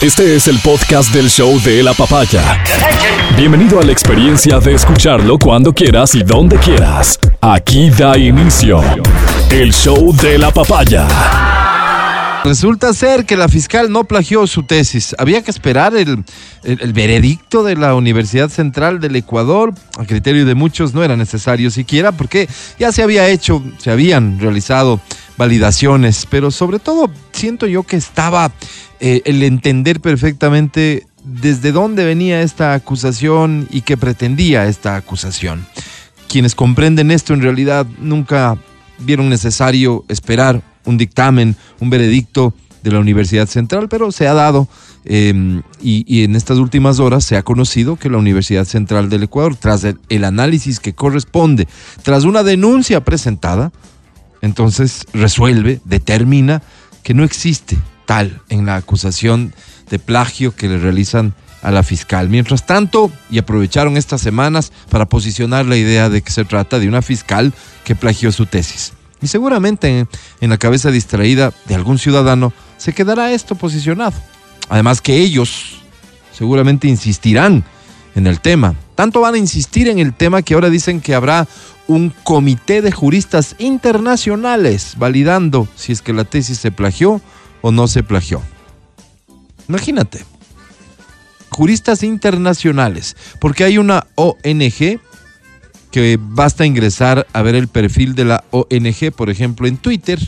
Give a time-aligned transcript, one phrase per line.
[0.00, 2.62] Este es el podcast del show de la papaya.
[3.36, 7.18] Bienvenido a la experiencia de escucharlo cuando quieras y donde quieras.
[7.40, 8.80] Aquí da inicio
[9.50, 11.06] el show de la papaya.
[12.42, 15.14] Resulta ser que la fiscal no plagió su tesis.
[15.18, 16.24] Había que esperar el,
[16.64, 19.74] el- veredicto de la Universidad Central del Ecuador.
[19.98, 22.48] A criterio de muchos no era necesario siquiera porque
[22.78, 25.00] ya se había hecho, se habían realizado
[25.40, 26.26] validaciones.
[26.28, 28.52] Pero sobre todo siento yo que estaba
[29.00, 35.66] eh, el entender perfectamente desde dónde venía esta acusación y qué pretendía esta acusación.
[36.28, 38.58] Quienes comprenden esto en realidad nunca
[38.98, 42.52] vieron necesario esperar un dictamen, un veredicto
[42.82, 44.68] de la Universidad Central, pero se ha dado
[45.06, 49.56] eh, y, en estas últimas horas se ha conocido que la Universidad Central del Ecuador,
[49.56, 51.66] tras el análisis que corresponde,
[52.02, 53.72] tras una denuncia presentada,
[54.42, 56.62] entonces resuelve, determina
[57.02, 59.54] que no existe tal en la acusación
[59.90, 62.28] de plagio que le realizan a la fiscal.
[62.28, 66.88] Mientras tanto, y aprovecharon estas semanas para posicionar la idea de que se trata de
[66.88, 67.52] una fiscal
[67.84, 68.92] que plagió su tesis.
[69.22, 70.06] Y seguramente
[70.40, 74.16] en, la cabeza distraída de algún ciudadano se quedará esto posicionado.
[74.68, 75.82] Además que ellos
[76.32, 77.64] seguramente insistirán
[78.14, 78.74] en el tema.
[79.00, 81.48] Tanto van a insistir en el tema que ahora dicen que habrá
[81.86, 87.22] un comité de juristas internacionales validando si es que la tesis se plagió
[87.62, 88.42] o no se plagió.
[89.70, 90.26] Imagínate.
[91.48, 95.00] Juristas internacionales, porque hay una ONG
[95.90, 100.18] que basta ingresar a ver el perfil de la ONG, por ejemplo, en Twitter,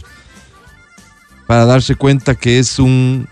[1.47, 3.28] para darse cuenta que es un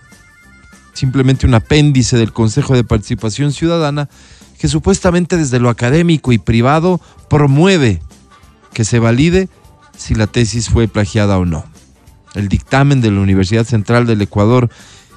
[0.92, 4.10] simplemente un apéndice del Consejo de Participación Ciudadana
[4.60, 8.02] que supuestamente desde lo académico y privado promueve
[8.74, 9.48] que se valide
[9.96, 11.64] si la tesis fue plagiada o no.
[12.34, 14.68] El dictamen de la Universidad Central del Ecuador,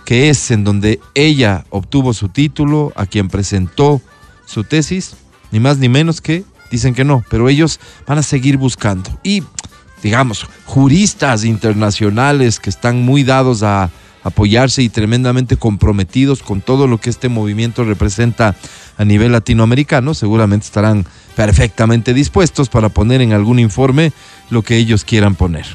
[0.05, 4.01] que es en donde ella obtuvo su título, a quien presentó
[4.45, 5.17] su tesis,
[5.51, 9.09] ni más ni menos que dicen que no, pero ellos van a seguir buscando.
[9.23, 9.43] Y,
[10.01, 13.91] digamos, juristas internacionales que están muy dados a
[14.23, 18.55] apoyarse y tremendamente comprometidos con todo lo que este movimiento representa
[18.97, 24.13] a nivel latinoamericano, seguramente estarán perfectamente dispuestos para poner en algún informe
[24.49, 25.65] lo que ellos quieran poner.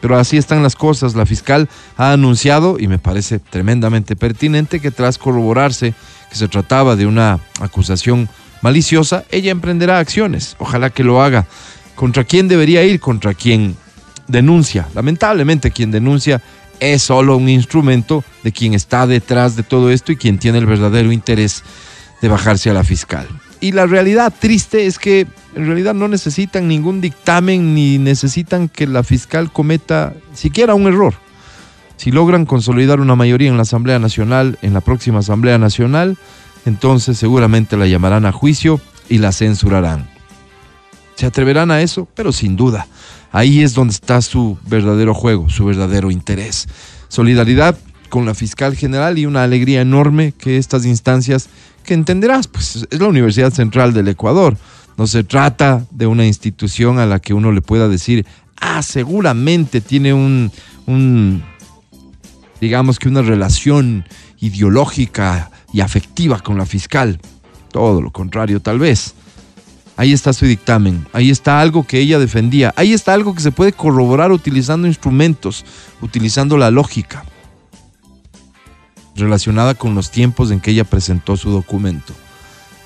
[0.00, 1.14] Pero así están las cosas.
[1.14, 5.94] La fiscal ha anunciado, y me parece tremendamente pertinente, que tras corroborarse
[6.30, 8.28] que se trataba de una acusación
[8.62, 10.56] maliciosa, ella emprenderá acciones.
[10.58, 11.46] Ojalá que lo haga.
[11.94, 13.00] ¿Contra quién debería ir?
[13.00, 13.76] Contra quien
[14.28, 14.88] denuncia.
[14.94, 16.42] Lamentablemente quien denuncia
[16.80, 20.66] es solo un instrumento de quien está detrás de todo esto y quien tiene el
[20.66, 21.62] verdadero interés
[22.20, 23.26] de bajarse a la fiscal.
[23.60, 28.86] Y la realidad triste es que en realidad no necesitan ningún dictamen ni necesitan que
[28.86, 31.14] la fiscal cometa siquiera un error.
[31.96, 36.18] Si logran consolidar una mayoría en la Asamblea Nacional, en la próxima Asamblea Nacional,
[36.66, 40.08] entonces seguramente la llamarán a juicio y la censurarán.
[41.14, 42.06] ¿Se atreverán a eso?
[42.14, 42.86] Pero sin duda.
[43.36, 46.66] Ahí es donde está su verdadero juego, su verdadero interés.
[47.08, 47.76] Solidaridad
[48.08, 51.50] con la fiscal general y una alegría enorme que estas instancias,
[51.84, 54.56] que entenderás, pues es la Universidad Central del Ecuador.
[54.96, 58.24] No se trata de una institución a la que uno le pueda decir,
[58.58, 60.50] ah, seguramente tiene un,
[60.86, 61.42] un
[62.58, 64.06] digamos que una relación
[64.40, 67.20] ideológica y afectiva con la fiscal.
[67.70, 69.14] Todo lo contrario, tal vez.
[69.96, 73.50] Ahí está su dictamen, ahí está algo que ella defendía, ahí está algo que se
[73.50, 75.64] puede corroborar utilizando instrumentos,
[76.02, 77.24] utilizando la lógica
[79.16, 82.12] relacionada con los tiempos en que ella presentó su documento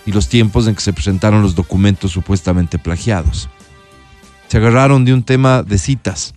[0.07, 3.49] y los tiempos en que se presentaron los documentos supuestamente plagiados.
[4.49, 6.35] Se agarraron de un tema de citas,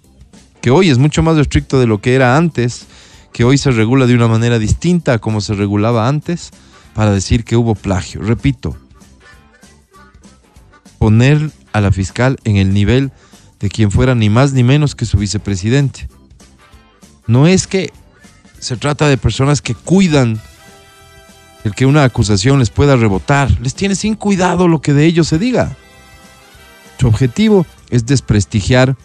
[0.62, 2.88] que hoy es mucho más estricto de lo que era antes,
[3.32, 6.52] que hoy se regula de una manera distinta a como se regulaba antes,
[6.94, 8.22] para decir que hubo plagio.
[8.22, 8.78] Repito,
[11.04, 13.12] poner a la fiscal en el nivel
[13.60, 16.08] de quien fuera ni más ni menos que su vicepresidente.
[17.28, 17.92] No es que
[18.58, 20.40] se trata de personas que cuidan
[21.66, 25.28] el que una acusación les pueda rebotar, les tiene sin cuidado lo que de ellos
[25.28, 25.76] se diga.
[26.98, 28.96] Su objetivo es desprestigiar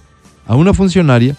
[0.47, 1.35] a una funcionaria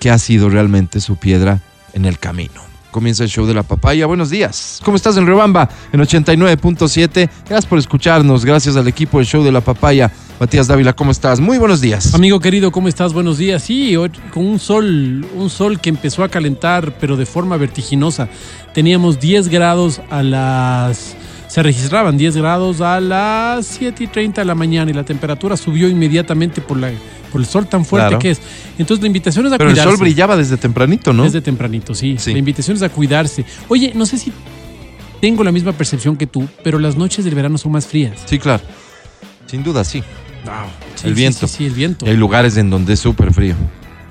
[0.00, 1.62] que ha sido realmente su piedra
[1.94, 2.67] en el camino.
[2.90, 4.06] Comienza el show de la papaya.
[4.06, 4.80] Buenos días.
[4.84, 5.68] ¿Cómo estás en Rebamba?
[5.92, 7.28] En 89.7.
[7.40, 8.44] Gracias por escucharnos.
[8.44, 10.10] Gracias al equipo del show de la papaya.
[10.40, 11.40] Matías Dávila, ¿cómo estás?
[11.40, 12.14] Muy buenos días.
[12.14, 13.12] Amigo querido, ¿cómo estás?
[13.12, 13.62] Buenos días.
[13.62, 18.28] Sí, hoy con un sol, un sol que empezó a calentar, pero de forma vertiginosa.
[18.72, 21.16] Teníamos 10 grados a las
[21.48, 25.56] se registraban 10 grados a las 7 y 30 de la mañana y la temperatura
[25.56, 26.90] subió inmediatamente por, la,
[27.32, 28.18] por el sol tan fuerte Claro.
[28.20, 28.40] que es.
[28.78, 29.90] Entonces la invitación es a Pero el cuidarse.
[29.96, 31.24] sol brillaba desde tempranito, ¿no?
[31.24, 32.16] Desde tempranito, sí.
[32.18, 32.32] Sí.
[32.32, 33.44] La invitación es a cuidarse.
[33.68, 34.32] Oye, no sé si
[35.20, 38.12] tengo la misma percepción que tú, pero las noches del verano son más frías.
[38.26, 38.62] Sí, claro.
[39.46, 40.02] Sin duda, sí.
[40.94, 41.46] Sí, El viento.
[41.48, 42.06] Sí, sí, el viento.
[42.06, 43.54] Y hay lugares en donde es súper frío.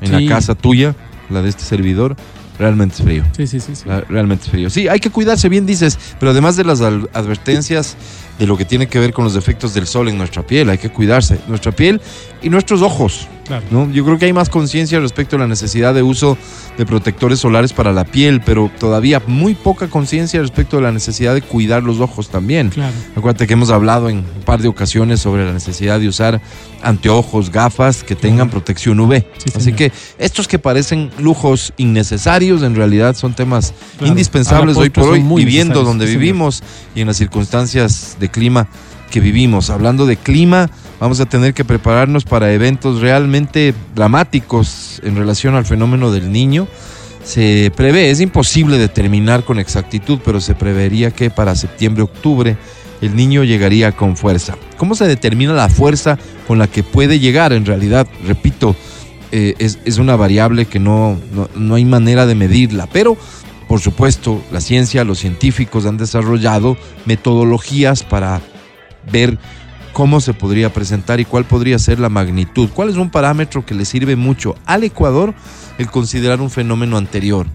[0.01, 0.95] En la casa tuya,
[1.29, 2.15] la de este servidor,
[2.59, 3.23] realmente es frío.
[3.35, 3.75] Sí, sí, sí.
[3.75, 3.83] sí.
[4.09, 4.69] Realmente es frío.
[4.69, 7.95] Sí, hay que cuidarse, bien dices, pero además de las advertencias
[8.39, 10.77] de lo que tiene que ver con los efectos del sol en nuestra piel, hay
[10.77, 11.39] que cuidarse.
[11.47, 12.01] Nuestra piel
[12.41, 13.27] y nuestros ojos.
[13.47, 13.63] Claro.
[13.71, 13.89] ¿no?
[13.91, 16.37] Yo creo que hay más conciencia respecto a la necesidad de uso
[16.77, 21.33] de protectores solares para la piel, pero todavía muy poca conciencia respecto a la necesidad
[21.33, 22.69] de cuidar los ojos también.
[22.71, 22.91] Claro.
[23.15, 26.41] Acuérdate que hemos hablado en un par de ocasiones sobre la necesidad de usar
[26.83, 29.23] anteojos, gafas que tengan protección UV.
[29.37, 34.11] Sí, Así que estos que parecen lujos innecesarios, en realidad son temas Claro.
[34.11, 36.21] indispensables hoy por postre hoy, viviendo donde sí, señor.
[36.21, 36.63] vivimos
[36.95, 38.67] y en las circunstancias de clima
[39.09, 39.69] que vivimos.
[39.69, 40.69] Hablando de clima,
[40.99, 46.67] vamos a tener que prepararnos para eventos realmente dramáticos en relación al fenómeno del niño.
[47.23, 52.57] Se prevé, es imposible determinar con exactitud, pero se prevería que para septiembre-octubre
[53.01, 54.55] el niño llegaría con fuerza.
[54.77, 57.53] ¿Cómo se determina la fuerza con la que puede llegar?
[57.53, 58.75] En realidad, repito,
[59.31, 63.17] eh, es, es una variable que no, no, no hay manera de medirla, pero
[63.67, 68.41] por supuesto la ciencia, los científicos han desarrollado metodologías para
[69.11, 69.37] ver
[69.93, 72.69] cómo se podría presentar y cuál podría ser la magnitud.
[72.73, 75.33] ¿Cuál es un parámetro que le sirve mucho al Ecuador
[75.77, 77.47] el considerar un fenómeno anterior?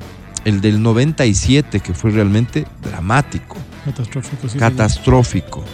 [0.44, 4.58] El del 97, que fue realmente dramático Catastrófico, sí.
[4.58, 5.64] catastrófico.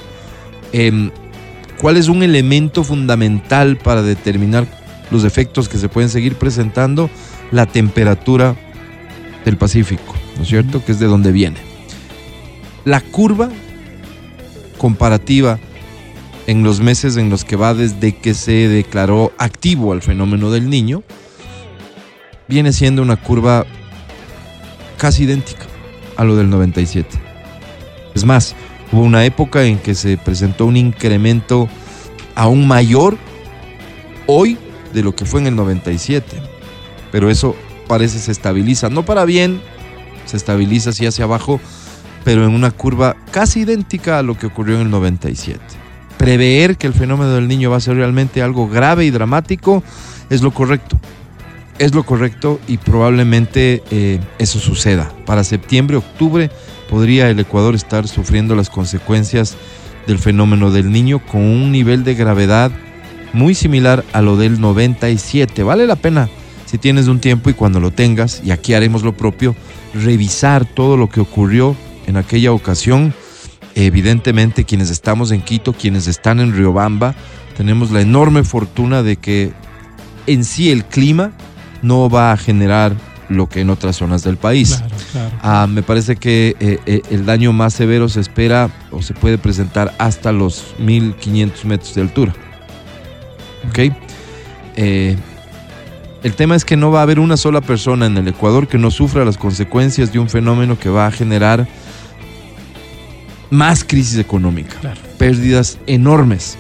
[0.73, 1.11] Em,
[1.81, 4.67] ¿Cuál es un elemento fundamental para determinar
[5.11, 7.09] los efectos que se pueden seguir presentando?
[7.51, 8.57] La temperatura
[9.45, 10.83] del Pacífico, ¿no es cierto?
[10.83, 11.59] Que es de donde viene.
[12.87, 13.51] La curva
[14.79, 15.59] comparativa
[16.47, 20.71] en los meses en los que va desde que se declaró activo al fenómeno del
[20.71, 21.03] niño,
[22.49, 23.67] viene siendo una curva
[24.97, 25.67] casi idéntica
[26.17, 27.07] a lo del 97.
[28.15, 28.55] Es más,
[28.91, 31.69] hubo una época en que se presentó un incremento
[32.35, 33.19] aún mayor
[34.27, 34.57] hoy
[34.95, 36.25] de lo que fue en el 97.
[37.13, 37.57] Pero eso
[37.89, 39.61] parece se estabiliza, no para bien,
[40.29, 41.61] se estabiliza así hacia abajo,
[42.25, 45.59] pero en una curva casi idéntica a lo que ocurrió en el 97.
[46.19, 49.83] Prever que el fenómeno del niño va a ser realmente algo grave y dramático
[50.29, 50.99] es lo correcto.
[51.79, 55.13] Es lo correcto y probablemente eh, eso suceda.
[55.25, 56.51] Para septiembre, octubre
[56.91, 59.57] podría el Ecuador estar sufriendo las consecuencias
[60.07, 62.73] del fenómeno del niño con un nivel de gravedad
[63.33, 65.63] muy similar a lo del 97.
[65.63, 66.29] Vale la pena,
[66.69, 69.57] si tienes un tiempo y cuando lo tengas, y aquí haremos lo propio,
[69.95, 71.75] revisar todo lo que ocurrió
[72.07, 73.15] en aquella ocasión.
[73.75, 77.15] Evidentemente, quienes estamos en Quito, quienes están en Riobamba,
[77.57, 79.53] tenemos la enorme fortuna de que
[80.27, 81.33] en sí el clima
[81.81, 82.95] no va a generar
[83.31, 84.77] lo que en otras zonas del país.
[84.77, 85.39] Claro, claro.
[85.41, 89.39] Ah, me parece que eh, eh, el daño más severo se espera o se puede
[89.39, 92.35] presentar hasta los 1500 metros de altura.
[93.71, 93.95] ¿Ok?
[94.77, 95.17] Eh,
[96.23, 98.79] el tema es que no va a haber una sola persona en el Ecuador que
[98.79, 101.69] no sufra las consecuencias de un fenómeno que va a generar
[103.51, 105.01] más crisis económica, Claro.
[105.17, 106.59] pérdidas enormes.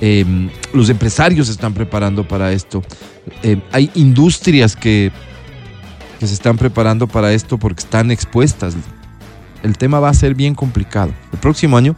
[0.00, 0.24] Eh,
[0.72, 2.82] los empresarios se están preparando para esto.
[3.42, 5.12] Eh, hay industrias que,
[6.18, 8.74] que se están preparando para esto porque están expuestas.
[9.62, 11.12] El tema va a ser bien complicado.
[11.32, 11.96] El próximo año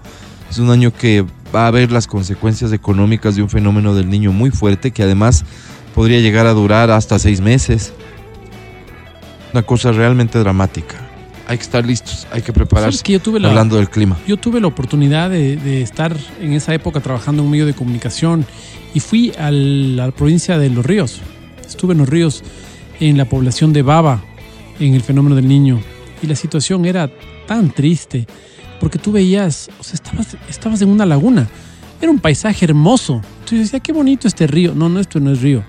[0.51, 1.25] es un año que
[1.57, 5.45] va a haber las consecuencias económicas de un fenómeno del niño muy fuerte que además
[5.95, 7.95] podría llegar a durar hasta seis meses.
[9.53, 10.97] Una cosa realmente dramática.
[11.49, 13.03] Hay que estar listos, hay que ¿Sabes prepararse.
[13.03, 14.17] que yo tuve la, Hablando del clima.
[14.27, 17.73] Yo tuve la oportunidad de, de estar en esa época trabajando en un medio de
[17.73, 18.45] comunicación
[18.93, 21.21] y fui al- a la provincia de Los Ríos.
[21.67, 22.43] Estuve en Los Ríos,
[23.01, 24.23] en la población de Baba,
[24.81, 25.81] en el fenómeno del niño.
[26.23, 27.11] Y la situación era
[27.47, 28.27] tan triste,
[28.81, 31.49] porque tú veías, o sea, estabas, estabas en una laguna.
[32.01, 33.23] Era un paisaje hermoso.
[33.49, 34.75] Tú decías, qué bonito este río.
[34.75, 35.65] No, no, esto no es río.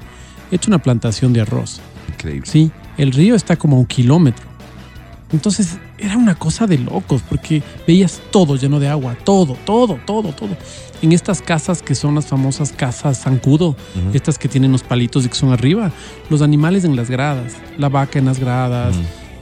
[0.51, 1.79] He hecho una plantación de arroz.
[2.09, 2.45] Increíble.
[2.49, 4.45] Sí, el río está como a un kilómetro.
[5.31, 10.31] Entonces era una cosa de locos porque veías todo lleno de agua, todo, todo, todo,
[10.31, 10.55] todo.
[11.01, 14.11] En estas casas que son las famosas casas zancudo, Ujú.
[14.13, 15.91] estas que tienen los palitos y que son arriba,
[16.29, 18.95] los animales en las gradas, la vaca en las gradas.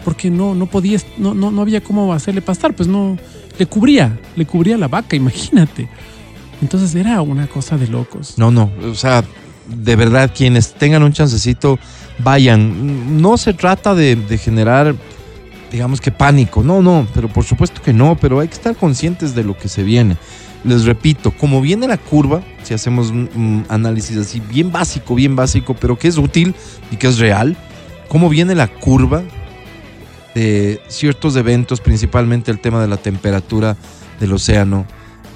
[0.05, 3.17] Porque no, no podías, no, no, no había cómo hacerle pastar, pues no,
[3.57, 5.89] le cubría, le cubría la vaca, imagínate.
[6.61, 8.37] Entonces era una cosa de locos.
[8.37, 9.23] No, no, o sea,
[9.67, 11.79] de verdad, quienes tengan un chancecito,
[12.19, 13.19] vayan.
[13.19, 14.95] No se trata de, generar
[15.71, 16.63] digamos que pánico.
[16.63, 19.67] No, no, pero por supuesto que no, pero hay que estar conscientes de lo que
[19.67, 20.17] se viene.
[20.63, 25.73] Les repito, como viene la curva, si hacemos un análisis así bien básico, bien básico,
[25.73, 26.55] pero que es útil
[26.91, 27.57] y que es real,
[28.07, 29.23] cómo viene la curva
[30.35, 33.75] de ciertos eventos, principalmente el tema de la temperatura
[34.19, 34.85] del océano,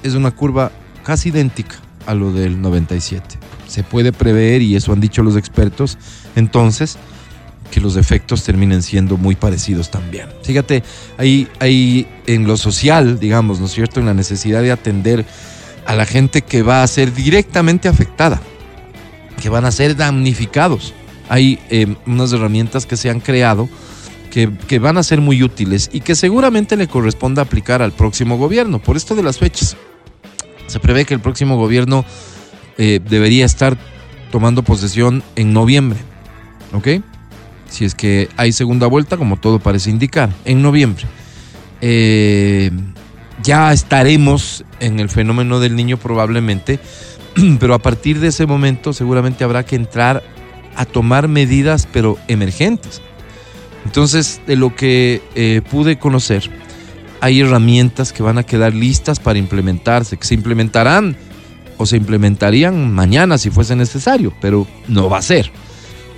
[0.02, 0.70] es una curva
[1.02, 1.76] casi idéntica
[2.06, 3.38] a lo del 97.
[3.66, 5.98] Se puede prever, y eso han dicho los expertos,
[6.36, 6.98] entonces,
[7.70, 10.28] que los efectos terminen siendo muy parecidos también.
[10.42, 10.82] Fíjate,
[11.16, 15.24] hay, hay en lo social, digamos, ¿no es cierto?, en la necesidad de atender
[15.86, 18.40] a la gente que va a ser directamente afectada,
[19.40, 20.92] que van a ser damnificados.
[21.28, 23.68] Hay eh, unas herramientas que se han creado
[24.30, 28.78] que, van a ser muy útiles y que seguramente le corresponda aplicar al próximo gobierno.
[28.78, 29.76] Por esto de las fechas,
[30.66, 32.04] se prevé que el próximo gobierno
[32.78, 33.76] eh, debería estar
[34.30, 35.98] tomando posesión en noviembre,
[36.72, 37.02] ¿ok?
[37.68, 41.04] Si es que hay segunda vuelta, como todo parece indicar, en noviembre.
[41.80, 42.70] Eh,
[43.42, 46.78] ya estaremos en el fenómeno del niño probablemente,
[47.58, 50.22] pero a partir de ese momento seguramente habrá que entrar
[50.76, 53.02] a tomar medidas, pero emergentes.
[53.84, 56.50] Entonces, de lo que eh, pude conocer,
[57.20, 61.16] hay herramientas que van a quedar listas para implementarse, que se implementarán
[61.76, 65.50] o se implementarían mañana si fuese necesario, pero no va a ser.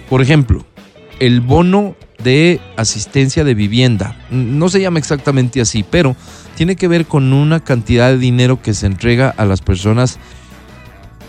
[0.08, 0.64] Por ejemplo,
[1.20, 4.16] el bono de asistencia de vivienda.
[4.30, 6.16] No se llama exactamente así, pero
[6.56, 10.18] tiene que ver con una cantidad de dinero que se entrega a las personas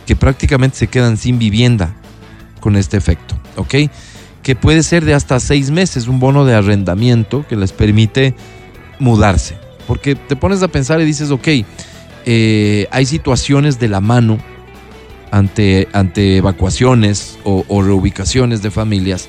[0.06, 1.96] que prácticamente se quedan sin vivienda
[2.60, 3.76] con este efecto, ¿ok?
[4.44, 8.36] Que puede ser de hasta seis meses, un bono de arrendamiento que les permite
[9.00, 9.58] mudarse.
[9.88, 11.48] Porque te pones a pensar y dices, ok,
[12.26, 14.38] eh, hay situaciones de la mano
[15.32, 19.28] ante, ante evacuaciones o, o reubicaciones de familias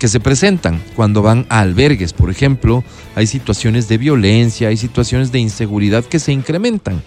[0.00, 2.82] que se presentan cuando van a albergues, por ejemplo,
[3.14, 7.02] hay situaciones de violencia, hay situaciones de inseguridad que se incrementan.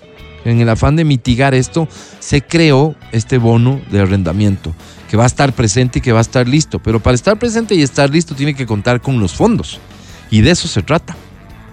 [0.45, 1.88] En el afán de mitigar esto,
[2.19, 4.73] se creó este bono de arrendamiento,
[5.09, 6.79] que va a estar presente y que va a estar listo.
[6.79, 9.79] Pero para estar presente y estar listo tiene que contar con los fondos.
[10.29, 11.15] Y de eso se trata,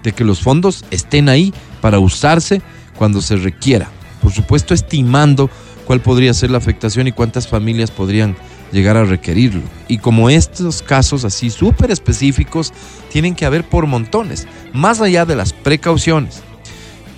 [0.02, 2.62] de que los fondos estén ahí para usarse
[2.96, 3.88] cuando se requiera.
[4.22, 5.50] Por supuesto, estimando
[5.86, 8.36] cuál podría ser la afectación y cuántas familias podrían
[8.70, 9.62] llegar a requerirlo.
[9.88, 12.72] Y como estos casos así súper específicos,
[13.10, 16.42] tienen que haber por montones, más allá de las precauciones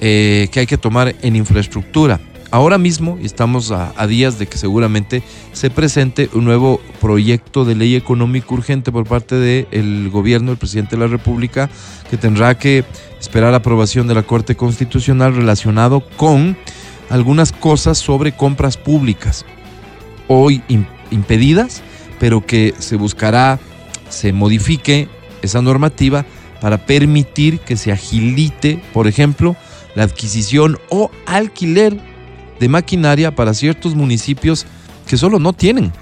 [0.04, 2.18] eh, que hay que tomar en infraestructura.
[2.50, 7.94] Ahora mismo estamos a, días de que seguramente se presente un nuevo proyecto de ley
[7.94, 11.71] económico urgente por parte del gobierno, el presidente de la República,
[12.11, 12.85] que tendrá que
[13.21, 16.56] esperar aprobación de la Corte Constitucional relacionado con
[17.09, 19.47] algunas cosas sobre compras públicas.
[20.26, 20.62] Hoy
[21.12, 21.80] impedidas,
[22.18, 23.61] pero que se buscará,
[24.09, 25.09] se modifique
[25.42, 26.26] esa normativa
[26.61, 29.56] para permitir que se agilite, por ejemplo,
[29.95, 31.99] la adquisición o alquiler
[32.61, 34.67] de maquinaria para ciertos municipios
[35.07, 35.93] que solo no tienen.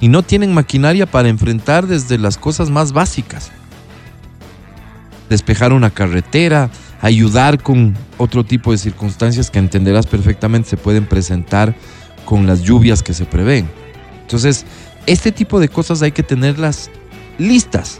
[0.00, 3.50] Y no tienen maquinaria para enfrentar desde las cosas más básicas.
[5.28, 11.74] Despejar una carretera, ayudar con otro tipo de circunstancias que entenderás perfectamente se pueden presentar
[12.24, 13.68] con las lluvias que se prevén.
[14.22, 14.64] Entonces,
[15.06, 16.90] este tipo de cosas hay que tenerlas
[17.38, 17.98] listas.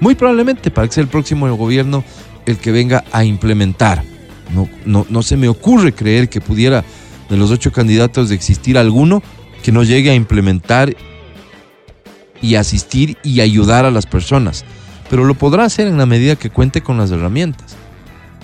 [0.00, 2.02] Muy probablemente para que sea el próximo gobierno
[2.46, 4.02] el que venga a implementar.
[4.54, 6.84] No, no, no se me ocurre creer que pudiera
[7.30, 9.22] de los ocho candidatos de existir alguno
[9.62, 10.94] que no llegue a implementar
[12.42, 14.64] y asistir y ayudar a las personas.
[15.08, 17.76] Pero lo podrá hacer en la medida que cuente con las herramientas.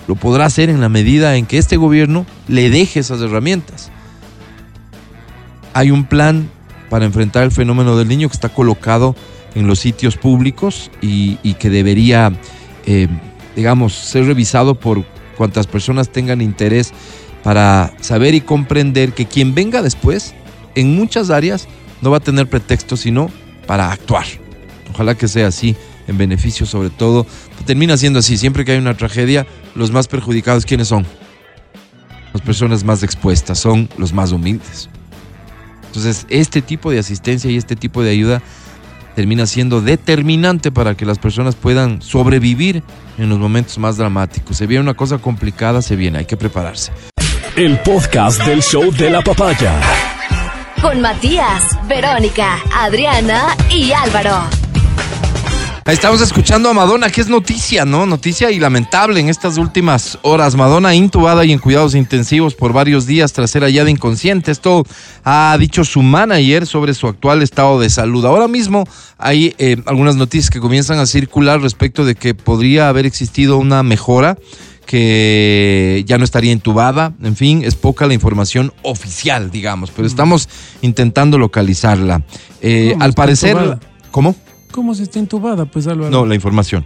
[0.07, 3.91] Lo podrá hacer en la medida en que este gobierno le deje esas herramientas.
[5.73, 6.49] Hay un plan
[6.89, 9.15] para enfrentar el fenómeno del niño que está colocado
[9.53, 12.31] en los sitios públicos y, que debería,
[12.85, 13.07] eh,
[13.59, 15.03] digamos, ser revisado por
[15.35, 16.93] cuantas personas tengan interés
[17.43, 20.33] para saber y comprender que quien venga después,
[20.75, 21.67] en muchas áreas,
[22.01, 23.29] no va a tener pretexto sino
[23.67, 24.23] para actuar.
[24.93, 25.75] Ojalá que sea así,
[26.07, 27.25] en beneficio sobre todo.
[27.65, 31.05] Termina siendo así, siempre que hay una tragedia, los más perjudicados, ¿quiénes son?
[32.31, 34.89] Las personas más expuestas son los más humildes.
[35.87, 38.41] Entonces, este tipo de asistencia y este tipo de ayuda
[39.19, 42.83] termina siendo determinante para que las personas puedan sobrevivir
[43.17, 44.55] en los momentos más dramáticos.
[44.55, 46.93] Se viene una cosa complicada, se viene, hay que prepararse.
[47.57, 49.77] El podcast del show de la papaya.
[50.81, 54.58] Con Matías, Verónica, Adriana y Álvaro.
[55.89, 58.05] Ahí estamos escuchando a Madonna, que es noticia, ¿no?
[58.05, 60.55] Noticia y lamentable en estas últimas horas.
[60.55, 64.51] Madonna intubada y en cuidados intensivos por varios días tras ser hallada inconsciente.
[64.51, 64.85] Esto
[65.23, 68.23] ha dicho su manager sobre su actual estado de salud.
[68.23, 73.07] Ahora mismo hay eh, algunas noticias que comienzan a circular respecto de que podría haber
[73.07, 74.37] existido una mejora
[74.85, 77.13] que ya no estaría intubada.
[77.23, 80.49] En fin, es poca la información oficial, digamos, pero estamos
[80.83, 82.21] intentando localizarla.
[82.61, 83.79] Eh, ¿Cómo al parecer, intubada?
[84.11, 84.35] ¿cómo?
[84.71, 85.87] ¿Cómo se está intubada, pues?
[85.87, 86.85] No, la información.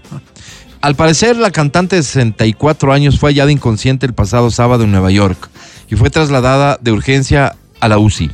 [0.81, 5.11] Al parecer, la cantante de 64 años fue hallada inconsciente el pasado sábado en Nueva
[5.11, 5.49] York
[5.89, 8.31] y fue trasladada de urgencia a la UCI,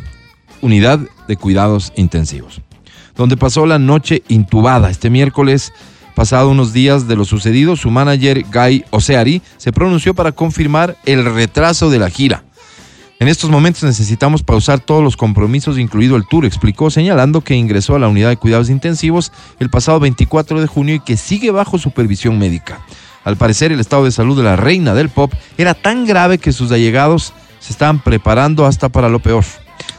[0.62, 2.62] Unidad de Cuidados Intensivos,
[3.16, 4.90] donde pasó la noche intubada.
[4.90, 5.74] Este miércoles,
[6.16, 11.26] pasado unos días de lo sucedido, su manager Guy Oseari se pronunció para confirmar el
[11.26, 12.44] retraso de la gira.
[13.22, 17.96] En estos momentos necesitamos pausar todos los compromisos, incluido el tour, explicó, señalando que ingresó
[17.96, 21.78] a la unidad de cuidados intensivos el pasado 24 de junio y que sigue bajo
[21.78, 22.80] supervisión médica.
[23.26, 26.54] Al parecer, el estado de salud de la reina del pop era tan grave que
[26.54, 29.44] sus allegados se estaban preparando hasta para lo peor.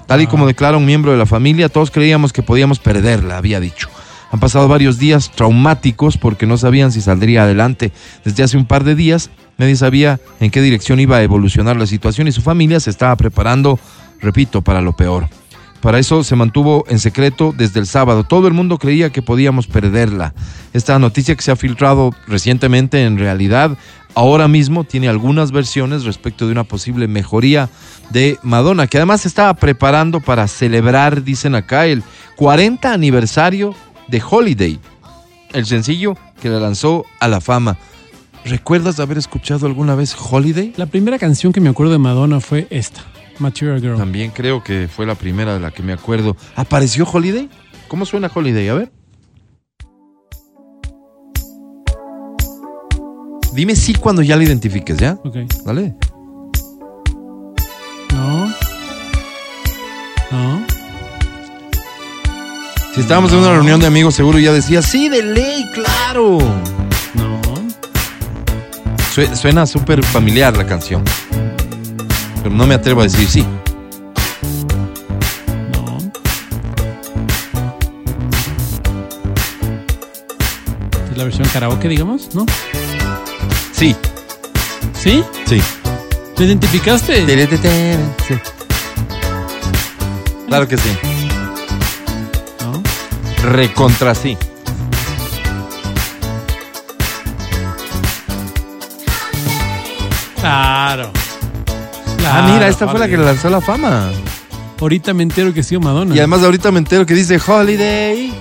[0.07, 3.61] Tal y como declara un miembro de la familia, todos creíamos que podíamos perderla, había
[3.61, 3.91] dicho.
[4.31, 7.93] Han pasado varios días traumáticos porque no sabían si saldría adelante.
[8.25, 11.87] Desde hace un par de días nadie sabía en qué dirección iba a evolucionar la
[11.87, 13.79] situación y su familia se estaba preparando,
[14.21, 15.29] repito, para lo peor.
[15.81, 18.25] Para eso se mantuvo en secreto desde el sábado.
[18.25, 20.35] Todo el mundo creía que podíamos perderla.
[20.75, 23.77] Esta noticia que se ha filtrado recientemente en realidad
[24.15, 27.71] ahora mismo tiene algunas versiones respecto de una posible mejoría
[28.11, 32.03] de Madonna, que además se estaba preparando para celebrar, dicen acá, el
[32.37, 33.75] 40 aniversario
[34.11, 34.79] de Holiday,
[35.53, 37.79] el sencillo que la lanzó a la fama.
[38.45, 40.73] ¿Recuerdas haber escuchado alguna vez Holiday?
[40.77, 43.03] La primera canción que me acuerdo de Madonna fue esta,
[43.39, 43.97] Material Girl.
[43.97, 46.37] También creo que fue la primera de la que me acuerdo.
[46.57, 47.49] ¿Apareció Holiday?
[47.89, 48.69] ¿Cómo suena Holiday?
[48.69, 48.93] A ver.
[53.53, 55.19] Dime sí cuando ya la identifiques, ¿ya?
[55.25, 55.37] Ok.
[55.65, 55.97] Dale.
[63.01, 66.37] Si estábamos en una reunión de amigos, seguro ya decía, sí, de ley, claro.
[67.15, 67.41] No.
[69.15, 71.03] Sue- suena súper familiar la canción.
[72.43, 73.43] Pero no me atrevo a decir sí.
[75.73, 75.99] No.
[81.11, 82.35] ¿Es la versión karaoke, digamos?
[82.35, 82.45] ¿No?
[83.73, 83.97] Sí,
[84.93, 85.25] ¿Sí?
[85.47, 85.63] sí.
[86.37, 87.25] ¿Lo identificaste?
[88.29, 88.35] Sí.
[90.49, 90.91] Claro que sí.
[93.43, 94.37] Recontra sí.
[100.41, 101.11] Claro.
[102.27, 103.33] Ah, mira, esta fue la que le la...
[103.33, 104.11] lanzó la fama.
[104.81, 106.15] Ahorita me entero que sí, Madonna.
[106.15, 108.33] Y además ahorita me entero que dice Holiday.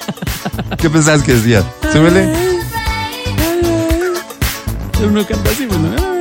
[0.78, 1.62] ¿Qué pensabas que decía?
[1.92, 2.52] Súbele.
[5.04, 6.11] Uno canta así, pues,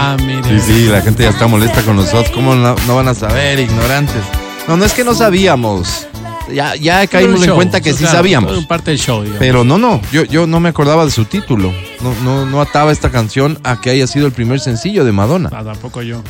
[0.00, 0.42] Ah, mira.
[0.48, 2.30] Sí, sí, la gente ya está molesta con nosotros.
[2.32, 4.22] ¿Cómo no, no van a saber, ignorantes?
[4.68, 6.06] No, no es que no sabíamos.
[6.54, 8.64] Ya, ya caímos en cuenta que sí sabíamos.
[8.66, 9.38] parte del show, digamos.
[9.40, 11.72] Pero no, no, yo, yo no me acordaba de su título.
[12.00, 15.50] No, no, no ataba esta canción a que haya sido el primer sencillo de Madonna.
[15.52, 16.22] Ah, tampoco yo.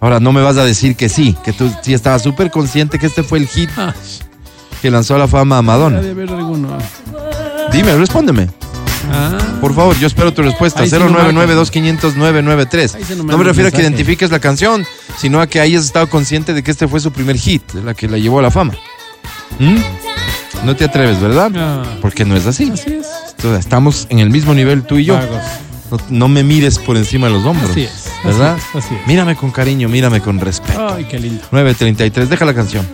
[0.00, 3.06] Ahora no me vas a decir que sí, que tú sí estabas súper consciente que
[3.06, 3.92] este fue el hit Ah,
[4.80, 6.00] que lanzó a la fama a Madonna.
[6.00, 6.78] de haber alguno.
[7.72, 8.48] Dime, respóndeme.
[9.10, 10.82] Ah, Por favor, yo espero tu respuesta.
[10.82, 12.94] Ahí sí no 099-2500-993.
[12.94, 14.84] Ahí sí no me refiero a que identifiques la canción,
[15.18, 18.08] sino a que hayas estado consciente de que este fue su primer hit, la que
[18.08, 18.74] la llevó a la fama.
[19.58, 19.76] ¿Mm?
[20.64, 21.50] No te atreves, ¿verdad?
[21.56, 22.70] ah, Porque no es así.
[22.72, 23.06] así es.
[23.36, 25.18] Entonces, estamos en el mismo nivel tú y yo.
[25.90, 27.70] No, no me mires por encima de los hombros.
[27.70, 27.90] Así es.
[28.08, 28.56] así ¿Verdad?
[28.56, 29.06] es, Así es.
[29.06, 30.94] Mírame con cariño, mírame con respeto.
[30.96, 31.42] Ay, qué lindo.
[31.52, 32.86] 933, deja la canción.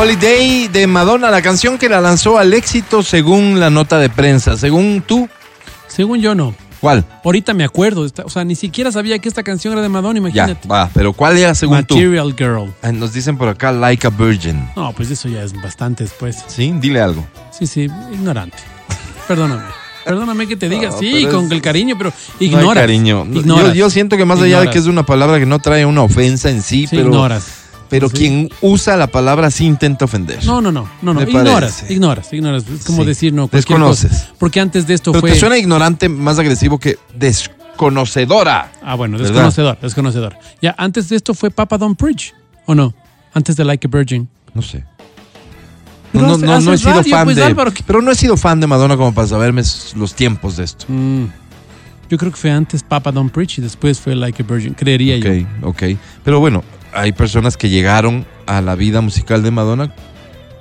[0.00, 4.56] Holiday de Madonna, la canción que la lanzó al éxito según la nota de prensa.
[4.56, 5.28] Según tú,
[5.88, 6.54] Según yo, no.
[6.80, 7.04] ¿cuál?
[7.22, 8.08] Ahorita me acuerdo.
[8.24, 10.66] o sea, ni siquiera sabía que esta canción era de Madonna, Ya, imagínate.
[10.66, 11.96] va, pero ¿cuál era según tú?
[11.96, 12.72] Material Girl.
[12.80, 14.66] Ah, Nos dicen por acá Like a Virgin.
[14.74, 16.44] No, pues eso ya es bastante después.
[16.46, 17.26] Sí, dile algo.
[17.50, 18.56] Sí, sí, ignorante.
[19.28, 19.64] Perdóname.
[20.06, 22.82] Perdóname que te diga, No, sí, con es- el cariño, pero No hay ignoras.
[22.84, 23.26] cariño.
[23.28, 23.68] No, ignoras.
[23.68, 26.00] Yo, yo siento que más allá de que es una palabra que no trae una
[26.02, 27.44] ofensa en sí, Sí, pero, ignoras.
[27.90, 28.16] Pero Sí.
[28.16, 30.42] quien usa la palabra sí intenta ofender.
[30.46, 31.22] No, no, no, no, no.
[31.22, 31.92] Ignoras, parece.
[31.92, 32.64] ignoras, ignoras.
[32.68, 33.08] Es como Sí.
[33.08, 33.48] decir no.
[33.52, 34.10] Desconoces.
[34.10, 34.32] cosa.
[34.38, 35.32] Porque antes de esto pero fue.
[35.32, 38.72] te suena ignorante más agresivo que desconocedora.
[38.82, 39.32] Ah, bueno, ¿Verdad?
[39.32, 40.36] desconocedor, desconocedor.
[40.62, 42.32] Ya, antes de esto fue Papa Don't Preach,
[42.66, 42.94] ¿o no?
[43.34, 44.28] Antes de Like a Virgin.
[44.54, 44.84] No sé.
[46.12, 47.44] Pero No, no, hace- no, no he sido radio, fan pues, de.
[47.44, 49.62] Álvaro, Pero no he sido fan de Madonna como para saberme
[49.94, 50.86] los tiempos de esto.
[50.88, 51.26] Mm,
[52.10, 55.16] yo creo que fue antes Papa Don't Preach y después fue Like a Virgin, creería
[55.18, 55.30] yo.
[55.68, 55.98] Ok, ok.
[56.24, 59.94] Pero bueno, hay personas que llegaron a la vida musical de Madonna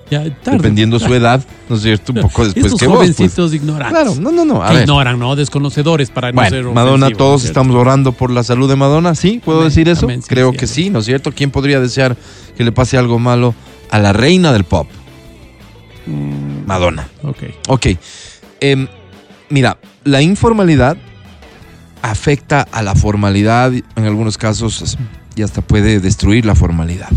[0.10, 0.58] Ya, tarde.
[0.58, 2.12] dependiendo su edad, ¿no es cierto?
[2.14, 2.98] Un poco después Estos que vos.
[2.98, 3.16] pues.
[3.16, 3.92] jovencitos ignorantes.
[4.02, 4.64] Claro, no, no, no.
[4.64, 4.84] A que ver.
[4.84, 5.36] ignoran, ¿no?
[5.36, 7.60] Desconocedores para no ser Bueno, Madonna, todos ¿no es cierto?
[7.60, 9.42] estamos orando por la salud de Madonna, ¿sí?
[9.44, 10.06] ¿Puedo Amén, decir eso?
[10.06, 11.32] amén, sí, Creo sí, que sí, ¿no es cierto?
[11.32, 12.16] ¿Quién podría desear
[12.58, 13.54] que le pase algo malo
[13.92, 14.88] a la reina del pop?
[16.06, 17.08] Mm, Madonna.
[17.24, 17.38] ok.
[17.68, 17.88] Ok.
[18.62, 18.88] Em,
[19.50, 20.98] mira, la informalidad
[22.02, 24.98] afecta a la formalidad, en algunos casos
[25.40, 27.10] y hasta puede destruir la formalidad.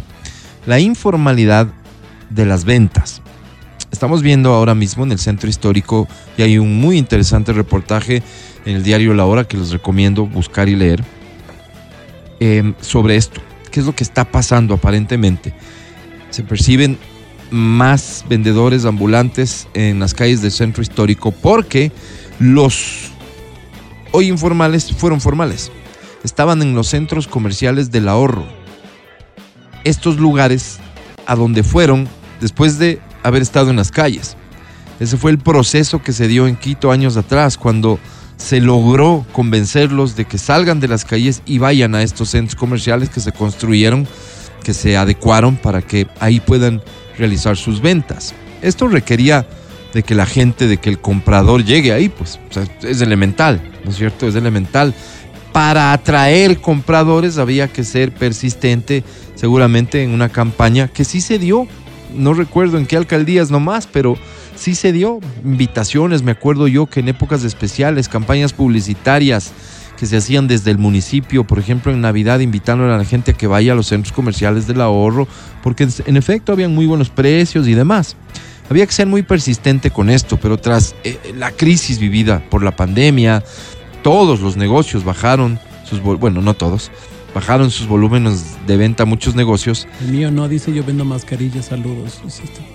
[0.65, 1.67] La informalidad
[2.31, 3.21] de las ventas.
[3.91, 6.07] Estamos viendo ahora mismo en el centro histórico
[6.39, 8.23] y hay un muy interesante reportaje
[8.65, 11.03] en el diario La Hora que les recomiendo buscar y leer
[12.39, 13.41] em, sobre esto.
[13.73, 15.53] ¿Qué es lo que está pasando aparentemente?
[16.31, 16.99] Se perciben
[17.51, 21.91] más vendedores ambulantes en las calles del centro histórico porque
[22.39, 23.11] los
[24.13, 25.73] hoy informales fueron formales.
[26.25, 28.45] Estaban en los centros comerciales del ahorro.
[29.85, 30.79] Estos lugares
[31.27, 32.09] a donde fueron
[32.41, 34.37] después de haber estado en las calles.
[35.01, 37.99] Ese fue el proceso que se dio en Quito años atrás, cuando
[38.37, 43.09] se logró convencerlos de que salgan de las calles y vayan a estos centros comerciales
[43.09, 44.07] que se construyeron,
[44.63, 46.83] que se adecuaron para que ahí puedan
[47.19, 48.35] realizar sus ventas.
[48.63, 49.47] Esto requería
[49.93, 52.39] de que la gente, de que el comprador llegue ahí, pues
[52.83, 54.27] es elemental, ¿no es cierto?
[54.27, 54.95] Es elemental.
[55.53, 61.67] Para atraer compradores había que ser persistente, seguramente en una campaña que sí se dio,
[62.15, 64.17] no recuerdo en qué alcaldías nomás, pero
[64.57, 69.53] sí se dio invitaciones, me acuerdo yo que en épocas especiales, campañas publicitarias
[69.99, 73.35] que se hacían desde el municipio, por ejemplo en Navidad, invitando a la gente a
[73.35, 75.29] que vaya a los centros comerciales del ahorro,
[75.63, 78.17] porque en efecto habían muy buenos precios y demás.
[78.71, 82.75] Había que ser muy persistente con esto, pero tras eh, la crisis vivida por la
[82.75, 83.45] pandemia,
[84.03, 86.91] todos los negocios bajaron sus, bueno, no todos,
[87.35, 92.21] bajaron sus volúmenes de venta, muchos negocios, El mío no dice yo vendo mascarillas, saludos.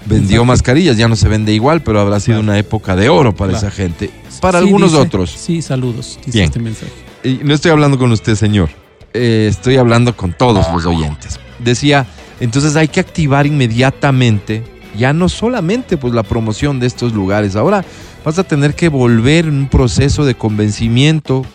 [0.06, 2.44] Vendió mascarillas, ya no se vende igual, pero habrá sido Claro.
[2.52, 3.68] una época de oro para Claro.
[3.68, 4.10] esa gente.
[4.42, 5.30] Para Sí, algunos dice- otros.
[5.32, 6.46] Sí, saludos, dice Bien.
[6.46, 6.92] este mensaje.
[7.24, 8.70] Y no estoy hablando con usted, señor.
[9.13, 11.40] Eh, estoy hablando con todos los oyentes.
[11.60, 12.06] Decía,
[12.40, 14.63] entonces hay que activar inmediatamente,
[14.98, 17.56] ya no solamente pues la promoción de estos lugares.
[17.56, 17.86] Ahora
[18.26, 21.46] vas a tener que volver un proceso de convencimiento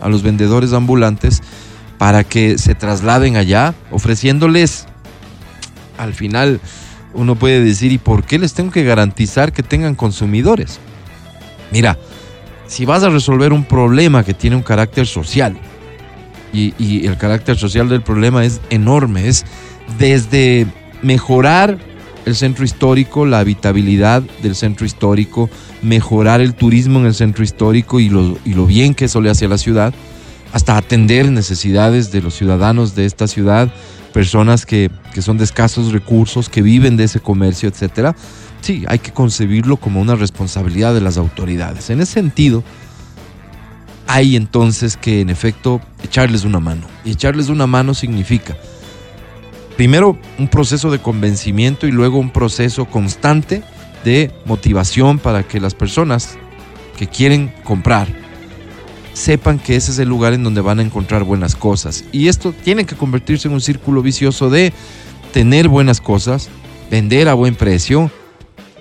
[0.00, 1.42] a los vendedores ambulantes
[1.98, 4.86] para que se trasladen allá, ofreciéndoles,
[5.98, 6.60] al final
[7.14, 10.78] uno puede decir, ¿y por qué les tengo que garantizar que tengan consumidores?
[11.70, 11.96] Mira,
[12.66, 15.56] si vas a resolver un problema que tiene un carácter social,
[16.52, 19.44] y, y el carácter social del problema es enorme, es
[19.98, 20.66] desde
[21.02, 21.78] mejorar
[22.26, 25.48] el centro histórico, la habitabilidad del centro histórico,
[25.80, 29.30] mejorar el turismo en el centro histórico y lo, y lo bien que eso le
[29.30, 29.94] hace a la ciudad,
[30.52, 33.72] hasta atender necesidades de los ciudadanos de esta ciudad,
[34.12, 38.16] personas que, que son de escasos recursos, que viven de ese comercio, etcétera.
[38.60, 41.90] Sí, hay que concebirlo como una responsabilidad de las autoridades.
[41.90, 42.64] En ese sentido,
[44.08, 46.86] hay entonces que en efecto echarles una mano.
[47.04, 48.56] Y echarles una mano significa,
[49.76, 53.62] primero, un proceso de convencimiento y luego un proceso constante
[54.04, 56.38] de motivación para que las personas
[56.96, 58.08] que quieren comprar
[59.12, 62.04] sepan que ese es el lugar en donde van a encontrar buenas cosas.
[62.12, 64.72] Y esto tiene que convertirse en un círculo vicioso de
[65.32, 66.48] tener buenas cosas,
[66.90, 68.10] vender a buen precio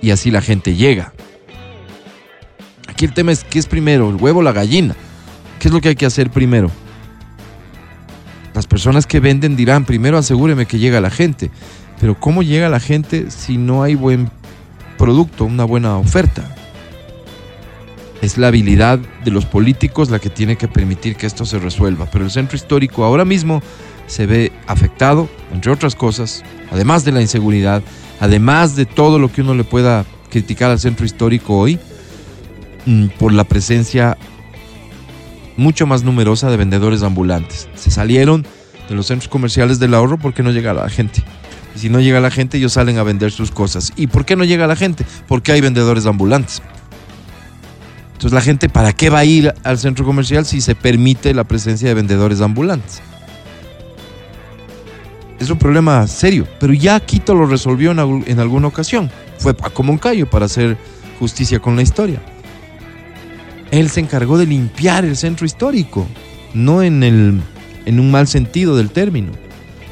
[0.01, 1.13] y así la gente llega.
[2.87, 4.95] Aquí el tema es qué es primero, el huevo o la gallina.
[5.59, 6.69] ¿Qué es lo que hay que hacer primero?
[8.75, 11.49] Personas que venden dirán, primero asegúreme que llega la gente.
[12.01, 14.29] Pero ¿cómo llega la gente si no hay buen
[14.97, 16.53] producto, una buena oferta?
[18.21, 22.09] Es la habilidad de los políticos la que tiene que permitir que esto se resuelva.
[22.11, 23.63] Pero el centro histórico ahora mismo
[24.07, 27.81] se ve afectado, entre otras cosas, además de la inseguridad,
[28.19, 31.79] además de todo lo que uno le pueda criticar al centro histórico hoy,
[32.85, 34.17] mm, por la presencia
[35.55, 37.69] mucho más numerosa de vendedores ambulantes.
[37.75, 38.45] Se salieron
[38.89, 41.23] de los centros comerciales del ahorro porque no llega la gente.
[41.75, 43.91] Y si no llega la gente, ellos salen a vender sus cosas.
[43.95, 45.05] ¿Y por qué no llega la gente?
[45.27, 46.61] Porque hay vendedores ambulantes.
[48.13, 51.43] Entonces la gente, ¿para qué va a ir al centro comercial si se permite la
[51.43, 53.01] presencia de vendedores ambulantes?
[55.37, 59.11] Es un problema serio, pero ya Quito lo resolvió en, en alguna ocasión.
[59.37, 60.77] Fue Paco Moncayo para hacer
[61.19, 62.21] justicia con la historia.
[63.71, 66.07] Él se encargó de limpiar el centro histórico,
[66.53, 67.41] no en, el,
[67.85, 69.31] en un mal sentido del término,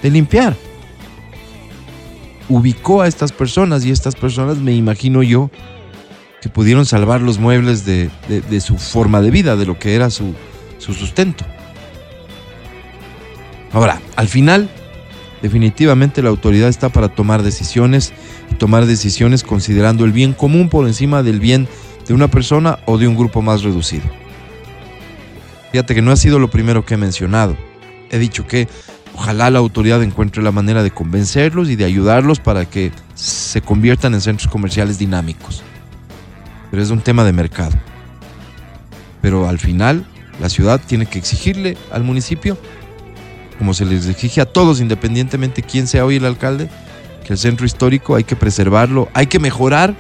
[0.02, 0.56] de limpiar.
[2.50, 5.50] Ubicó a estas personas y estas personas, me imagino yo,
[6.42, 8.10] que pudieron salvar los muebles de,
[8.60, 10.34] su forma de vida, de lo que era su,
[10.78, 11.46] su sustento.
[13.72, 14.70] Ahora, al final,
[15.42, 18.14] definitivamente la autoridad está para tomar decisiones
[18.52, 21.68] y tomar decisiones considerando el bien común por encima del bien
[22.08, 24.04] de una persona o de un grupo más reducido.
[25.72, 27.56] Fíjate que no ha sido lo primero que he mencionado.
[28.10, 28.68] He dicho que
[29.16, 34.14] ojalá la autoridad encuentre la manera de convencerlos y de ayudarlos para que se conviertan
[34.14, 35.64] en centros comerciales dinámicos.
[36.72, 37.74] Pero es un tema de mercado.
[39.22, 40.06] Pero al final,
[40.40, 42.58] la ciudad tiene que exigirle al municipio,
[43.58, 46.70] como se les exige a todos, independientemente quién sea hoy el alcalde,
[47.26, 49.96] que el centro histórico hay que preservarlo, hay que mejorar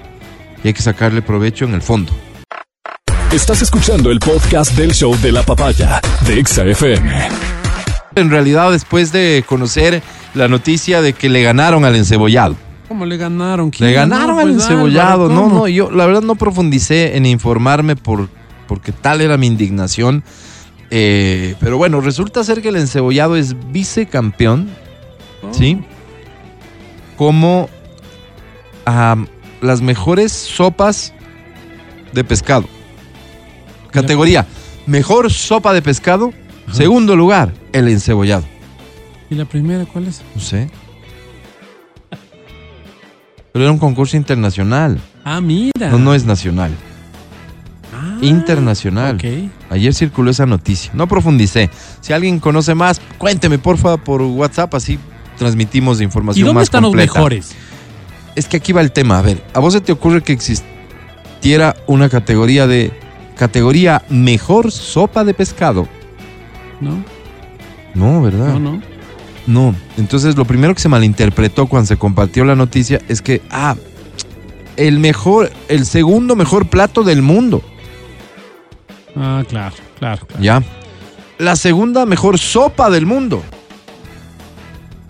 [0.64, 2.12] y hay que sacarle provecho en el fondo.
[3.32, 7.53] Estás escuchando el podcast del show de la papaya de Exa FM.
[8.16, 10.02] En realidad, después de conocer
[10.34, 12.56] la noticia de que le ganaron al encebollado.
[12.88, 13.72] ¿Cómo le ganaron?
[13.72, 15.26] ¿Quién Le ganaron al Pues, encebollado.
[15.26, 18.30] Álvaro, No, no, yo la verdad no profundicé en informarme por,
[18.68, 20.24] porque tal era mi indignación.
[20.92, 24.70] Eh, pero bueno, resulta ser que el encebollado es vicecampeón,
[25.42, 25.54] Oh.
[25.54, 25.82] ¿sí?
[27.18, 27.68] Como
[28.86, 29.28] am,
[29.62, 31.14] las mejores sopas
[32.12, 32.66] de pescado.
[33.92, 34.46] Categoría,
[34.86, 36.32] mejor sopa de pescado.
[36.68, 36.76] Ajá.
[36.76, 38.46] Segundo lugar, el encebollado.
[39.30, 40.22] ¿Y la primera cuál es?
[40.34, 40.70] No sé.
[43.52, 45.00] Pero era un concurso internacional.
[45.24, 45.90] Ah, mira.
[45.92, 46.72] No, no es nacional.
[47.94, 49.16] Ah, internacional.
[49.16, 49.24] Ok.
[49.70, 50.92] Ayer circuló esa noticia.
[50.96, 51.70] No profundicé.
[52.02, 54.98] Si alguien conoce más, cuénteme porfa por WhatsApp, así
[55.38, 57.06] transmitimos ¿Y información dónde más están completa.
[57.08, 57.52] los mejores?
[58.36, 59.20] Es que aquí va el tema.
[59.20, 62.92] A ver, ¿a vos se te ocurre que existiera una categoría de
[63.38, 65.88] categoría mejor sopa de pescado?
[66.82, 67.04] ¿No?
[67.94, 68.54] No, ¿verdad?
[68.54, 68.82] No, no.
[69.46, 73.76] No, entonces lo primero que se malinterpretó cuando se compartió la noticia es que, ah,
[74.78, 77.62] el mejor, el segundo mejor plato del mundo,
[79.16, 80.42] Ah, claro, claro, claro.
[80.44, 80.64] ¿ya?
[81.38, 83.44] La segunda mejor sopa del mundo,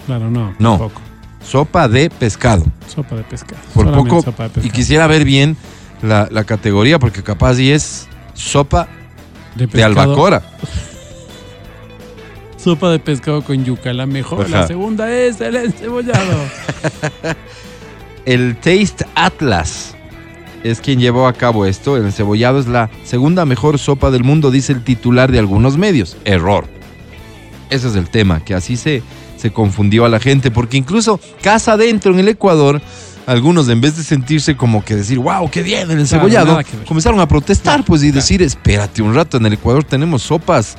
[0.08, 0.54] Claro, no.
[0.60, 0.72] No.
[0.78, 1.02] Tampoco.
[1.46, 2.66] sopa de pescado.
[2.94, 3.62] Sopa de pescado.
[3.74, 5.56] Por Solamente poco, sopa de y quisiera ver bien
[6.02, 8.88] la, la categoría, porque capaz y es sopa
[9.56, 10.02] de pescado.
[10.02, 10.42] albacora.
[12.64, 14.50] Sopa de pescado con yuca, la mejor.
[14.50, 16.38] La segunda es el encebollado.
[18.26, 19.96] El Taste Atlas
[20.64, 21.98] es quien llevó a cabo esto.
[21.98, 26.16] El cebollado es la segunda mejor sopa del mundo, dice el titular de algunos medios.
[26.24, 26.66] Error.
[27.70, 29.04] Ese es el tema, que así se,
[29.36, 32.82] se confundió a la gente, porque incluso casa adentro en el Ecuador,
[33.26, 37.28] algunos en vez de sentirse como que decir, wow, qué bien el encebollado, comenzaron a
[37.28, 40.78] protestar, pues, y decir, espérate un rato, en el Ecuador tenemos sopas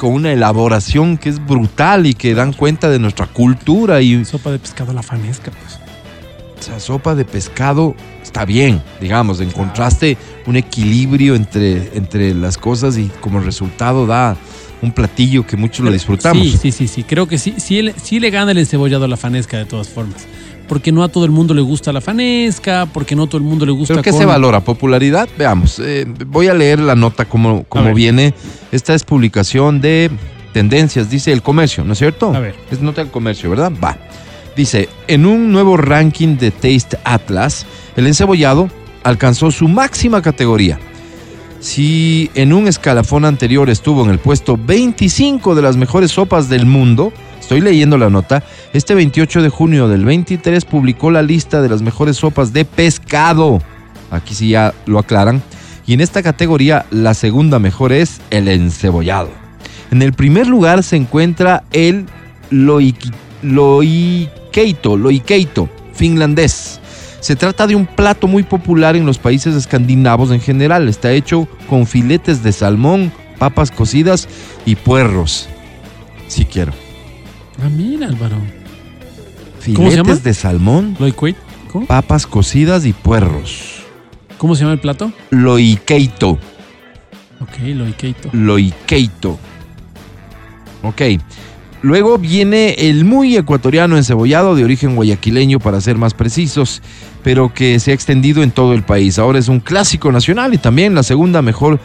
[0.00, 4.50] con una elaboración que es brutal y que dan cuenta de nuestra cultura y sopa
[4.50, 5.78] de pescado a la fanesca, pues.
[6.58, 12.96] o sea, sopa de pescado está bien, digamos, encontraste un equilibrio entre, entre las cosas
[12.96, 14.38] y como resultado da
[14.80, 16.42] un platillo que muchos lo disfrutamos.
[16.42, 17.02] Sí, sí, sí, sí.
[17.04, 19.90] Creo que sí, sí, le- sí le gana el encebollado a la fanesca de todas
[19.90, 20.26] formas.
[20.70, 23.42] Porque no a todo el mundo le gusta la fanesca, porque no a todo el
[23.42, 24.60] mundo le gusta ¿Pero qué con- se valora?
[24.60, 25.28] ¿Popularidad?
[25.36, 28.34] Veamos, eh, voy a leer la nota como, como viene.
[28.70, 30.12] Esta es publicación de
[30.52, 32.32] tendencias, dice el comercio, ¿no es cierto?
[32.32, 32.54] A ver.
[32.70, 33.72] Es nota del comercio, ¿verdad?
[33.82, 33.98] Va.
[34.56, 38.70] Dice, en un nuevo ranking de Taste Atlas, el encebollado
[39.02, 40.78] alcanzó su máxima categoría.
[41.58, 46.64] Si en un escalafón anterior estuvo en el puesto 25 de las mejores sopas del
[46.64, 47.12] mundo,
[47.50, 51.82] estoy leyendo la nota, este 28 de junio del 23 publicó la lista de las
[51.82, 53.60] mejores sopas de pescado.
[54.12, 55.42] Aquí sí ya lo aclaran.
[55.84, 59.30] Y en esta categoría la segunda mejor es el encebollado.
[59.90, 62.06] En el primer lugar se encuentra el
[62.52, 62.96] loikeito,
[64.96, 66.80] loikeito, finlandés.
[67.18, 70.88] Se trata de un plato muy popular en los países escandinavos en general.
[70.88, 73.10] Está hecho con filetes de salmón,
[73.40, 74.28] papas cocidas
[74.64, 75.48] y puerros.
[76.28, 76.89] Si quiero.
[77.62, 78.36] Ah, mira, Álvaro.
[79.60, 81.36] Filetes de salmón, Loicuit.
[81.70, 81.86] ¿Cómo?
[81.86, 83.84] papas cocidas y puerros.
[84.38, 85.12] ¿Cómo se llama el plato?
[85.30, 86.38] Loiqueito.
[87.40, 88.28] Ok, lo Ikeito.
[88.32, 89.38] Loiqueito.
[90.82, 91.02] Ok.
[91.82, 96.82] Luego viene el muy ecuatoriano encebollado de origen guayaquileño para ser más precisos,
[97.22, 99.18] pero que se ha extendido en todo el país.
[99.18, 101.80] Ahora es un clásico nacional y también la segunda mejor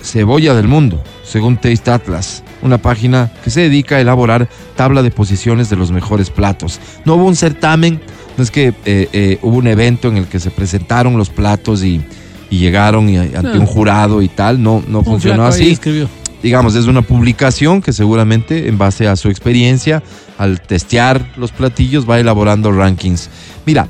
[0.00, 5.10] cebolla del mundo, según Taste Atlas, una página que se dedica a elaborar tabla de
[5.10, 6.80] posiciones de los mejores platos.
[7.04, 8.00] No hubo un certamen,
[8.36, 11.82] no es que eh, eh, hubo un evento en el que se presentaron los platos
[11.84, 12.00] y,
[12.50, 13.58] y llegaron y, ante Ah.
[13.60, 16.08] un jurado y tal, no, no Un funcionó así escribió.
[16.42, 20.02] digamos, es una publicación que seguramente en base a su experiencia,
[20.38, 23.28] al testear los platillos, va elaborando rankings.
[23.66, 23.88] Mira,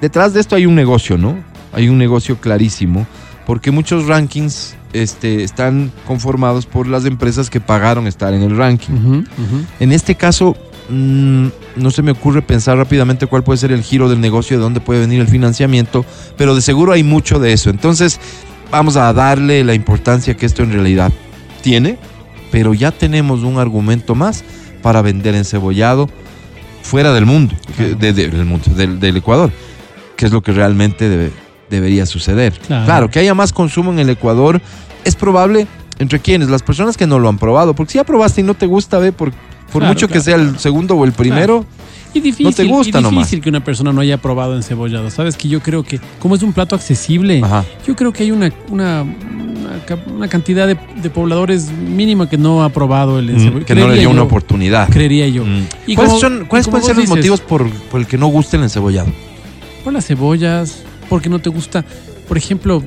[0.00, 1.36] detrás de esto hay un negocio, ¿no?
[1.72, 3.06] Hay un negocio clarísimo,
[3.46, 9.24] porque muchos rankings este, están conformados por las empresas que pagaron estar en el ranking.
[9.80, 10.56] En este caso,
[10.88, 14.62] mm, no se me ocurre pensar rápidamente cuál puede ser el giro del negocio, de
[14.62, 16.04] dónde puede venir el financiamiento,
[16.36, 17.70] pero de seguro hay mucho de eso.
[17.70, 18.20] Entonces,
[18.70, 21.12] vamos a darle la importancia que esto en realidad
[21.62, 21.98] tiene,
[22.50, 24.44] pero ya tenemos un argumento más
[24.82, 26.08] para vender encebollado
[26.82, 29.50] fuera del mundo, que- de- de- del, mundo del, del Ecuador,
[30.16, 31.30] que es lo que realmente debe-
[31.72, 32.52] debería suceder.
[32.66, 32.84] Claro.
[32.84, 34.60] claro, que haya más consumo en el Ecuador
[35.04, 35.66] es probable
[35.98, 38.54] entre quienes, las personas que no lo han probado, porque si ya probaste y no
[38.54, 39.30] te gusta, ve, por,
[39.72, 41.64] por Claro, mucho que sea el segundo o el primero,
[42.14, 43.20] Y difícil, No te gusta y nomás.
[43.20, 45.08] difícil que una persona no haya probado encebollado.
[45.10, 47.64] Sabes que yo creo que, como es un plato accesible, Ajá.
[47.86, 52.36] yo creo que hay una, una, una ca- una cantidad de, de pobladores mínima que
[52.36, 53.64] no ha probado el mm, encebollado.
[53.66, 54.90] que no le dio una oportunidad.
[54.90, 55.44] Creería yo.
[55.44, 55.62] Mm.
[55.86, 58.26] Y ¿Cuáles, como- son, ¿cuáles pueden ser los dices, motivos por, por el que no
[58.26, 59.08] gusta el encebollado?
[59.84, 60.82] Por las cebollas,
[61.12, 61.84] porque no te gusta.
[62.26, 62.82] Por ejemplo,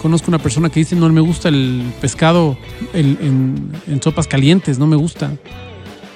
[0.00, 2.56] conozco una persona que dice no me gusta el pescado
[2.94, 5.32] el- en, en sopas calientes, no me gusta.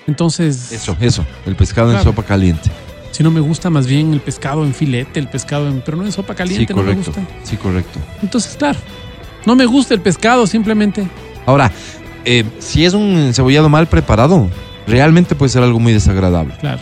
[0.06, 2.70] Entonces, Eso, eso, el pescado en sopa caliente.
[3.10, 6.04] si no me gusta más bien el pescado en filete, el pescado en, pero no
[6.04, 7.12] en sopa Sí, caliente, no me correcto.
[7.20, 7.34] gusta.
[7.42, 7.98] Sí, correcto.
[8.22, 8.78] Entonces, claro,
[9.44, 11.08] no me gusta el pescado simplemente.
[11.46, 11.72] Ahora,
[12.24, 14.48] eh, si es un encebollado mal preparado,
[14.86, 16.54] realmente puede ser algo muy desagradable.
[16.60, 16.80] Claro,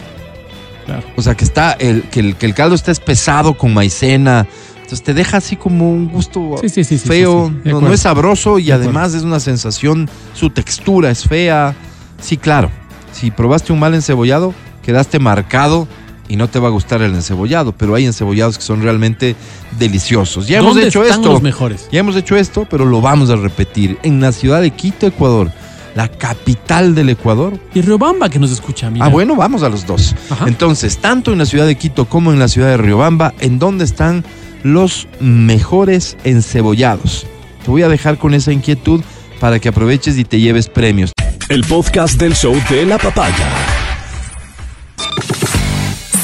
[0.89, 1.07] claro.
[1.17, 4.47] O sea, que está el, que el, que el caldo está espesado con maicena.
[4.77, 7.53] Entonces te deja así como un gusto Sí, sí, sí, sí, feo.
[7.65, 11.75] No, es sabroso y además es una sensación, su textura es fea.
[12.23, 12.71] Sí, claro.
[13.13, 15.87] Si probaste un mal encebollado, quedaste marcado
[16.27, 17.73] y no te va a gustar el encebollado.
[17.73, 19.37] Pero hay encebollados que son realmente
[19.79, 20.49] deliciosos.
[20.49, 21.33] Ya hemos ¿Dónde hecho están esto.
[21.33, 21.87] los mejores?
[21.93, 23.99] Ya hemos hecho esto, pero lo vamos a repetir.
[24.03, 25.53] En la ciudad de Quito, Ecuador,
[25.99, 27.59] la capital del Ecuador.
[27.75, 29.07] Y Riobamba que nos escucha, mira.
[29.07, 30.15] Ah, bueno, vamos a los dos.
[30.31, 30.45] Ajá.
[30.47, 33.85] Entonces, tanto en la ciudad de Quito como en la ciudad de Riobamba, ¿en dónde
[33.85, 34.25] están
[34.63, 37.27] los mejores encebollados?
[37.65, 39.01] Te voy a dejar con esa inquietud
[39.41, 41.11] para que aproveches y te lleves premios.
[41.49, 43.49] El podcast del show de la papaya.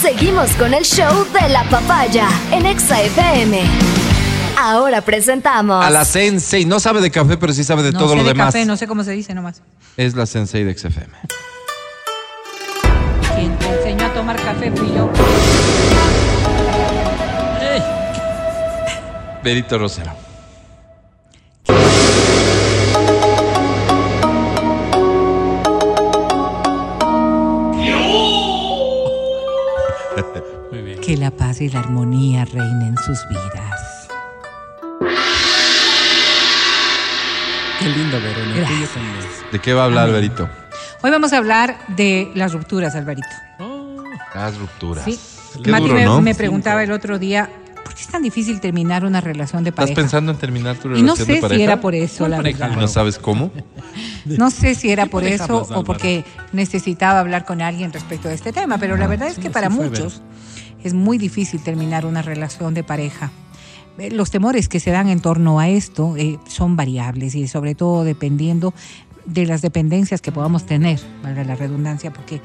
[0.01, 4.04] Seguimos con el show de la papaya en Exa FM.
[4.59, 5.85] Ahora presentamos.
[5.85, 8.23] A la Sensei, no sabe de café, pero sí sabe de no todo sé lo
[8.23, 8.47] de demás.
[8.47, 9.61] café, no sé cómo se dice nomás.
[9.97, 11.13] Es la Sensei de XFM.
[13.37, 15.11] Quien te enseñó a tomar café fui yo.
[19.43, 20.13] Berito Rosero.
[30.71, 31.01] Muy bien.
[31.01, 33.64] Que la paz y la armonía reinen en sus vidas.
[37.85, 38.61] Qué lindo, Verónica.
[38.61, 38.91] Gracias.
[39.53, 40.15] ¿De qué va a hablar, Amén.
[40.15, 40.49] Berito?
[41.03, 43.29] Hoy vamos a hablar de las rupturas, Alvarito.
[43.59, 44.03] Oh,
[44.35, 45.05] Las rupturas.
[45.05, 45.19] Sí.
[45.63, 46.21] Qué Mati duro, me, ¿no?
[46.23, 47.49] me preguntaba el otro día,
[47.85, 49.95] ¿por qué es tan difícil terminar una relación de ¿Estás pareja?
[50.01, 51.57] pensando en terminar tu y relación no de sé pareja?
[51.59, 52.77] si era por eso, ¿Cuál la pareja, verdad.
[52.79, 53.53] ¿Y no sabes cómo?
[54.25, 58.29] No sé si era ¿Qué por eso hablas, o porque necesitaba hablar con alguien respecto
[58.29, 60.23] a este tema, pero la verdad es que sí, para sí muchos
[60.83, 63.31] es muy difícil terminar una relación de pareja.
[63.99, 67.75] Eh, Los temores que se dan en torno a esto eh, son variables y sobre
[67.75, 68.75] todo dependiendo
[69.27, 72.41] de las dependencias que podamos tener, valga la redundancia, porque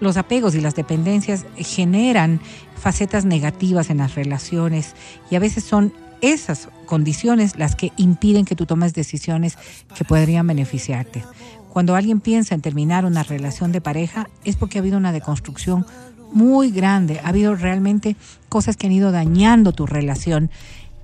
[0.00, 2.40] los apegos y las dependencias generan
[2.76, 4.94] facetas negativas en las relaciones
[5.30, 9.56] y a veces son esas condiciones las que impiden que tú tomes decisiones
[9.94, 11.22] que podrían beneficiarte.
[11.70, 15.86] Cuando alguien piensa en terminar una relación de pareja es porque ha habido una deconstrucción
[16.32, 18.16] muy grande, ha habido realmente
[18.48, 20.50] cosas que han ido dañando tu relación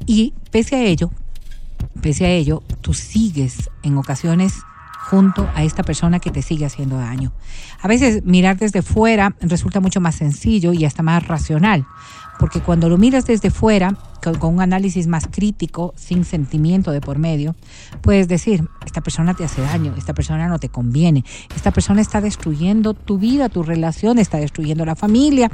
[0.07, 1.11] y pese a ello,
[2.01, 4.55] pese a ello, tú sigues en ocasiones
[5.11, 7.33] junto a esta persona que te sigue haciendo daño.
[7.81, 11.87] A veces mirar desde fuera resulta mucho más sencillo y hasta más racional.
[12.39, 17.19] Porque cuando lo miras desde fuera, con, un análisis más crítico, sin sentimiento de por
[17.19, 17.55] medio,
[18.03, 21.25] puedes decir, esta persona te hace daño, esta persona no te conviene,
[21.55, 25.51] esta persona está destruyendo tu vida, tu relación, está destruyendo la familia,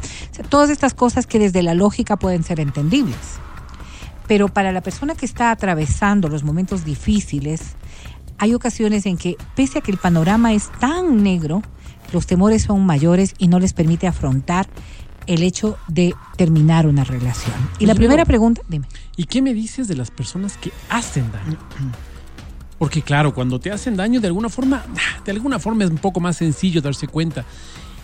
[0.49, 3.39] todas estas cosas que desde la lógica pueden ser entendibles.
[4.27, 7.77] Pero para la persona que está atravesando los momentos difíciles,
[8.39, 11.63] hay ocasiones en que, pese a que el panorama es tan negro,
[12.13, 14.67] los temores son mayores y no les permite afrontar
[15.27, 17.55] el hecho de terminar una relación.
[17.79, 18.87] Y la primera pregunta, dime.
[19.17, 21.59] ¿Y qué me dices de las personas que hacen daño?
[22.79, 24.85] Porque claro, cuando te hacen daño de alguna forma,
[25.25, 27.45] de alguna forma es un poco más sencillo darse cuenta.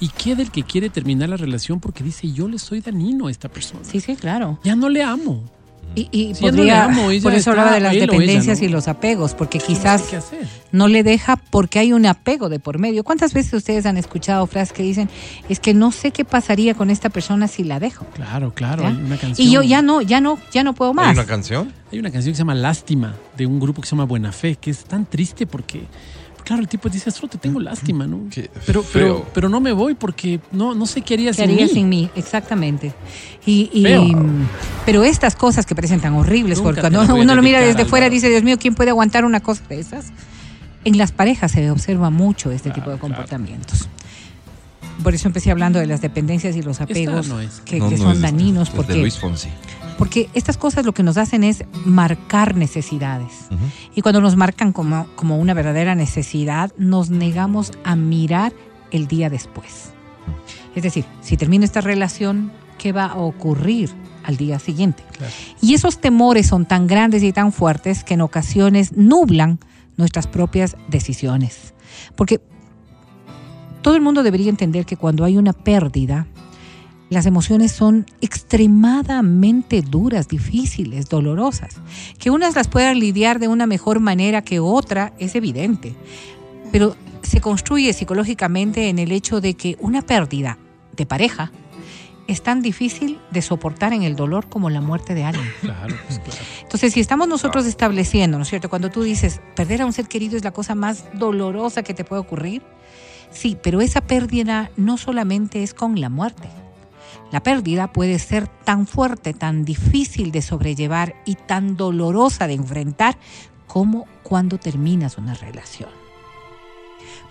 [0.00, 3.30] ¿Y qué del que quiere terminar la relación porque dice yo le soy dañino a
[3.30, 3.80] esta persona?
[3.82, 4.60] Sí, sí, claro.
[4.62, 5.50] Ya no le amo.
[5.94, 8.66] Y, y no podría, amo, por eso hablaba de las ella, dependencias ¿no?
[8.66, 10.46] y los apegos, porque No quizás sé hacer.
[10.70, 13.02] no le deja porque hay un apego de por medio.
[13.02, 15.08] ¿Cuántas veces ustedes han escuchado frases que dicen,
[15.48, 18.04] es que no sé qué pasaría con esta persona si la dejo?
[18.14, 18.90] Claro, claro, ¿ya?
[18.90, 19.48] hay una canción.
[19.48, 21.14] Y yo ya no, ya no, ya no puedo ¿Hay más.
[21.16, 21.72] una canción?
[21.90, 24.54] Hay una canción que se llama Lástima, de un grupo que se llama Buena Fe,
[24.56, 25.82] que es tan triste porque,
[26.48, 28.22] claro, el tipo dice, solo te tengo lástima, ¿no?
[28.30, 28.92] Qué Pero, feo.
[28.92, 31.72] pero, pero no me voy porque no, no sé qué haría ¿Qué sin haría mí.
[31.72, 32.10] sin mí?
[32.16, 32.94] Exactamente.
[33.44, 34.06] Y, y- Feo.
[34.86, 38.06] pero estas cosas que parecen tan horribles, Nunca porque cuando uno lo mira desde fuera
[38.06, 38.14] Álvaro.
[38.14, 40.06] dice, Dios mío, ¿quién puede aguantar una cosa de esas?
[40.84, 43.14] En las parejas se observa mucho este Claro, tipo de claro.
[43.14, 43.88] comportamientos.
[45.02, 47.60] Por eso empecé hablando de las dependencias y los apegos no es.
[47.60, 49.48] que, No, que no son es dañinos es de porque, Luis Fonsi.
[49.98, 53.48] Porque estas cosas lo que nos hacen es marcar necesidades.
[53.94, 58.52] Y cuando nos marcan como, como una verdadera necesidad, nos negamos a mirar
[58.92, 59.90] el día después.
[60.76, 63.90] Es decir, si termino esta relación, ¿qué va a ocurrir
[64.22, 65.02] al día siguiente?
[65.16, 65.32] Claro.
[65.60, 69.58] Y esos temores son tan grandes y tan fuertes que en ocasiones nublan
[69.96, 71.74] nuestras propias decisiones.
[72.14, 72.40] Porque
[73.82, 76.28] todo el mundo debería entender que cuando hay una pérdida,
[77.10, 81.76] las emociones son extremadamente duras, difíciles, dolorosas.
[82.18, 85.94] Que unas las puedan lidiar de una mejor manera que otra es evidente.
[86.70, 90.58] Pero se construye psicológicamente en el hecho de que una pérdida
[90.96, 91.50] de pareja
[92.26, 95.50] es tan difícil de soportar en el dolor como la muerte de alguien.
[95.62, 96.40] Claro, pues claro.
[96.62, 98.68] Entonces, si estamos nosotros estableciendo, ¿no es cierto?
[98.68, 102.04] Cuando tú dices, perder a un ser querido es la cosa más dolorosa que te
[102.04, 102.62] puede ocurrir,
[103.30, 106.48] sí, pero esa pérdida no solamente es con la muerte.
[107.30, 113.18] La pérdida puede ser tan fuerte, tan difícil de sobrellevar y tan dolorosa de enfrentar
[113.66, 115.90] como cuando terminas una relación.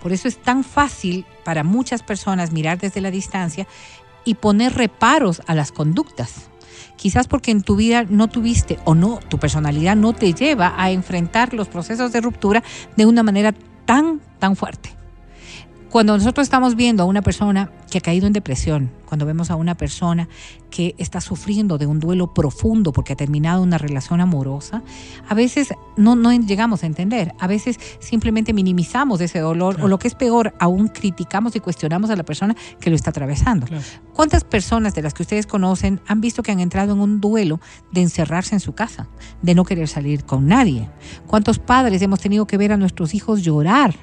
[0.02, 3.68] Por eso es tan fácil para muchas personas mirar desde la distancia
[4.24, 6.50] y poner reparos a las conductas.
[6.96, 10.92] Quizás porque en tu vida no tuviste o no, tu personalidad no te lleva a
[10.92, 12.64] enfrentar los procesos de ruptura
[12.96, 13.54] de una manera
[13.86, 14.97] tan, tan fuerte.
[15.90, 19.56] Cuando nosotros estamos viendo a una persona que ha caído en depresión, cuando vemos a
[19.56, 20.28] una persona
[20.70, 24.84] que está sufriendo de un duelo profundo porque ha terminado una relación amorosa,
[25.30, 29.98] a veces no, no llegamos a entender, a veces simplemente minimizamos ese dolor o lo
[29.98, 33.66] que es peor, aún criticamos y cuestionamos a la persona que lo está atravesando.
[33.66, 33.84] Claro.
[34.14, 37.62] ¿Cuántas personas de las que ustedes conocen han visto que han entrado en un duelo
[37.94, 39.08] de encerrarse en su casa,
[39.42, 40.90] de no querer salir con nadie?
[41.28, 43.96] ¿Cuántos padres hemos tenido que ver a nuestros hijos llorar?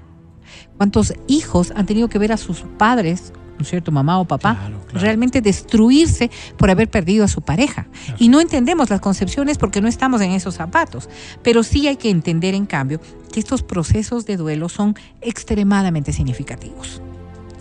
[0.77, 4.57] ¿Cuántos hijos han tenido que ver a sus padres, ¿no es cierto, mamá o papá,
[4.57, 5.01] Claro, claro.
[5.01, 7.87] realmente destruirse por haber perdido a su pareja?
[8.05, 8.17] Claro.
[8.19, 11.09] Y no entendemos las concepciones porque no estamos en esos zapatos.
[11.43, 13.01] Pero sí hay que entender, en cambio,
[13.33, 17.01] que estos procesos de duelo son extremadamente significativos.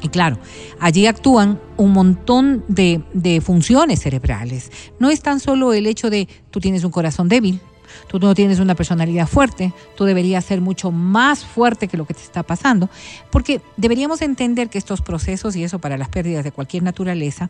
[0.02, 0.38] Y claro,
[0.82, 4.70] allí actúan un montón de, de funciones cerebrales.
[5.00, 7.62] No es tan solo el hecho de tú tienes un corazón débil,
[8.08, 12.14] tú no tienes una personalidad fuerte, tú deberías ser mucho más fuerte que lo que
[12.14, 12.90] te está pasando,
[13.32, 17.50] porque deberíamos entender que estos procesos, y eso para las pérdidas de cualquier naturaleza,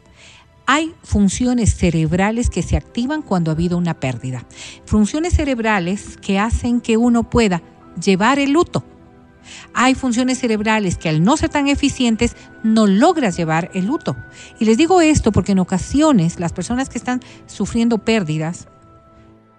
[0.66, 4.46] hay funciones cerebrales que se activan cuando ha habido una pérdida.
[4.86, 7.62] Funciones cerebrales que hacen que uno pueda
[8.02, 8.84] llevar el luto.
[9.74, 14.16] Hay funciones cerebrales que al no ser tan eficientes no logras llevar el luto.
[14.60, 18.68] Y les digo esto porque en ocasiones las personas que están sufriendo pérdidas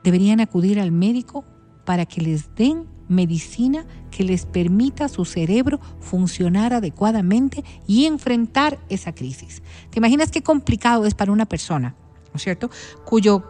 [0.04, 1.44] deberían acudir al médico
[1.84, 8.78] para que les den medicina que les permita a su cerebro funcionar adecuadamente y enfrentar
[8.88, 9.62] esa crisis.
[9.90, 11.96] ¿Te imaginas qué complicado es para una persona,
[12.32, 12.70] ¿no es cierto?,
[13.04, 13.44] cuyo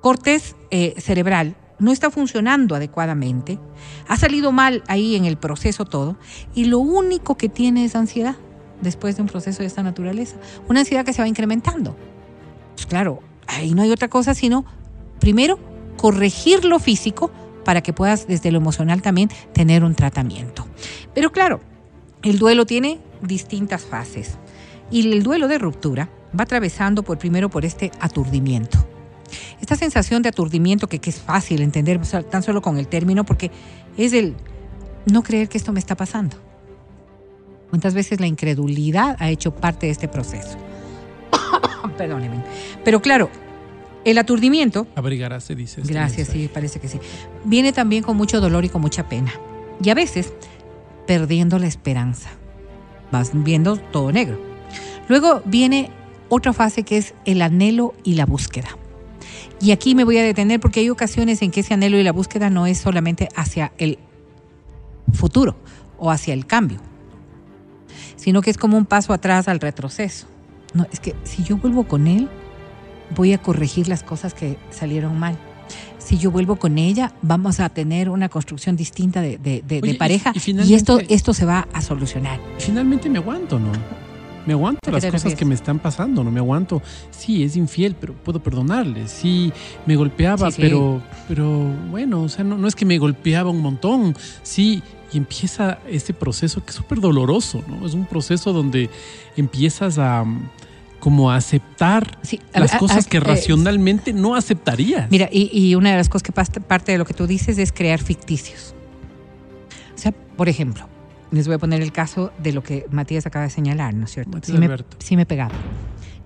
[0.00, 3.58] cortes eh, cerebral no está funcionando adecuadamente,
[4.08, 6.16] ha salido mal ahí en el proceso todo,
[6.54, 8.36] y lo único que tiene es ansiedad
[8.80, 10.36] después de un proceso de esta naturaleza,
[10.68, 11.96] una ansiedad que se va incrementando.
[12.74, 14.64] Pues claro, ahí no hay otra cosa sino,
[15.18, 15.58] primero,
[15.96, 17.30] corregir lo físico
[17.64, 20.66] para que puedas desde lo emocional también tener un tratamiento.
[21.14, 21.60] Pero claro,
[22.22, 24.38] el duelo tiene distintas fases.
[24.90, 26.08] Y el duelo de ruptura
[26.38, 28.78] va atravesando por primero por este aturdimiento.
[29.60, 32.00] Esta sensación de aturdimiento que, que es fácil entender
[32.30, 33.50] tan solo con el término porque
[33.96, 34.34] es el
[35.04, 36.36] no creer que esto me está pasando.
[37.70, 40.56] ¿Cuántas veces la incredulidad ha hecho parte de este proceso?
[41.98, 42.42] Perdónenme.
[42.82, 43.28] Pero claro,
[44.04, 45.80] el aturdimiento Abrigará, se dice.
[45.80, 46.38] este Gracias, mensaje.
[46.40, 46.98] sí, parece que sí.
[47.44, 49.32] Viene también con mucho dolor y con mucha pena.
[49.82, 50.32] Y a veces
[51.06, 52.30] perdiendo la esperanza.
[53.10, 54.38] Vas viendo todo negro.
[55.08, 55.90] Luego viene
[56.28, 58.68] otra fase que es el anhelo y la búsqueda.
[59.60, 62.12] Y aquí me voy a detener porque hay ocasiones en que ese anhelo y la
[62.12, 63.98] búsqueda no es solamente hacia el
[65.12, 65.56] futuro
[65.98, 66.78] o hacia el cambio,
[68.16, 70.26] sino que es como un paso atrás al retroceso.
[70.74, 72.28] No, es que si yo vuelvo con él,
[73.14, 75.36] voy a corregir las cosas que salieron mal.
[75.98, 79.80] Si yo vuelvo con ella, vamos a tener una construcción distinta de, de- de- de
[79.82, 82.40] Oye, y- pareja y esto, esto se va a solucionar.
[82.58, 83.72] Finalmente me aguanto, ¿no?
[84.46, 86.30] Me aguanto las cosas que me están pasando, ¿no?
[86.30, 86.80] Me aguanto.
[87.10, 89.06] Sí, es infiel, pero puedo perdonarle.
[89.06, 89.52] Sí,
[89.84, 90.62] me golpeaba, Sí, sí.
[90.62, 94.16] pero pero bueno, o sea, no, no es que me golpeaba un montón.
[94.42, 94.82] Sí,
[95.12, 97.86] y empieza ese proceso que es súper doloroso, ¿no?
[97.86, 98.88] Es un proceso donde
[99.36, 100.24] empiezas a
[101.00, 105.10] como a aceptar Sí, las a- cosas a- que eh, racionalmente no aceptarías.
[105.10, 107.72] Mira, y, y una de las cosas que parte de lo que tú dices es
[107.72, 108.74] crear ficticios.
[109.94, 110.88] O sea, por ejemplo,
[111.30, 114.12] les voy a poner el caso de lo que Matías acaba de señalar, ¿no es
[114.12, 114.32] cierto?
[114.32, 115.54] Matías Sí me, sí me pegaba.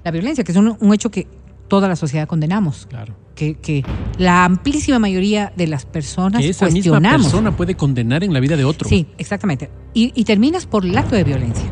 [0.04, 1.26] La violencia, que es un, un hecho que
[1.68, 3.14] toda la sociedad condenamos, Claro.
[3.34, 3.82] que, que
[4.18, 7.22] la amplísima mayoría de las personas Que esa misma cuestionamos.
[7.28, 8.88] persona puede condenar en la vida de otro.
[8.88, 9.70] Sí, exactamente.
[9.94, 11.64] Y, y terminas por el acto de violencia.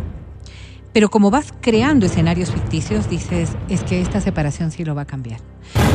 [0.93, 5.07] Pero como vas creando escenarios ficticios, dices, es que esta separación sí lo va a
[5.07, 5.41] cambiar.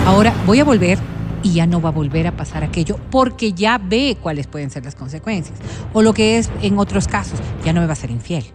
[0.05, 0.97] Ahora voy a volver
[1.43, 4.85] y ya no va a volver a pasar aquello porque ya ve cuáles pueden ser
[4.85, 5.57] las consecuencias.
[5.93, 8.45] O lo que es en otros casos, ya no me va a ser infiel.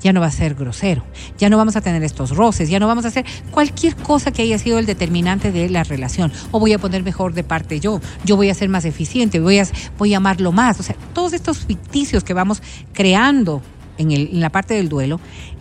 [0.00, 1.02] Ya no va a ser grosero,
[1.36, 4.42] ya no vamos a tener estos roces, ya no vamos a hacer cualquier cosa que
[4.42, 6.30] haya sido el determinante de la relación.
[6.52, 9.58] O voy a poner mejor de parte yo, yo voy a ser más eficiente, voy
[9.58, 9.66] a,
[9.98, 10.78] voy a amarlo más.
[10.78, 12.62] O sea, todos estos ficticios que vamos
[12.92, 13.62] creando
[13.98, 15.18] en, el- en la parte del duelo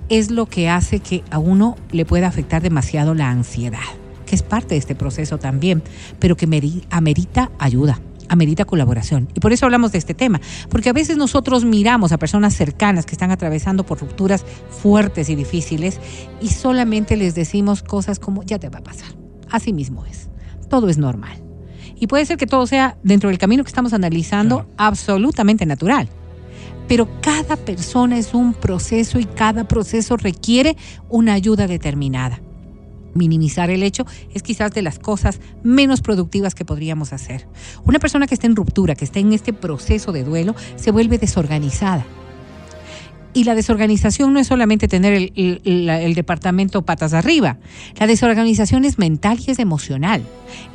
[0.09, 3.79] es lo que hace que a uno le pueda afectar demasiado la ansiedad,
[4.25, 5.83] que es parte de este proceso también,
[6.19, 7.99] pero que meri- amerita ayuda
[8.29, 9.27] amerita colaboración.
[9.35, 13.05] Y por eso hablamos de este tema, porque a veces nosotros miramos a personas cercanas
[13.05, 15.99] que están atravesando por rupturas fuertes y difíciles
[16.41, 19.09] y solamente les decimos cosas como ya te va a pasar.
[19.51, 20.29] Así mismo es.
[20.67, 21.37] Todo es normal.
[21.99, 24.73] Y puede ser que todo sea dentro del camino que estamos analizando Claro.
[24.77, 26.09] absolutamente natural.
[26.87, 30.75] Pero cada persona es un proceso y cada proceso requiere
[31.09, 32.41] una ayuda determinada.
[33.13, 37.47] Minimizar el hecho es quizás de las cosas menos productivas que podríamos hacer.
[37.85, 41.19] Una persona que está en ruptura, que está en este proceso de duelo, se vuelve
[41.19, 42.05] desorganizada.
[43.33, 47.57] Y la desorganización no es solamente tener el, departamento patas arriba.
[47.99, 50.23] La desorganización es mental y es emocional.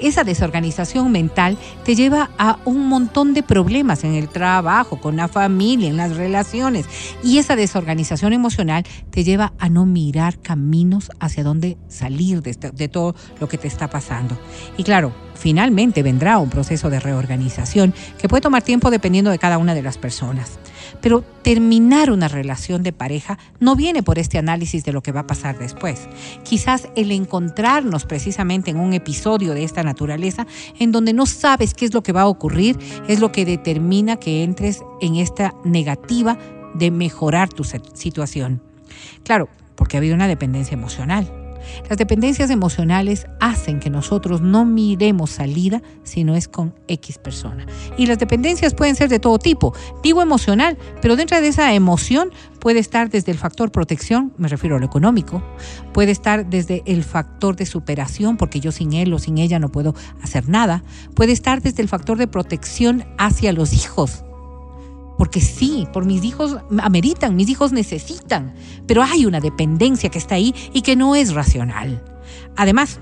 [0.01, 5.29] Esa desorganización mental te lleva a un montón de problemas en el trabajo, con la
[5.29, 6.87] familia, en las relaciones.
[7.23, 12.73] Y esa desorganización emocional te lleva a no mirar caminos hacia dónde salir de, este-
[12.73, 14.37] de todo lo que te está pasando.
[14.77, 19.59] Y claro, finalmente vendrá un proceso de reorganización que puede tomar tiempo dependiendo de cada
[19.59, 20.59] una de las personas.
[21.01, 25.21] Pero terminar una relación de pareja no viene por este análisis de lo que va
[25.21, 26.09] a pasar después.
[26.45, 30.47] Quizás el encontrarnos precisamente en un episodio de esta naturaleza
[30.79, 32.79] en donde no sabes qué es lo que va a ocurrir
[33.09, 36.39] es lo que determina que entres en esta negativa
[36.75, 38.63] de mejorar tu situación.
[39.25, 41.38] Claro, porque ha habido una dependencia emocional.
[41.89, 47.67] Las dependencias emocionales hacen que nosotros no miremos salida si no es con X persona.
[47.97, 49.75] Y las dependencias pueden ser de todo tipo.
[50.03, 54.77] Digo emocional, pero dentro de esa emoción puede estar desde el factor protección, me refiero
[54.77, 55.43] a lo económico,
[55.93, 59.71] puede estar desde el factor de superación, porque yo sin él o sin ella no
[59.71, 64.25] puedo hacer nada, puede estar desde el factor de protección hacia los hijos.
[65.19, 68.55] Porque sí, por mis hijos ameritan, mis hijos necesitan,
[68.87, 72.03] pero hay una dependencia que está ahí y que no es racional.
[72.57, 73.01] Además,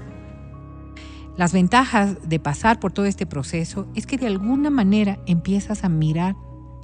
[1.36, 5.90] las ventajas de pasar por todo este proceso es que de alguna manera empiezas a
[5.90, 6.34] mirar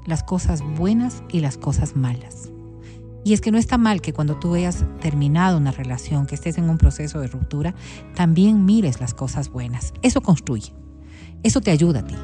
[0.04, 2.52] las cosas buenas y las cosas malas.
[3.24, 6.58] Y es que no está mal que cuando tú hayas terminado una relación, que estés
[6.58, 7.74] en un proceso de ruptura,
[8.14, 9.94] también mires las cosas buenas.
[10.02, 10.74] Eso construye.
[11.42, 12.14] Eso te ayuda a ti.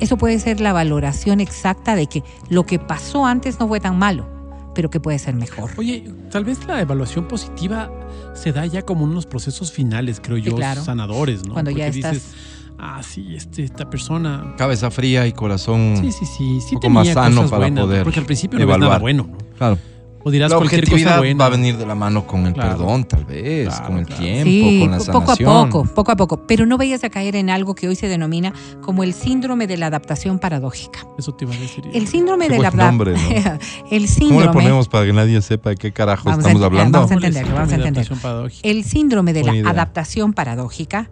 [0.00, 3.98] Eso puede ser la valoración exacta de que lo que pasó antes no fue tan
[3.98, 4.26] malo,
[4.74, 5.70] pero que puede ser mejor.
[5.76, 7.90] Oye, tal vez la evaluación positiva
[8.34, 10.82] se da ya como en unos procesos finales, creo Sí, yo, claro.
[10.82, 11.52] sanadores, ¿no?
[11.52, 12.34] Cuando ya estás- dices,
[12.78, 14.54] ah, sí, este, esta persona.
[14.56, 15.94] Cabeza fría y corazón.
[16.00, 18.58] Sí, sí, sí, sí poco tenía más sano cosas para buenas, poder porque al principio
[18.58, 19.00] no ves nada evaluar.
[19.00, 19.38] bueno, ¿no?
[19.56, 19.78] Claro.
[20.24, 21.38] O dirás La cualquier cosa buena.
[21.38, 22.76] va a venir de la mano con el Claro.
[22.78, 24.22] perdón, tal vez, Claro, con el claro.
[24.22, 25.68] tiempo, Sí, con la po- poco a sanación.
[25.70, 26.46] poco, poco a poco.
[26.46, 28.52] Pero no vayas a caer en algo que hoy se denomina
[28.82, 31.00] como el síndrome de la adaptación paradójica.
[31.18, 31.84] Eso te iba a decir.
[31.92, 33.18] El síndrome Qué de la buen nombre, ¿no?
[33.90, 34.46] El ¿Cómo síndrome.
[34.46, 36.98] le ponemos para que nadie sepa de qué carajo Vamos a estamos ent- hablando?
[36.98, 37.92] vamos a entenderlo, vamos a entender.
[38.02, 38.68] Adaptación paradójica.
[38.68, 39.70] El síndrome de Buena la idea.
[39.70, 41.10] adaptación paradójica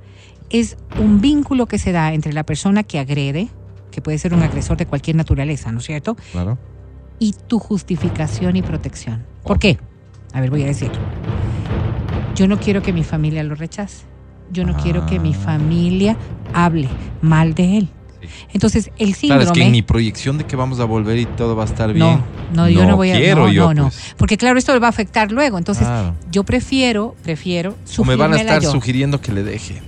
[0.50, 3.48] es un vínculo que se da entre la persona que agrede,
[3.90, 6.16] que puede ser un agresor de cualquier naturaleza, ¿no es cierto?
[6.32, 6.58] Claro.
[7.20, 9.24] Y tu justificación y protección.
[9.44, 9.78] ¿Por qué?
[10.32, 10.90] A ver, voy a decir.
[12.34, 14.04] Yo no quiero que mi familia lo rechace.
[14.52, 15.38] Yo no quiero que mi Ah.
[15.44, 16.16] familia
[16.52, 16.88] hable
[17.22, 17.88] mal de él.
[18.20, 18.28] Sí.
[18.52, 19.42] Entonces, el síndrome...
[19.44, 21.66] Claro, es que en mi proyección de que vamos a volver y todo va a
[21.66, 22.06] estar bien.
[22.06, 23.16] No, no, yo no voy a...
[23.16, 23.82] quiero no, yo, no, no.
[23.90, 24.14] pues.
[24.16, 25.56] Porque claro, esto le va a afectar luego.
[25.58, 26.14] Entonces, Claro.
[26.30, 28.70] yo prefiero, prefiero O me van a estar yo.
[28.72, 29.80] sugiriendo que le deje.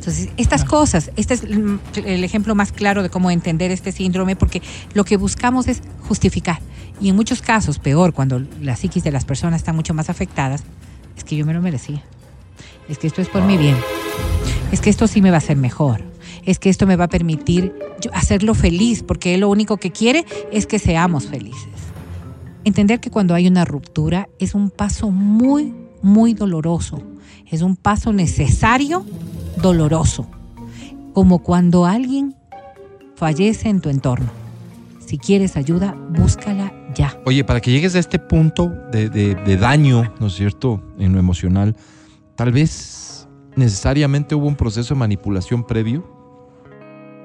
[0.00, 4.62] Entonces, estas cosas, este es el ejemplo más claro de cómo entender este síndrome, porque
[4.94, 6.58] lo que buscamos es justificar.
[7.02, 10.62] Y en muchos casos, peor, cuando la psiquis de las personas está mucho más afectadas,
[11.18, 12.02] es que yo me lo merecía.
[12.88, 13.76] Es que esto es por mi bien.
[14.72, 16.02] Es que esto sí me va a hacer mejor.
[16.46, 17.74] Es que esto me va a permitir
[18.14, 21.68] hacerlo feliz, porque él lo único que quiere es que seamos felices.
[22.64, 27.02] Entender que cuando hay una ruptura es un paso muy, muy doloroso.
[27.50, 29.04] Es un paso necesario,
[29.56, 30.26] doloroso.
[31.12, 32.34] Como cuando alguien
[33.16, 34.28] fallece en tu entorno.
[35.04, 37.18] Si quieres ayuda, búscala ya.
[37.26, 41.12] Oye, para que llegues a este punto de, de- de daño, ¿no es cierto?, en
[41.12, 41.76] lo emocional,
[42.36, 46.04] tal vez necesariamente hubo un proceso de manipulación previo.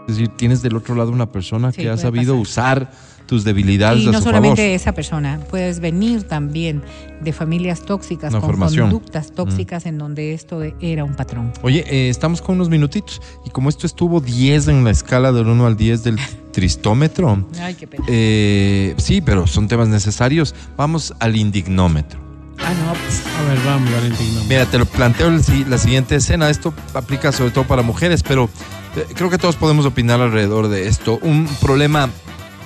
[0.08, 2.90] Es decir, tienes del otro lado una persona Sí, que ha sabido pasar.
[2.90, 2.92] usar
[3.28, 4.76] tus debilidades Y a no su solamente favor.
[4.76, 6.84] esa persona, puedes venir también
[7.22, 8.88] de familias tóxicas, Una con formación.
[8.88, 8.92] Mm.
[8.92, 11.52] conductas tóxicas en donde esto era un patrón.
[11.62, 15.48] Oye, eh, estamos con unos minutitos y como esto estuvo 10 en la escala del
[15.48, 16.20] 1 al 10 del
[16.52, 18.04] tristómetro, Ay, qué pena.
[18.08, 22.20] eh, sí, pero son temas necesarios, vamos al indignómetro.
[22.60, 24.28] Ah, no, pues, A ver, vamos, Valentín.
[24.34, 24.48] vamos.
[24.48, 26.50] Mira, te lo planteo la siguiente escena.
[26.50, 28.50] Esto aplica sobre todo para mujeres, pero
[28.96, 31.20] eh, creo que todos podemos opinar alrededor de esto.
[31.22, 32.10] Un problema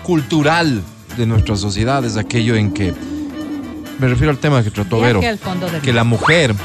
[0.04, 0.82] cultural
[1.18, 2.94] de nuestra sociedad es aquello en que,
[4.00, 5.22] me refiero al tema que trató Vero,
[5.82, 6.56] que la mujer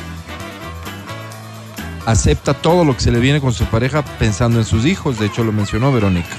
[2.07, 5.19] acepta todo lo que se le viene con su pareja pensando en sus hijos.
[5.19, 6.37] De hecho, lo mencionó Verónica.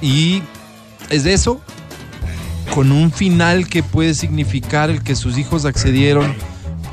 [0.00, 0.42] Y
[1.10, 1.60] es eso
[2.74, 6.34] con un final que puede significar el que sus hijos accedieron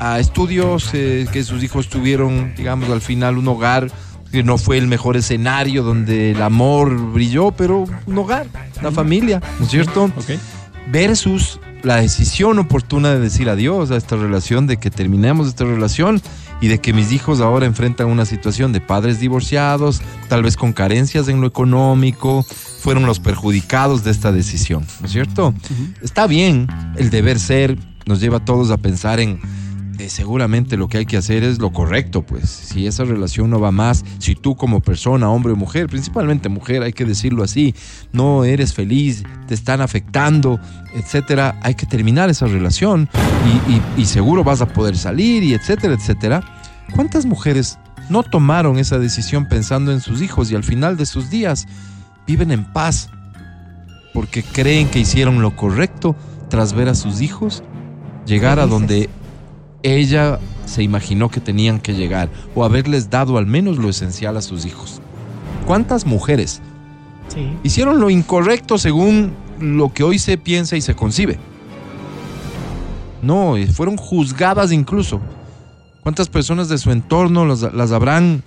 [0.00, 3.90] a estudios, eh, que sus hijos tuvieron, digamos, al final un hogar
[4.34, 8.48] que no fue el mejor escenario donde el amor brilló, pero un hogar,
[8.80, 10.10] una familia, ¿no es cierto?
[10.90, 16.20] Versus la decisión oportuna de decir adiós a esta relación, de que terminemos esta relación
[16.60, 20.72] y de que mis hijos ahora enfrentan una situación de padres divorciados, tal vez con
[20.72, 22.44] carencias en lo económico,
[22.80, 25.54] fueron los perjudicados de esta decisión, ¿no es cierto?
[26.02, 26.66] Está bien,
[26.96, 29.38] el deber ser nos lleva a todos a pensar en
[29.98, 32.48] eh, seguramente lo que hay que hacer es lo correcto, pues.
[32.50, 36.82] Si esa relación no va más, si tú como persona, hombre o mujer, principalmente mujer,
[36.82, 37.74] hay que decirlo así,
[38.12, 40.58] no eres feliz, te están afectando,
[40.94, 43.08] etcétera, hay que terminar esa relación
[43.68, 46.42] y, y- y seguro vas a poder salir y etcétera, etcétera.
[46.94, 47.78] ¿Cuántas mujeres
[48.10, 51.66] no tomaron esa decisión pensando en sus hijos y al final de sus días
[52.26, 53.08] viven en paz
[54.12, 56.14] porque creen que hicieron lo correcto
[56.48, 57.62] tras ver a sus hijos
[58.26, 59.08] llegar a donde
[59.84, 64.42] ella se imaginó que tenían que llegar o haberles dado al menos lo esencial a
[64.42, 65.00] sus hijos.
[65.66, 66.60] ¿Cuántas mujeres
[67.28, 67.52] Sí.
[67.62, 71.38] hicieron lo incorrecto según lo que hoy se piensa y se concibe?
[73.22, 75.20] No, y fueron juzgadas incluso.
[76.02, 78.42] ¿Cuántas personas de su entorno las, las habrán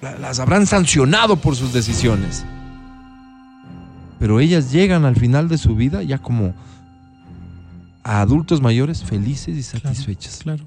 [0.00, 2.44] la- las habrán sancionado por sus decisiones?
[4.18, 6.54] Pero ellas llegan al final de su vida ya como
[8.08, 10.38] a adultos mayores felices y satisfechas.
[10.42, 10.64] Claro.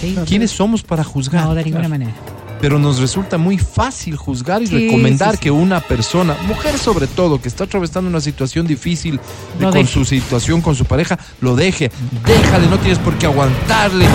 [0.00, 0.16] Sí.
[0.26, 1.44] ¿Quiénes somos para juzgar?
[1.44, 2.12] No, de ninguna manera.
[2.60, 5.42] Pero nos resulta muy fácil juzgar y Sí, recomendar sí, sí.
[5.42, 9.18] que una persona, mujer sobre todo, que está atravesando una situación difícil
[9.58, 9.92] de- con deje.
[9.92, 11.90] su situación, con su pareja, lo deje.
[12.24, 14.06] Déjale, no tienes por qué aguantarle.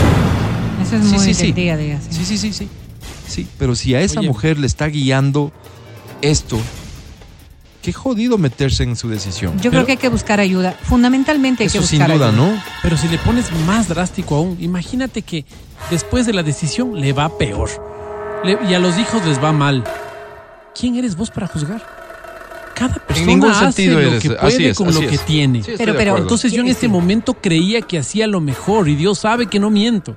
[0.81, 1.43] Eso es Sí, muy sí, sí.
[1.47, 1.99] del día a día.
[2.09, 2.17] sí.
[2.19, 2.69] Sí, sí, sí, sí.
[3.27, 4.29] Sí, pero si a esa Oye.
[4.29, 5.51] mujer le está guiando
[6.21, 6.57] esto,
[7.81, 9.53] qué jodido meterse en su decisión.
[9.55, 10.75] Yo creo Pero- que hay que buscar ayuda.
[10.83, 12.45] Fundamentalmente hay que Eso sin buscar duda, ayuda.
[12.53, 12.63] ¿no?
[12.83, 15.45] Pero si le pones más drástico aún, imagínate que
[15.89, 17.69] después de la decisión le va peor.
[18.43, 19.83] Le- y a los hijos les va mal.
[20.79, 21.83] ¿Quién eres vos para juzgar?
[22.75, 25.15] Cada persona ningún hace sentido lo eres, que así puede es, con así lo que
[25.15, 25.25] es.
[25.25, 25.53] tiene.
[25.63, 26.25] Sí, estoy Pero- de pero- acuerdo.
[26.25, 29.69] Entonces yo en este momento creía que hacía lo mejor y Dios sabe que no
[29.69, 30.15] miento.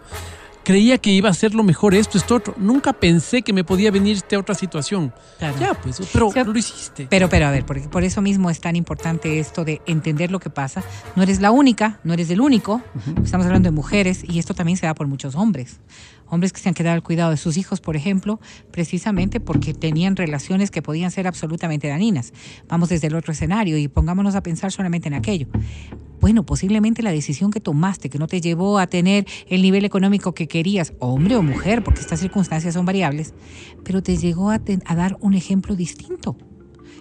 [0.65, 2.55] Creía que iba a ser lo mejor esto, esto otro.
[2.59, 5.13] Nunca pensé que me podía venir esta otra situación.
[5.39, 5.57] Claro.
[5.61, 7.07] Ya, pues, pero lo hiciste.
[7.09, 10.41] Pero, pero, a ver, porque por eso mismo es tan importante esto de entender lo
[10.41, 10.83] que pasa.
[11.15, 12.83] No eres la única, no eres el único.
[13.23, 15.79] Estamos hablando de mujeres y esto también se da por muchos hombres.
[16.29, 20.17] Hombres que se han quedado al cuidado de sus hijos, por ejemplo, precisamente porque tenían
[20.17, 22.33] relaciones que podían ser absolutamente dañinas.
[22.69, 25.47] Vamos desde el otro escenario y pongámonos a pensar solamente en aquello.
[26.21, 30.35] Bueno, posiblemente la decisión que tomaste, que no te llevó a tener el nivel económico
[30.35, 33.35] que querías, hombre o mujer, porque estas circunstancias son variables,
[33.85, 36.37] pero te llegó a, ten- a dar un ejemplo distinto.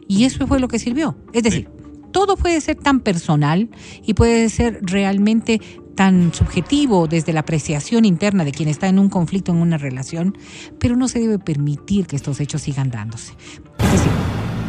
[0.09, 1.15] Y eso fue lo que sirvió.
[1.31, 1.69] Es decir,
[2.11, 3.69] todo puede ser tan personal
[4.05, 5.61] y puede ser realmente
[5.95, 10.37] tan subjetivo desde la apreciación interna de quien está en un conflicto, en una relación,
[10.79, 13.33] pero no se debe permitir que estos hechos sigan dándose.
[13.79, 14.11] Es decir,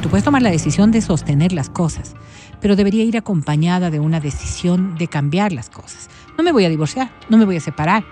[0.02, 2.14] tú puedes tomar la decisión de sostener las cosas,
[2.60, 6.08] pero debería ir acompañada de una decisión de cambiar las cosas.
[6.36, 8.04] No me voy a divorciar, no me voy a separar,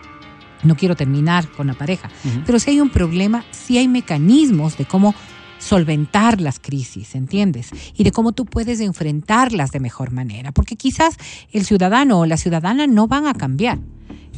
[0.62, 2.08] no quiero terminar con la pareja,
[2.46, 5.14] pero si hay un problema, si hay mecanismos de cómo
[5.62, 7.70] solventar las crisis, ¿entiendes?
[7.96, 11.16] Y de cómo tú puedes enfrentarlas de mejor manera, porque quizás
[11.52, 13.78] el ciudadano o la ciudadana no van a cambiar.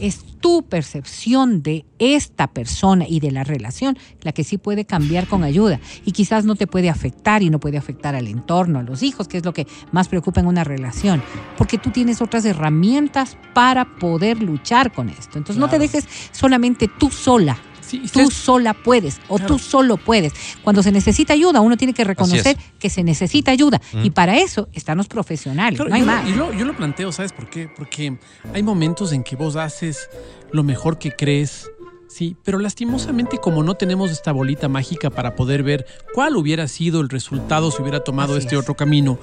[0.01, 5.29] Es tu percepción de esta persona y de la relación la que sí puede cambiar
[5.29, 8.83] con ayuda y quizás no te puede afectar y no puede afectar al entorno, a
[8.83, 11.22] los hijos, que es lo que más preocupa en una relación,
[11.57, 15.39] porque tú tienes otras herramientas para poder luchar con esto.
[15.39, 17.57] Entonces no te dejes solamente tú sola.
[18.05, 19.55] Sí, Tú sola puedes o Claro.
[19.55, 20.32] tú solo puedes.
[20.62, 23.80] Cuando se necesita ayuda, uno tiene que reconocer que se necesita ayuda.
[24.03, 26.28] Y para eso están los profesionales, Claro, no hay yo, más.
[26.28, 27.68] y lo- yo lo planteo, ¿sabes por qué?
[27.68, 28.18] Porque
[28.53, 30.09] hay momentos en que vos haces
[30.53, 31.70] lo mejor que crees,
[32.09, 37.01] sí, pero lastimosamente como no tenemos esta bolita mágica para poder ver cuál hubiera sido
[37.01, 38.61] el resultado si hubiera tomado Así este es.
[38.62, 39.18] otro camino,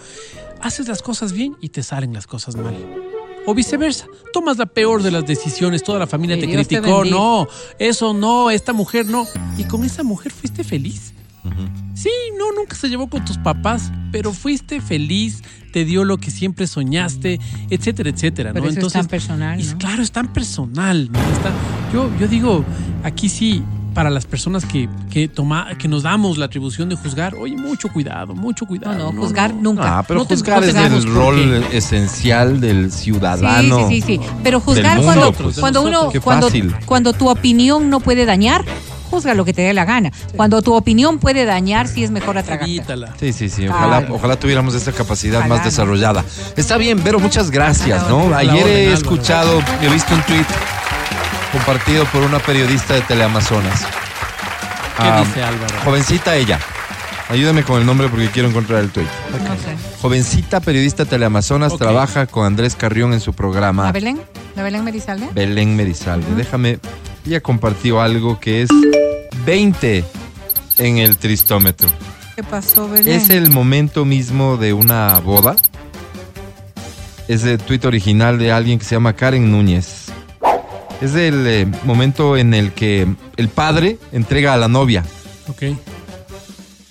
[0.61, 2.75] haces las cosas bien y te salen las cosas mal.
[3.45, 7.47] O viceversa, tomas la peor de las decisiones, toda la familia te Dios criticó, no,
[7.79, 9.25] eso no, esta mujer no.
[9.57, 11.13] Y con esa mujer fuiste feliz.
[11.95, 15.41] Sí, no, nunca se llevó con tus papás, pero fuiste feliz,
[15.73, 17.39] te dio lo que siempre soñaste,
[17.69, 18.71] etcétera, etcétera, Pero ¿no?
[18.71, 21.19] eso es tan personal, claro, es tan personal, ¿no?
[21.31, 21.53] Está-
[21.93, 22.63] yo, yo digo,
[23.03, 23.63] aquí sí,
[23.93, 27.89] para las personas que, que, toma, que nos damos la atribución de juzgar, oye, mucho
[27.89, 28.97] cuidado, mucho cuidado.
[28.97, 29.99] No, no, juzgar nunca.
[29.99, 31.77] Ah, pero No juzgar es el rol qué.
[31.77, 33.89] esencial del ciudadano.
[33.89, 34.29] Sí, sí, sí, sí.
[34.43, 35.59] Pero juzgar cuando, pues.
[35.59, 36.09] cuando uno,
[36.85, 38.63] cuando, tu opinión no puede dañar,
[39.09, 40.11] juzga lo que te dé la gana.
[40.37, 42.71] Cuando tu opinión puede dañar, sí es mejor atragarte.
[42.73, 43.13] Evítala.
[43.19, 43.67] Sí, sí, sí.
[43.67, 44.15] Ojalá, Claro.
[44.15, 45.65] ojalá tuviéramos esa capacidad Ojalá, más ¿no?
[45.65, 46.23] desarrollada.
[46.55, 48.33] Está bien, Vero, muchas gracias, ¿no?
[48.33, 50.47] Ayer he escuchado, he visto un tuit
[51.51, 53.81] compartido por una periodista de Teleamazonas.
[53.81, 53.87] ¿Qué
[55.07, 55.73] Ah, dice Álvaro?
[55.83, 56.59] Jovencita ella.
[57.29, 59.07] Ayúdame con el nombre porque quiero encontrar el tuit.
[59.31, 59.75] No sé.
[60.01, 64.21] Jovencita periodista Teleamazonas trabaja con Andrés Carrión en su programa ¿La Belén?
[64.55, 65.29] ¿La Belén Merizalde?
[65.33, 66.35] Belén Merizalde.
[66.35, 66.79] Déjame,
[67.25, 68.69] ella compartió algo que es
[69.45, 70.03] 20
[70.77, 71.87] en el tristómetro.
[72.35, 73.13] ¿Qué pasó, Belén?
[73.15, 75.55] Es el momento mismo de una boda.
[77.29, 80.00] Es el tuit original de alguien que se llama Karen Núñez.
[81.01, 85.03] Es el eh, momento en el que el padre entrega a la novia,
[85.49, 85.63] Ok,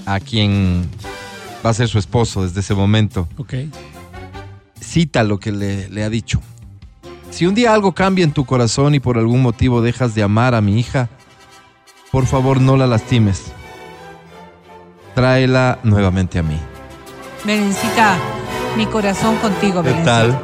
[0.05, 0.89] a quien
[1.65, 3.29] va a ser su esposo desde ese momento.
[3.39, 3.55] ok.
[4.81, 6.41] Cita lo que le, le ha dicho.
[7.31, 10.55] Si un día algo cambia en tu corazón y por algún motivo dejas de amar
[10.57, 11.09] a mi hija,
[12.11, 13.53] por favor no la lastimes.
[15.15, 16.59] Tráela nuevamente a mí.
[17.45, 18.17] Belencita,
[18.77, 20.21] mi corazón contigo, ¿Qué Belencita.
[20.23, 20.41] tal?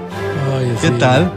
[0.57, 0.95] Ay, ¿Qué sí.
[0.99, 1.33] tal?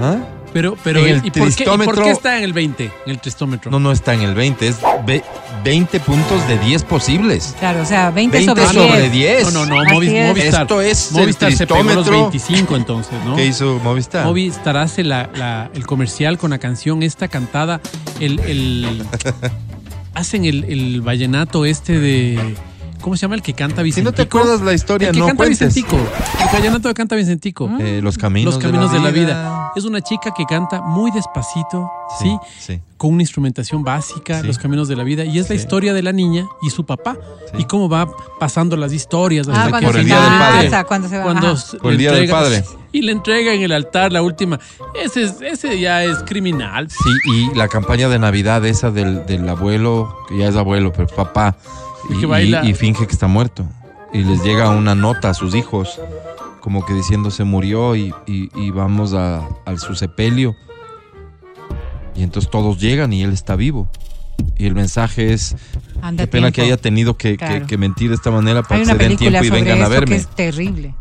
[0.00, 0.16] ¿Ah?
[0.52, 2.90] Pero, pero, En el ¿y, por qué, y por qué está en el 20, en
[3.12, 3.70] el tristómetro?
[3.70, 4.76] No, no está en el 20, es
[5.06, 5.22] ve-
[5.62, 7.54] 20 puntos de 10 posibles.
[7.58, 8.88] Claro, o sea, 20, 20 sobre 10.
[8.88, 9.52] sobre 10.
[9.52, 10.28] No, no, no, Así Movi- es.
[10.28, 10.62] Movistar.
[10.62, 12.20] Esto es el Movistar se pegó los tristómetro.
[12.30, 13.36] 25 entonces, ¿no?
[13.36, 14.24] ¿Qué hizo Movistar?
[14.24, 17.80] Movistar hace la, la- el comercial con la canción esta cantada,
[18.20, 19.02] el, el-
[20.14, 22.56] hacen el, el vallenato este de
[23.00, 24.10] ¿cómo se llama el que canta si Vicentico?
[24.10, 25.74] no te acuerdas la historia, el que no canta cuentes.
[25.74, 27.70] Vicentico, el vallenato que canta Vicentico.
[27.80, 29.72] Eh, los caminos, Los caminos de la, vida.
[29.76, 31.90] Es una chica que canta muy despacito,
[32.20, 32.36] ¿sí?
[32.58, 32.80] sí.
[32.96, 34.46] Con una instrumentación básica, Sí.
[34.46, 35.24] Los caminos de la vida.
[35.24, 37.16] Y es la historia de la niña y su papá.
[37.52, 37.58] Sí.
[37.62, 38.08] Y cómo va
[38.40, 39.46] pasando las historias.
[39.48, 40.84] Ah, hasta cuando por se el Día del Padre.
[40.88, 41.22] cuando se va.
[41.22, 42.64] cuando Por el Día del Padre.
[42.90, 44.58] Y le entrega en el altar la última.
[45.00, 46.88] Ese, es- ese ya es criminal.
[46.90, 51.06] Sí, y la campaña de Navidad esa del, del abuelo, que ya es abuelo, pero
[51.06, 51.56] papá,
[52.10, 52.64] Y y, que baila.
[52.64, 53.66] y- y finge que está muerto.
[54.12, 56.00] Y les llega una nota a sus hijos,
[56.60, 60.54] como que diciendo se murió y, y- y vamos a, al su sepelio.
[62.14, 63.88] Y entonces todos llegan y él está vivo.
[64.56, 65.56] Y el mensaje es,
[66.00, 66.54] Anda qué pena tiempo.
[66.54, 67.66] que haya tenido que, que- Claro.
[67.66, 69.90] que mentir de esta manera para Hay que se den tiempo y vengan a que
[69.90, 70.16] verme.
[70.16, 70.94] es terrible.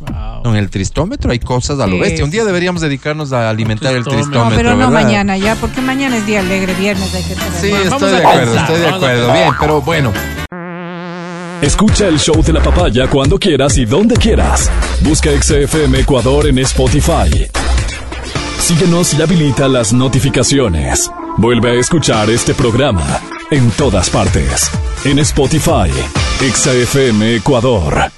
[0.00, 2.24] No, en el tristómetro hay cosas a lo Sí, bestia.
[2.24, 4.44] Un día deberíamos dedicarnos a alimentar el Tristómetro.
[4.44, 5.04] No, pero no ¿verdad?
[5.04, 8.70] mañana ya, porque mañana es día alegre, viernes hay que Sí, estoy de acuerdo, pensar,
[8.70, 9.32] estoy de acuerdo.
[9.32, 10.12] Bien, pero bueno.
[11.60, 14.70] Escucha el show de la papaya cuando quieras y donde quieras.
[15.02, 17.48] Busca XFM Ecuador en Spotify.
[18.58, 21.10] Síguenos y habilita las notificaciones.
[21.36, 23.20] Vuelve a escuchar este programa
[23.50, 24.70] en todas partes.
[25.04, 25.90] En Spotify,
[26.40, 28.10] XFM Ecuador.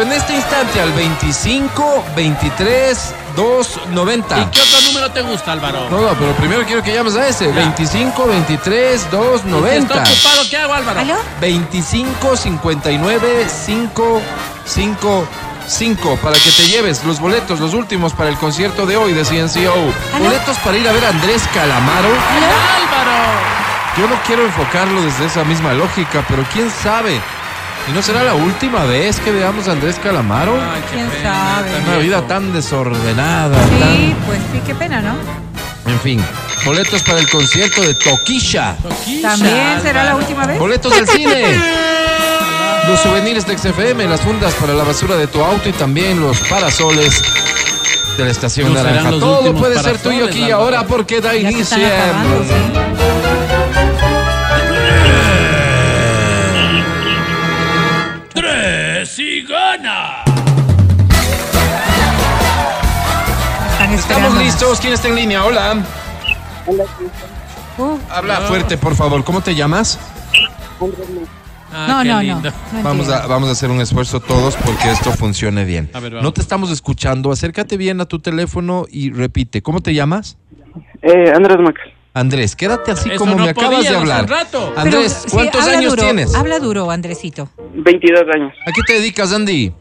[0.04, 4.40] en este instante, al 25 23 290.
[4.40, 5.90] ¿Y qué otro número te gusta, Álvaro?
[5.90, 7.48] No, no, pero primero quiero que llames a ese.
[7.48, 9.78] 25 23 Si290.
[9.78, 11.00] está ocupado, ¿qué hago, Álvaro?
[11.00, 11.16] ¿Aló?
[11.42, 14.22] 25 59 5
[14.66, 15.28] 5
[15.66, 19.24] 5 para que te lleves los boletos, los últimos para el concierto de hoy de
[19.24, 19.74] CNCO.
[20.14, 20.26] ¿Aló?
[20.26, 22.10] Boletos para ir a ver a Andrés Calamaro.
[22.10, 23.14] Álvaro.
[23.98, 27.22] Yo no quiero enfocarlo desde esa misma lógica, pero quién sabe.
[27.88, 30.54] ¿Y no será la última vez que veamos a Andrés Calamaro?
[30.54, 31.70] Ay, qué ¿Quién pena, sabe?
[31.86, 33.58] Una vida tan desordenada.
[33.68, 35.16] Sí, pues sí, qué pena, ¿no?
[35.92, 36.24] En fin,
[36.66, 38.78] boletos para el concierto de Toquisha.
[38.82, 40.60] Toquilla, ¿También será la última vez?
[40.60, 41.60] Boletos del cine.
[42.88, 46.40] Los souvenirs de XFM, las fundas para la basura de tu auto y también los
[46.48, 47.22] parasoles
[48.18, 49.10] de la estación No naranja.
[49.12, 53.03] Todo puede ser tuyo aquí y ahora porque da Ya se están inicio.
[63.94, 64.80] Estamos listos.
[64.80, 65.46] ¿Quién está en línea?
[65.46, 65.84] Hola.
[67.78, 69.24] Uh, Habla fuerte, por favor.
[69.24, 70.00] ¿Cómo te llamas?
[71.72, 72.84] Ah, no, no, no, no.
[72.84, 75.90] Vamos a, vamos a hacer un esfuerzo todos porque esto funcione bien.
[76.02, 77.32] Ver, no te estamos escuchando.
[77.32, 79.62] Acércate bien a tu teléfono y repite.
[79.62, 80.38] ¿Cómo te llamas?
[81.02, 81.94] Eh, Andrés Macal.
[82.16, 84.30] Andrés, quédate así Eso como no me acabas de hablar.
[84.30, 84.72] rato.
[84.78, 86.36] Andrés, ¿cuántos años duro, tienes?
[86.36, 87.50] Habla duro, Andresito.
[87.74, 88.54] 22 años.
[88.68, 89.74] ¿A qué te dedicas, Andy?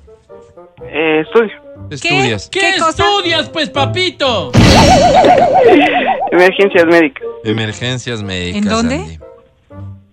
[0.85, 1.51] Eh, estudio.
[1.91, 2.49] Estudias.
[2.49, 2.91] ¿Qué, ¿Qué cosa?
[2.91, 4.51] estudias, pues, papito?
[6.31, 7.23] Emergencias médicas.
[7.45, 8.63] Emergencias médicas.
[8.63, 8.95] ¿En dónde?
[8.97, 9.19] Andy.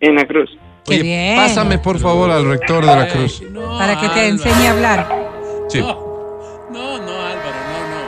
[0.02, 0.50] En la Cruz.
[0.86, 1.36] Qué Oye, bien.
[1.38, 3.42] pásame por favor al rector de la Ay, Cruz.
[3.52, 5.30] no, Para que te enseñe a hablar.
[5.70, 5.80] Sí.
[5.80, 7.09] No, no.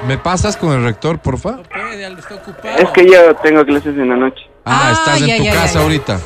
[0.07, 1.51] ¿Me pasas con el rector, porfa?
[1.51, 2.77] No puede, Álvaro, está ocupado.
[2.77, 4.43] Es que yo tengo clases en la noche.
[4.65, 5.81] Ah, Ah, estás en tu ya, ya, casa ya.
[5.81, 6.19] ahorita.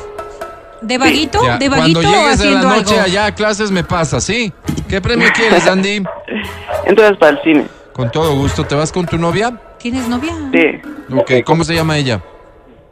[0.82, 1.42] ¿De vaguito?
[1.44, 3.04] Ya, ¿De Cuando vaguito o llegues de la haciendo noche algo?
[3.06, 4.52] allá a clases me pasas, ¿sí?
[4.88, 6.02] ¿Qué premio quieres, Andy?
[6.84, 7.66] Entonces para el cine.
[7.92, 8.64] Con todo gusto.
[8.64, 9.58] ¿Te vas con tu novia?
[9.78, 10.34] ¿Tienes novia?
[10.52, 10.80] Sí.
[11.14, 12.20] Ok, ¿cómo se llama ella?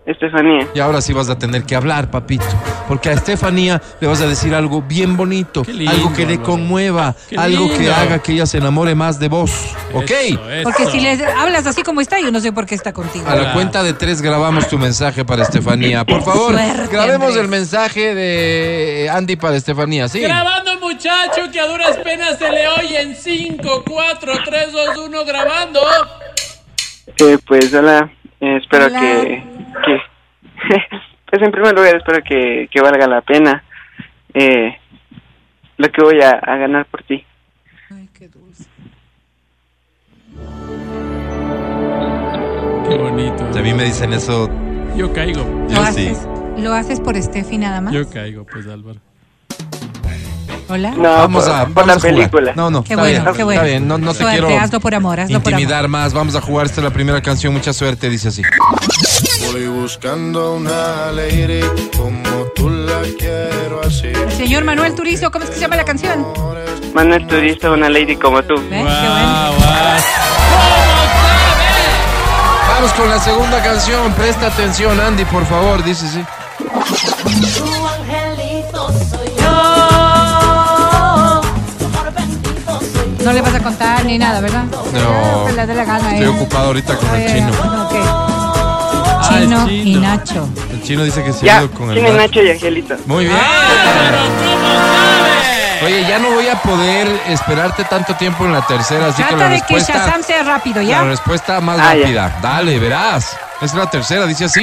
[0.06, 0.68] Estefanía.
[0.74, 2.44] Y ahora sí vas a tener que hablar, papito.
[2.86, 5.62] Porque a Estefanía le vas a decir algo bien bonito.
[5.66, 7.14] Lindo, algo que le conmueva.
[7.36, 9.50] Algo que haga que ella se enamore más de vos.
[9.94, 10.10] ¿Ok?
[10.10, 10.62] Eso, eso.
[10.64, 13.26] Porque si le hablas así como está, yo no sé por qué está contigo.
[13.26, 16.04] A la cuenta de tres grabamos tu mensaje para Estefanía.
[16.04, 17.42] Por favor, Suerte, grabemos Andrés.
[17.44, 20.20] el mensaje de Andy para Estefanía, ¿sí?
[20.20, 25.24] Grabando, muchacho, que a duras penas se le oye en 5, 4, 3, 2, 1,
[25.24, 25.80] grabando.
[27.18, 28.10] Eh, pues hola.
[28.40, 29.00] Eh, espero Hola.
[29.00, 29.53] que...
[29.84, 29.98] que
[31.30, 33.62] pues en primer lugar espero que, que valga la pena
[34.34, 34.76] eh,
[35.76, 37.24] lo que voy a, a ganar por ti.
[37.90, 38.64] Ay, qué dulce.
[42.88, 43.52] Qué bonito.
[43.52, 44.48] Si a mí me dicen eso,
[44.96, 45.42] Yo caigo.
[45.68, 46.08] yo ¿Lo sí.
[46.08, 47.92] haces, ¿Lo haces por Steffi nada más?
[47.92, 49.00] Yo caigo, pues, Álvaro.
[50.68, 50.90] Hola.
[50.92, 52.14] No, Vamos por, a, por vamos la a jugar.
[52.14, 52.52] película.
[52.56, 53.60] No, no, Qué está bueno, bien, qué bueno.
[53.60, 55.60] Está bien, no, no te Suerte, quiero hazlo por amor, hazlo por amor.
[55.60, 56.12] intimidar más.
[56.14, 57.52] Vamos a jugar esta es la primera canción.
[57.52, 58.42] Mucha suerte, dice así.
[59.52, 61.60] Voy buscando una lady
[61.96, 62.22] como
[62.56, 64.06] tú la quiero así.
[64.08, 66.26] El señor Manuel Turizo, ¿cómo es que se llama la canción?
[66.94, 68.54] Manuel Turista, una lady como tú.
[68.54, 68.62] ¿Ves?
[68.70, 68.86] Qué bueno.
[68.86, 70.00] Guau, guau.
[72.74, 74.12] Vamos con la segunda canción.
[74.14, 75.82] Presta atención, Andy, por favor.
[75.84, 76.24] Dice sí.
[83.24, 84.64] No le vas a contar ni nada, ¿verdad?
[84.64, 85.46] No.
[85.46, 86.28] Que le dé la gana, Estoy ¿eh?
[86.28, 87.48] ocupado ahorita con el Eh, chino.
[87.48, 87.94] ok.
[88.06, 90.00] Ah, Chino y chino.
[90.02, 90.48] Nacho.
[90.70, 92.20] El chino dice que se ha Ya, ido con el tiene Nacho.
[92.22, 92.94] Nacho y Angelito.
[93.06, 93.36] Muy bien.
[93.36, 95.86] Álvaro, ¿cómo sabe?
[95.86, 99.36] Oye, ya no voy a poder esperarte tanto tiempo en la tercera, así que Trata
[99.36, 101.02] la de que respuesta, Shazam sea rápido, la ¿ya?
[101.04, 102.00] respuesta más Ah, ya.
[102.02, 102.38] rápida.
[102.42, 103.36] Dale, verás.
[103.60, 104.60] Es la tercera, dice así.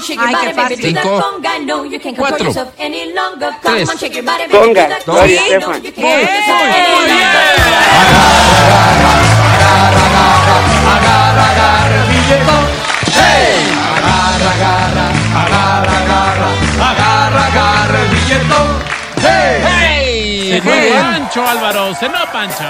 [0.00, 1.20] Cinco.
[1.20, 1.58] conga.
[1.66, 2.46] No, you can't control Cuatro.
[2.46, 3.50] yourself any longer.
[3.62, 3.88] Come Tres.
[3.90, 4.82] on, shake your body, baby, Conga.
[4.84, 5.44] do that Gloria conga.
[5.44, 5.70] Estefan.
[5.70, 6.26] No, you can't Bien.
[6.26, 7.16] control yourself any Muy longer.
[7.16, 8.40] bien.
[19.22, 20.50] ¡Hey!
[20.52, 20.90] Se fue.
[21.00, 21.94] Pancho Álvaro.
[21.94, 22.64] Cenó Pancho.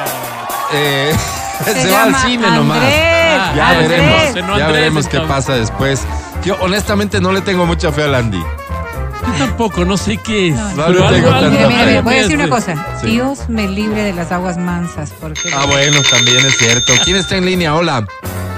[0.73, 1.13] Eh,
[1.65, 2.79] se, Se va al cine nomás.
[2.79, 3.89] Andrés, Ya Andrés.
[3.89, 6.07] veremos, ya Andrés, veremos qué pasa después.
[6.45, 8.39] Yo honestamente no le tengo mucha fe al Andy.
[8.39, 10.55] Yo tampoco, no sé qué es.
[10.57, 12.87] No, pero algo- tengo algo- Mira, mira, voy a decir una cosa.
[13.01, 13.09] Sí.
[13.09, 16.93] Dios me libre de las aguas mansas, porque Ah, bueno, también es cierto.
[17.05, 17.75] ¿Quién está en línea?
[17.75, 18.07] Hola.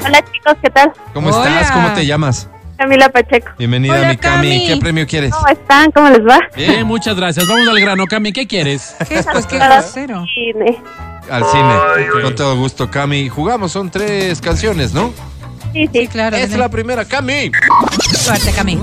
[0.05, 0.93] Hola chicos, ¿qué tal?
[1.13, 1.61] ¿Cómo Hola.
[1.61, 1.73] estás?
[1.73, 2.49] ¿Cómo te llamas?
[2.79, 3.49] Camila Pacheco.
[3.59, 4.49] Bienvenida, Hola, mi Cami.
[4.49, 4.67] Cami.
[4.67, 5.33] ¿Qué premio quieres?
[5.33, 5.91] ¿Cómo están?
[5.93, 6.39] ¿Cómo les va?
[6.57, 7.47] Bien, muchas gracias.
[7.47, 8.33] Vamos al grano, Cami.
[8.33, 8.95] ¿Qué quieres?
[9.09, 9.27] ¿qué es?
[9.31, 10.25] Pues qué grosero.
[10.33, 10.83] cine.
[11.31, 12.23] Al cine.
[12.23, 13.29] Con todo gusto, Cami.
[13.29, 15.13] Jugamos, son tres canciones, ¿no?
[15.73, 16.09] Sí, Sí, sí.
[16.09, 16.37] claro.
[16.37, 17.51] Es la primera, Cami.
[18.15, 18.79] Suerte, Cami.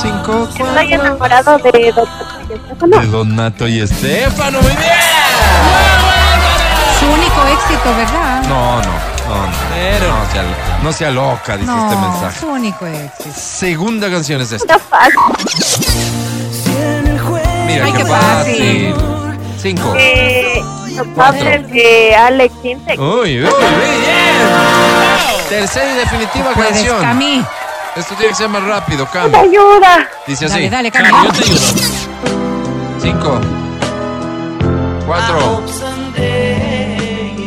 [0.00, 3.00] Cinco, Estoy enamorado de Doctor Estefano.
[3.00, 4.80] De Don Nato y Estefano, muy bien.
[6.98, 8.42] Su único éxito, ¿verdad?
[8.48, 9.70] No, no, no, no.
[9.70, 10.42] No sea,
[10.82, 12.40] no sea loca, dice este No, mensaje.
[12.40, 13.30] su único éxito.
[13.34, 14.78] Segunda canción es esta.
[17.66, 18.94] Mira, Ay, qué qué fácil.
[18.94, 19.29] fácil.
[19.60, 19.92] Cinco.
[19.96, 20.62] Eh,
[20.96, 21.40] los Cuatro.
[21.44, 22.98] padres de Alex Intec.
[22.98, 23.48] Uy, uy, bien.
[25.48, 27.00] Tercera y definitiva Puedes, canción.
[27.02, 27.44] Cami.
[27.96, 29.34] Esto tiene que ser más rápido, Cami.
[29.34, 30.08] Ayuda.
[30.26, 30.68] Dice así.
[30.68, 31.60] Dale, dale, Cami, yo te ayudo.
[33.00, 33.40] Cinco.
[35.06, 35.62] Cuatro.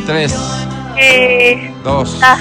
[0.06, 0.36] Tres.
[0.98, 2.20] Eh, Dos.
[2.22, 2.38] ah,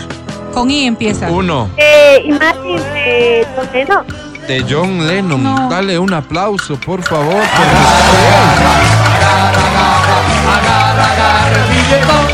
[0.53, 1.29] Con I empieza.
[1.31, 1.71] Uno.
[1.77, 4.05] eh, imagen de Toledo.
[4.49, 5.43] De John Lennon.
[5.43, 5.69] No.
[5.71, 7.41] Dale un aplauso, por favor.
[12.01, 12.33] Porque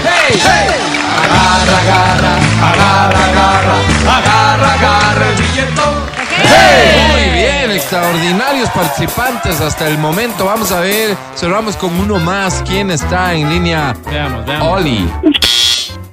[6.43, 7.09] está bien.
[7.11, 10.45] Muy bien, extraordinarios participantes hasta el momento.
[10.45, 12.63] Vamos a ver, cerramos con uno más.
[12.67, 13.95] ¿Quién está en línea?
[14.11, 14.79] Veamos, veamos.
[14.79, 15.11] Oli.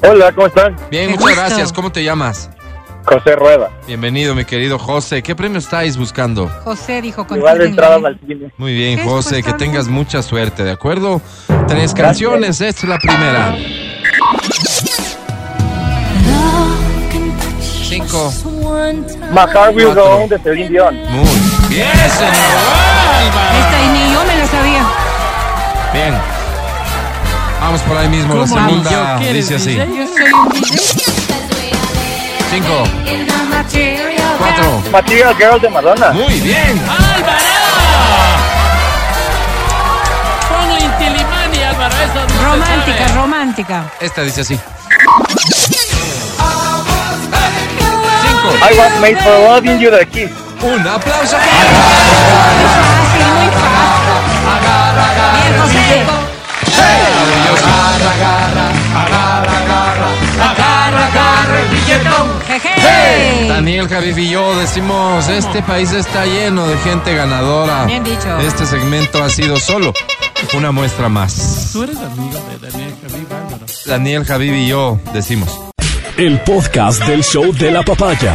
[0.07, 0.75] Hola, ¿cómo están?
[0.89, 1.41] Bien, muchas gusto.
[1.41, 1.73] gracias.
[1.73, 2.49] ¿Cómo te llamas?
[3.05, 3.69] José Rueda.
[3.87, 5.21] Bienvenido, mi querido José.
[5.21, 6.49] ¿Qué premio estáis buscando?
[6.63, 7.85] José dijo con Igual de libre.
[7.85, 8.51] al cine.
[8.57, 11.21] Muy bien, ¿Qué José, que tengas mucha suerte, ¿de acuerdo?
[11.67, 13.55] Tres canciones, esta es la primera.
[17.87, 18.33] Cinco.
[19.31, 19.93] My Heart Will.
[19.93, 20.95] Go On de Celine Dion.
[20.95, 21.29] Muy
[21.69, 22.33] bien, señor.
[23.59, 24.85] Esta y ni yo me la sabía.
[25.93, 26.13] Bien.
[27.61, 29.75] Vamos por ahí mismo, la ¿Cómo segunda dice así.
[29.75, 31.24] Yo soy un DJ.
[32.49, 32.83] Cinco,
[34.37, 34.83] cuatro.
[34.91, 36.11] Material Girl de Madonna.
[36.11, 36.81] Muy bien.
[36.87, 37.37] ¡Álvaro!
[40.49, 41.95] Ponle Intilimani, Álvaro.
[41.95, 43.83] Eso no Romántica, romántica.
[43.99, 44.59] Esta dice así.
[48.21, 48.49] Cinco.
[48.61, 50.31] I was made for loving you the kiss.
[50.61, 51.37] Un aplauso.
[51.37, 51.47] Muy
[52.75, 53.85] fácil, muy fácil.
[55.33, 56.05] Bien, José.
[62.47, 63.47] Jeje.
[63.47, 67.85] Daniel Javif y yo decimos, este país está lleno de gente ganadora.
[67.85, 68.37] Bien dicho.
[68.39, 69.93] Este segmento ha sido solo
[70.57, 71.69] una muestra más.
[71.73, 73.65] Tú eres amigo de Daniel Javid, Álvaro.
[73.85, 75.61] Daniel Javif y yo decimos.
[76.17, 78.33] El podcast del show de la papaya.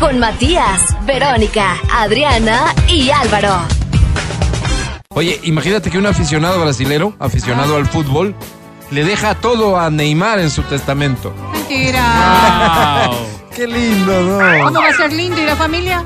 [0.00, 3.58] Con Matías, Verónica, Adriana y Álvaro.
[5.10, 8.34] Oye, imagínate que un aficionado brasilero, aficionado al fútbol,
[8.92, 11.34] le deja todo a Neymar en su testamento.
[11.52, 13.08] Mentira.
[13.08, 13.16] Wow.
[13.56, 14.64] Qué lindo, ¿no?
[14.64, 16.04] ¿Cómo va a ser lindo y la familia?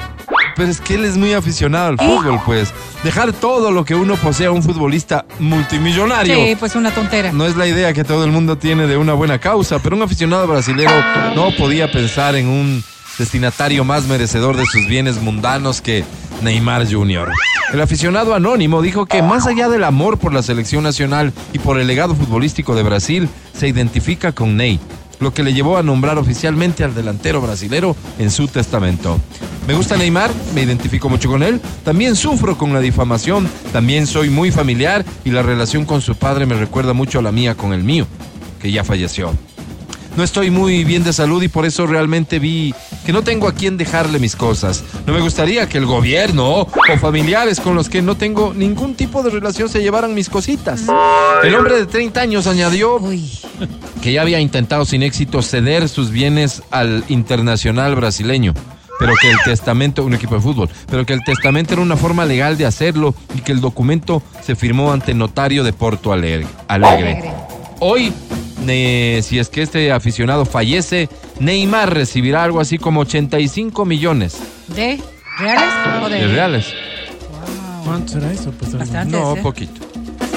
[0.57, 2.73] Pero es que él es muy aficionado al fútbol, pues.
[3.05, 6.35] Dejar todo lo que uno posee a un futbolista multimillonario.
[6.35, 7.31] Sí, pues una tontera.
[7.33, 10.03] No es la idea que todo el mundo tiene de una buena causa, pero un
[10.03, 10.91] aficionado brasilero
[11.35, 12.85] no podía pensar en un
[13.19, 16.05] destinatario más merecedor de sus bienes mundanos que
[16.43, 17.33] Neymar Jr.
[17.73, 21.81] El aficionado anónimo dijo que más allá del amor por la selección nacional y por
[21.81, 24.79] el legado futbolístico de Brasil, se identifica con Ney,
[25.19, 29.19] lo que le llevó a nombrar oficialmente al delantero brasilero en su testamento.
[29.67, 34.31] Me gusta Neymar, me identifico mucho con él, también sufro con la difamación, también soy
[34.31, 37.73] muy familiar y la relación con su padre me recuerda mucho a la mía con
[37.73, 38.07] el mío,
[38.61, 39.33] que ya falleció.
[40.17, 42.75] No estoy muy bien de salud y por eso realmente vi
[43.07, 44.83] que no tengo a quién dejarle mis cosas.
[45.07, 49.23] No me gustaría que el gobierno o familiares con los que no tengo ningún tipo
[49.23, 50.87] de relación se llevaran mis cositas.
[51.45, 53.01] El hombre de 30 años añadió
[54.03, 58.55] que ya había intentado sin éxito ceder sus bienes al internacional brasileño,
[58.99, 62.25] pero que el testamento, un equipo de fútbol, pero que el testamento era una forma
[62.25, 66.49] legal de hacerlo y que el documento se firmó ante notario de Porto Alegre.
[66.67, 67.33] Alegre.
[67.81, 68.13] Hoy,
[69.23, 71.09] si es que este aficionado fallece,
[71.41, 74.37] Neymar recibirá algo así como 85 millones
[74.69, 75.01] ¿De
[75.39, 76.67] reales o de, de reales.
[77.85, 78.51] ¿Cuánto será eso?
[78.53, 79.17] Pues, Bastante.
[79.17, 79.41] No, ¿eh?
[79.43, 79.81] poquito.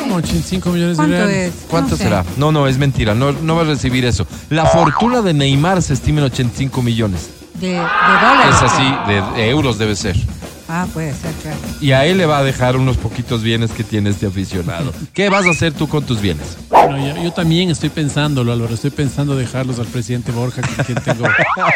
[0.01, 1.53] Como 85 millones de ¿Cuánto reales.
[1.55, 1.65] es?
[1.69, 2.03] ¿Cuánto No sé.
[2.03, 2.25] será?
[2.37, 3.15] No, no, es mentira.
[3.15, 4.27] No, no va a recibir eso.
[4.49, 7.29] La fortuna de Neymar se estima en 85 millones.
[7.55, 8.55] De, de dólares.
[8.55, 10.15] Es así, de, de euros debe ser.
[10.71, 11.57] Ah, puede ser, claro.
[11.81, 14.93] Y a él le va a dejar unos poquitos bienes que tiene este aficionado.
[15.13, 16.57] ¿Qué vas a hacer tú con tus bienes?
[16.69, 18.75] Bueno, yo, yo también estoy pensándolo, Álvaro.
[18.75, 21.25] Estoy pensando dejarlos al presidente Borja, con quien tengo.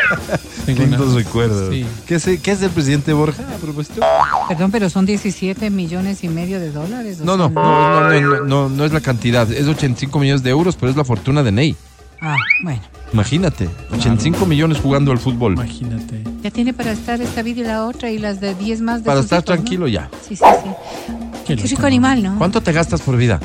[0.68, 1.74] tengo una- recuerdos.
[1.74, 1.86] Sí.
[2.06, 3.44] ¿Qué, es, ¿Qué es el presidente Borja?
[3.44, 4.02] a propósito?
[4.48, 7.20] Perdón, pero son 17 millones y medio de dólares.
[7.20, 9.52] No, sea, no, no, no, no, no, no, no es la cantidad.
[9.52, 11.76] Es 85 millones de euros, pero es la fortuna de Ney.
[12.26, 12.82] Ah, bueno.
[13.12, 15.54] Imagínate, 85 millones jugando al fútbol.
[15.54, 16.24] Imagínate.
[16.42, 19.08] Ya tiene para estar esta vida y la otra y las de 10 más de
[19.08, 19.56] Para sus estar hijos, ¿no?
[19.56, 20.10] tranquilo ya.
[20.28, 20.70] Sí, sí, sí.
[21.46, 22.38] Qué rico animal, ¿no?
[22.38, 23.40] ¿Cuánto te gastas por vida?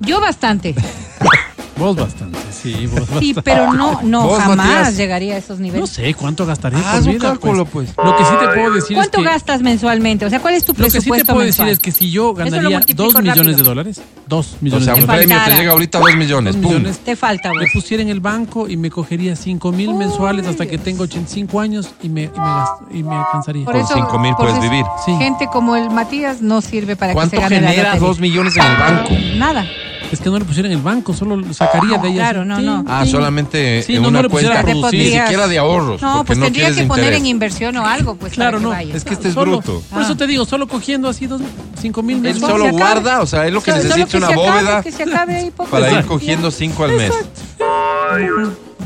[0.00, 0.74] Yo bastante.
[1.78, 3.42] Vos bastante, sí, vos Sí, bastante.
[3.42, 4.96] pero no, no, Vos, jamás Matías.
[4.96, 5.88] llegaría a esos No niveles.
[5.90, 7.28] sé cuánto gastaría Haz por un vida.
[7.30, 7.94] cálculo, pues.
[7.96, 9.30] Lo que sí te puedo decir ¿Cuánto es que.
[9.30, 10.26] gastas mensualmente?
[10.26, 11.70] O sea, ¿cuál es tu Lo que sí te presupuesto puedo decir mensual?
[11.70, 13.56] es que si yo ganaría dos millones rápido.
[13.56, 16.16] de dólares, dos O millones sea, de un dólares, premio te llega ahorita a 2
[16.16, 16.54] millones.
[16.54, 16.72] Dos ¡Pum!
[16.74, 16.98] millones.
[16.98, 17.58] Te falta, vos.
[17.72, 21.88] pusiera en el banco y me cogería 5 mil mensuales hasta que tenga 85 años
[22.02, 23.64] y me, y me, gast- y me alcanzaría.
[23.64, 24.84] Por Con eso- 5 mil por puedes eso vivir.
[25.06, 25.12] Sí.
[25.16, 27.96] Gente como el Matías no sirve para que ¿Cuánto se gane la genera.
[27.96, 29.10] 2 millones en el banco?
[29.36, 29.64] Nada.
[30.10, 32.14] Es que no le pusiera en el banco, solo lo sacaría de ahí.
[32.14, 32.84] Claro, así, no, no.
[32.88, 34.98] Ah, solamente Sí, en no, una no cuenta, producir.
[34.98, 37.20] ni siquiera de ahorros, No, pues no tendría que poner interés.
[37.20, 38.70] en inversión o algo, pues Claro, no.
[38.70, 38.94] vaya.
[38.94, 39.82] Es que este es Solo- bruto.
[39.90, 41.40] Por eso te digo, solo cogiendo así dos,
[41.80, 42.50] 5 mil Él mensuales.
[42.58, 42.82] solo se acabe.
[43.00, 44.92] guarda, o sea, es lo que Solo- solo necesita que una se acabe, bóveda que
[44.92, 47.12] se acabe ahí poco a para ir cogiendo 5 al mes.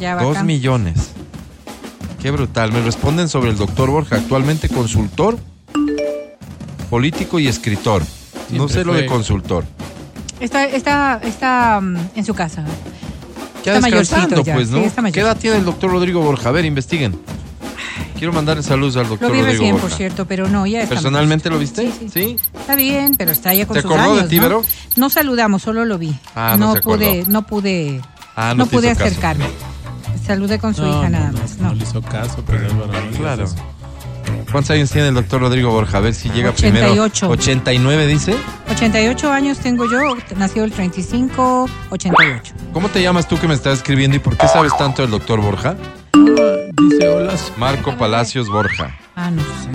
[0.00, 0.46] Ya, 2 bacán.
[0.46, 1.10] millones.
[2.20, 2.72] Qué brutal.
[2.72, 5.38] Me responden sobre el doctor Borja, actualmente consultor,
[6.90, 8.02] político y escritor.
[8.50, 9.64] no sé lo de consultor.
[10.44, 12.64] Está, está, está mm, en su casa.
[13.64, 14.78] Ya Está descansando, mayorcito ya, pues, ¿no?
[14.78, 16.50] sí, está ¿Qué edad tiene el doctor Rodrigo Borja?
[16.50, 17.18] A ver, investiguen.
[18.18, 19.88] Quiero mandarle saludos al doctor Lo vi Rodrigo recién, Borja.
[19.88, 20.94] por cierto, pero no, ya está.
[20.94, 21.90] ¿Personalmente lo viste?
[21.98, 22.36] Sí, sí.
[22.58, 24.42] Está bien, pero está ya con ¿Te sus acordó de ti, ¿no?
[24.42, 24.64] Vero?
[24.96, 26.14] No saludamos, solo lo vi.
[26.34, 26.98] Ah, no se acordó.
[26.98, 28.00] pude, no pude,
[28.36, 29.04] Ah, no no, pude caso.
[29.04, 29.46] acercarme.
[30.26, 31.56] Saludé con su No, hija no, nada no, más.
[31.58, 31.74] no No.
[31.74, 33.44] le hizo caso, no digas Claro.
[34.54, 35.98] ¿Cuántos años tiene el doctor Rodrigo Borja?
[35.98, 37.10] A ver si llega 88.
[37.18, 37.32] primero.
[37.32, 38.36] 89 dice.
[38.70, 42.54] 88 años tengo yo, nació el 35, 88.
[42.72, 45.40] ¿Cómo te llamas tú que me estás escribiendo y por qué sabes tanto del doctor
[45.40, 45.74] Borja?
[46.12, 47.34] Dice, hola.
[47.56, 48.96] Marco Palacios Borja.
[49.16, 49.70] Ah, no sé.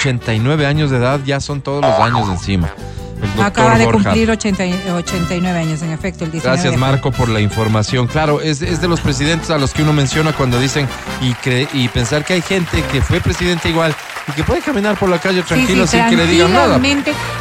[0.00, 2.72] 89 años de edad, ya son todos los años encima.
[3.42, 4.02] Acaba de Borja.
[4.10, 8.06] cumplir 80 y- 89 años, en efecto, el 19 Gracias de Marco por la información.
[8.06, 10.86] Claro, es, es de los presidentes a los que uno menciona cuando dicen
[11.20, 13.94] y, cre- y pensar que hay gente que fue presidente igual
[14.28, 16.80] y que puede caminar por la calle tranquilo Sí, sí, sin que le digan nada.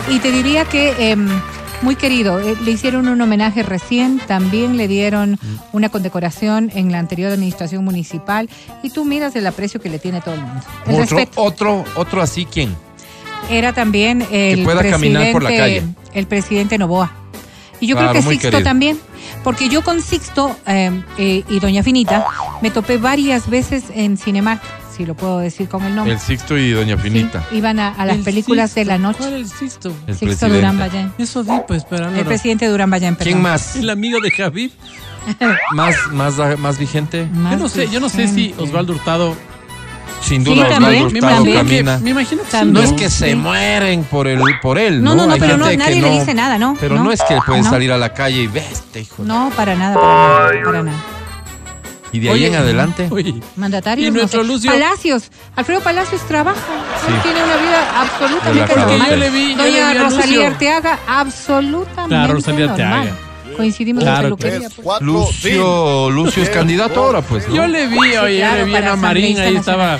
[0.09, 1.27] Y te diría que, em,
[1.81, 5.37] muy querido, eh, le hicieron un homenaje recién, también le dieron Mm.
[5.73, 8.49] una condecoración en la anterior administración municipal
[8.81, 10.61] y tú miras el aprecio que le tiene todo el mundo.
[10.87, 11.41] El Otro, respeto.
[11.41, 12.75] otro, otro así, ¿quién?
[13.49, 15.83] Era también el pueda caminar por la calle.
[16.13, 17.11] el presidente Novoa.
[17.79, 18.63] Y yo Claro, creo que Sixto querido.
[18.63, 18.99] también,
[19.43, 22.25] porque yo con Sixto eh, eh, y Doña Finita
[22.61, 24.61] me topé varias veces en Cinemark,
[24.95, 26.13] si lo puedo decir con el nombre.
[26.13, 27.45] El Sixto y Doña Finita.
[27.49, 29.17] Sí, iban a, a las El películas de la noche.
[29.19, 29.89] ¿Cuál es el Sixto?
[30.07, 30.55] El Sixto presidente.
[30.55, 31.13] Durán Ballén.
[31.17, 33.33] Eso di, pues, pero El presidente Durán Ballén, perdón.
[33.33, 33.75] ¿Quién más?
[33.75, 34.71] El amigo de Javid.
[35.73, 37.25] ¿Más, más, más vigente?
[37.33, 38.53] Más Yo no sé, yo no sé si.
[38.57, 39.35] Osvaldo Hurtado.
[40.21, 41.97] Sin Sí, duda, Osvaldo Hurtado que, camina.
[41.99, 42.73] me imagino que sí, También.
[42.73, 42.95] No es ¿no?
[42.97, 43.35] que se Sí.
[43.35, 45.11] mueren por, el, por él, ¿no?
[45.11, 46.75] No, no, no, Hay pero no, nadie le no- dice nada, ¿no?
[46.79, 47.69] Pero no, es que puede no.
[47.69, 49.21] salir a la calle y ve este hijo.
[49.21, 50.97] de- No, para nada, para nada, para nada.
[52.11, 53.07] Y de ahí Oye, en adelante.
[53.11, 54.47] Oye, Mandatarios, Y no nuestro sé.
[54.47, 55.29] Lucio- Palacios.
[55.55, 56.59] Alfredo Palacios trabaja.
[57.05, 57.11] Sí.
[57.13, 59.19] Él tiene una vida absolutamente porque yo normal.
[59.19, 60.47] le vi, yo le Doña vi a Rosalía.
[60.47, 62.91] Arteaga, absolutamente Claro, Rosalía normal.
[62.91, 63.17] Arteaga.
[63.57, 64.69] Coincidimos Claro en que- peluquería.
[64.69, 64.83] pues.
[64.83, 67.47] Cuatro, Lucio, Lucio es candidato ahora, pues.
[67.47, 67.55] ¿no?
[67.55, 69.99] Yo le vi, oye, claro, yo le vi a Marín, ahí estaba.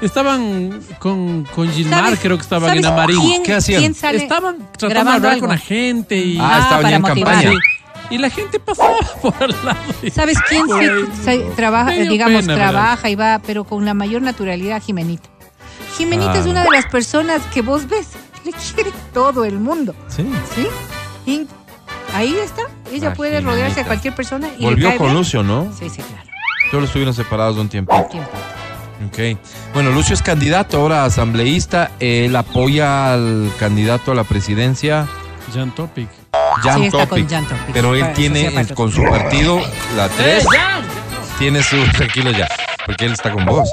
[0.00, 3.18] Estaban con, con Gilmar, ¿Sabes- creo que estaban en Amarín.
[3.20, 3.80] ¿quién, ¿Qué hacían?
[3.80, 5.46] quién sale Estaban tratando de hablar algo?
[5.46, 6.38] con la gente y.
[6.40, 7.34] Ah, estaban ya en motivar.
[7.34, 7.50] campaña.
[7.52, 8.14] Sí.
[8.14, 9.78] Y la gente pasaba por al lado.
[10.02, 10.66] y- ¿Sabes quién
[11.24, 15.28] se- trabaja, digamos, pena, trabaja y va, pero con la mayor naturalidad, Jimenita?
[15.96, 16.38] Jimenita Ah.
[16.38, 18.08] es una de las personas que vos ves,
[18.44, 20.26] le quiere todo el mundo, Sí.
[20.54, 21.46] ¿sí?
[22.16, 22.62] Ahí está,
[22.92, 25.14] ella puede rodearse de cualquier persona y Volvió con bien.
[25.18, 25.72] Lucio, ¿no?
[25.78, 26.22] Sí, sí, claro.
[26.70, 28.02] Solo estuvieron separados un tiempito.
[28.10, 28.30] Tiempo.
[29.08, 29.38] Ok.
[29.74, 31.90] Bueno, Lucio es candidato ahora asambleísta.
[32.00, 35.06] Él apoya al candidato a la presidencia,
[35.54, 36.08] Jan Topic.
[36.62, 37.30] Jan Sí, está con Topic.
[37.30, 37.72] Jan Topic.
[37.74, 38.76] Pero él tiene partidos.
[38.76, 39.60] con su partido,
[39.96, 40.84] la 3, ¡Eh, Jan!
[41.38, 41.76] Tiene su.
[41.96, 42.48] Tranquilo ya,
[42.86, 43.68] porque él está con vos.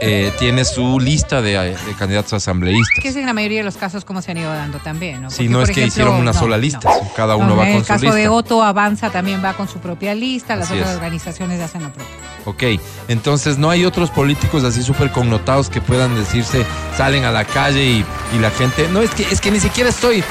[0.00, 3.02] Eh, tiene su lista de, de candidatos asambleístas.
[3.02, 5.30] Que es en la mayoría de los casos como se han ido dando también, ¿no?
[5.30, 7.12] Sí, no es que ejemplo, hicieron una no, sola lista, no.
[7.14, 8.16] cada No, uno va en con el su caso lista.
[8.18, 10.96] de Otto Avanza también va con su propia lista, las Así otras es.
[10.96, 12.14] organizaciones hacen lo propio.
[12.44, 12.62] Ok,
[13.08, 16.64] entonces no hay otros políticos así súper connotados que puedan decirse,
[16.96, 18.86] salen a la calle y, y la gente.
[18.92, 20.22] No, es que, es que ni siquiera estoy,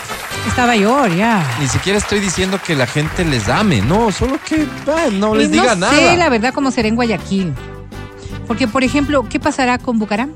[0.48, 1.44] Estaba yo, ya.
[1.60, 4.66] ni siquiera estoy diciendo que la gente les ame, no, solo que
[5.14, 5.94] no les Y diga no nada.
[5.96, 7.54] sé, la verdad, cómo será en Guayaquil.
[8.48, 10.32] Porque, por ejemplo, ¿qué pasará con Bucaram?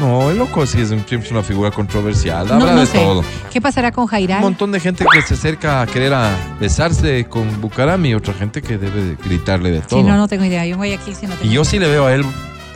[0.00, 2.50] No, el loco sí es un- es una figura controversial.
[2.50, 2.98] Habla no de sé.
[2.98, 3.22] todo.
[3.52, 4.40] ¿Qué pasará con Un Jairal?
[4.40, 8.62] montón de gente que se acerca a querer a besarse con Bucaram y otra gente
[8.62, 10.00] que debe de gritarle de todo.
[10.00, 10.64] Sí, no, no tengo idea.
[10.64, 12.24] Yo en Guayaquil sí no tengo Y yo sí le veo a él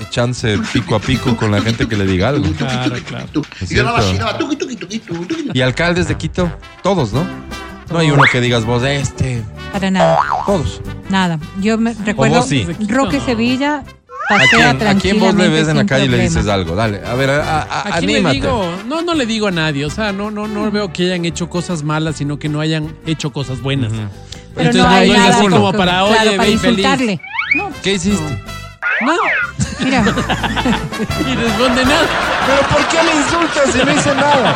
[0.00, 2.50] echándose pico a pico con la gente que le diga algo.
[2.52, 3.26] Claro, claro.
[3.60, 3.70] Es.
[5.54, 6.50] Y alcaldes de Quito,
[6.82, 7.24] todos, ¿no?
[7.90, 9.42] No hay uno que digas vos, este.
[9.72, 10.18] Para nada.
[10.46, 10.80] Todos.
[11.10, 11.38] Nada.
[11.60, 12.66] Yo me recuerdo vos sí.
[12.88, 13.82] Roque Sevilla
[14.30, 16.74] ¿A quién, a quién vos le ves en la calle y le dices algo?
[16.74, 18.34] Dale, a ver, a- a- ¿A quién le anímate.
[18.36, 18.72] digo?
[18.86, 19.84] No, no le digo a nadie.
[19.84, 22.96] O sea, no, no, no veo que hayan hecho cosas malas, sino que no hayan
[23.04, 23.92] hecho cosas buenas.
[23.92, 26.78] Pero Entonces no no hay es nada así como para, claro, oye, para ve infeliz.
[26.78, 27.20] insultarle.
[27.56, 28.22] No, ¿Qué hiciste?
[28.22, 28.54] No,
[29.00, 30.02] mira.
[31.20, 32.06] y responde nada.
[32.46, 34.54] ¿Pero por qué le insultas si no hice nada?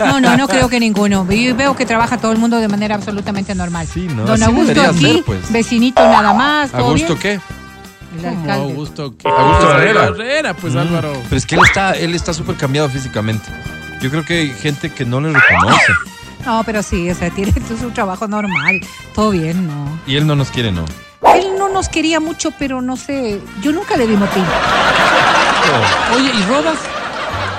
[0.00, 1.26] No, no, no creo que ninguno.
[1.30, 3.86] Y veo que trabaja todo el mundo de manera absolutamente normal.
[3.86, 4.24] Sí, ¿no?
[4.24, 5.52] Don Así Augusto aquí, ser, pues.
[5.52, 6.70] vecinito nada más.
[6.70, 7.18] ¿todo ¿Augusto bien?
[7.18, 7.40] qué?
[8.18, 8.52] El alcalde.
[8.52, 9.28] Augusto, ¿qué?
[9.28, 10.04] Augusto Herrera.
[10.06, 10.78] Herrera, pues Mm.
[10.78, 11.12] Álvaro.
[11.24, 13.48] Pero es que él está, él está súper cambiado físicamente.
[14.00, 15.92] Yo creo que hay gente que no le reconoce.
[16.44, 18.80] No, pero sí, o sea, tiene su trabajo normal.
[19.14, 19.98] Todo bien, ¿no?
[20.06, 20.84] Y él no nos quiere, ¿no?
[21.34, 23.40] Él no nos quería mucho, pero no sé.
[23.62, 24.46] Yo nunca le di motivo.
[26.14, 26.78] Oye, ¿y Rodas?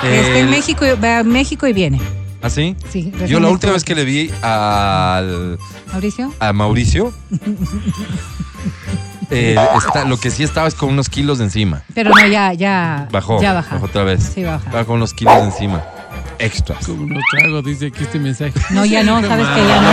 [0.04, 2.02] Está en México, va a México y viene.
[2.42, 2.76] ¿Ah, sí?
[2.92, 5.58] Sí, Yo la última vez que le vi al,
[5.94, 6.34] Mauricio.
[6.40, 7.14] a Mauricio,
[9.30, 11.84] eh, está, lo que sí estaba es con unos kilos de encima.
[11.94, 13.08] Pero no, ya, ya.
[13.12, 13.76] Bajó, Ya baja.
[13.76, 14.30] bajó otra vez.
[14.36, 14.66] Sí, baja.
[14.66, 15.82] Estaba con unos kilos de encima.
[16.40, 16.86] Extras.
[16.86, 18.54] Como unos tragos, dice aquí este mensaje.
[18.72, 19.92] No, ya no, sabes que ya no.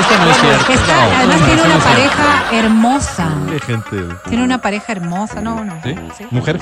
[0.00, 0.72] Esto no es cierto.
[0.72, 3.28] Está, No, además no, tiene una no pareja hermosa.
[3.50, 3.96] Qué gente.
[4.28, 5.80] Tiene una pareja hermosa, no, no.
[5.82, 5.94] ¿Sí?
[6.18, 6.24] Sí.
[6.30, 6.60] ¿Mujer?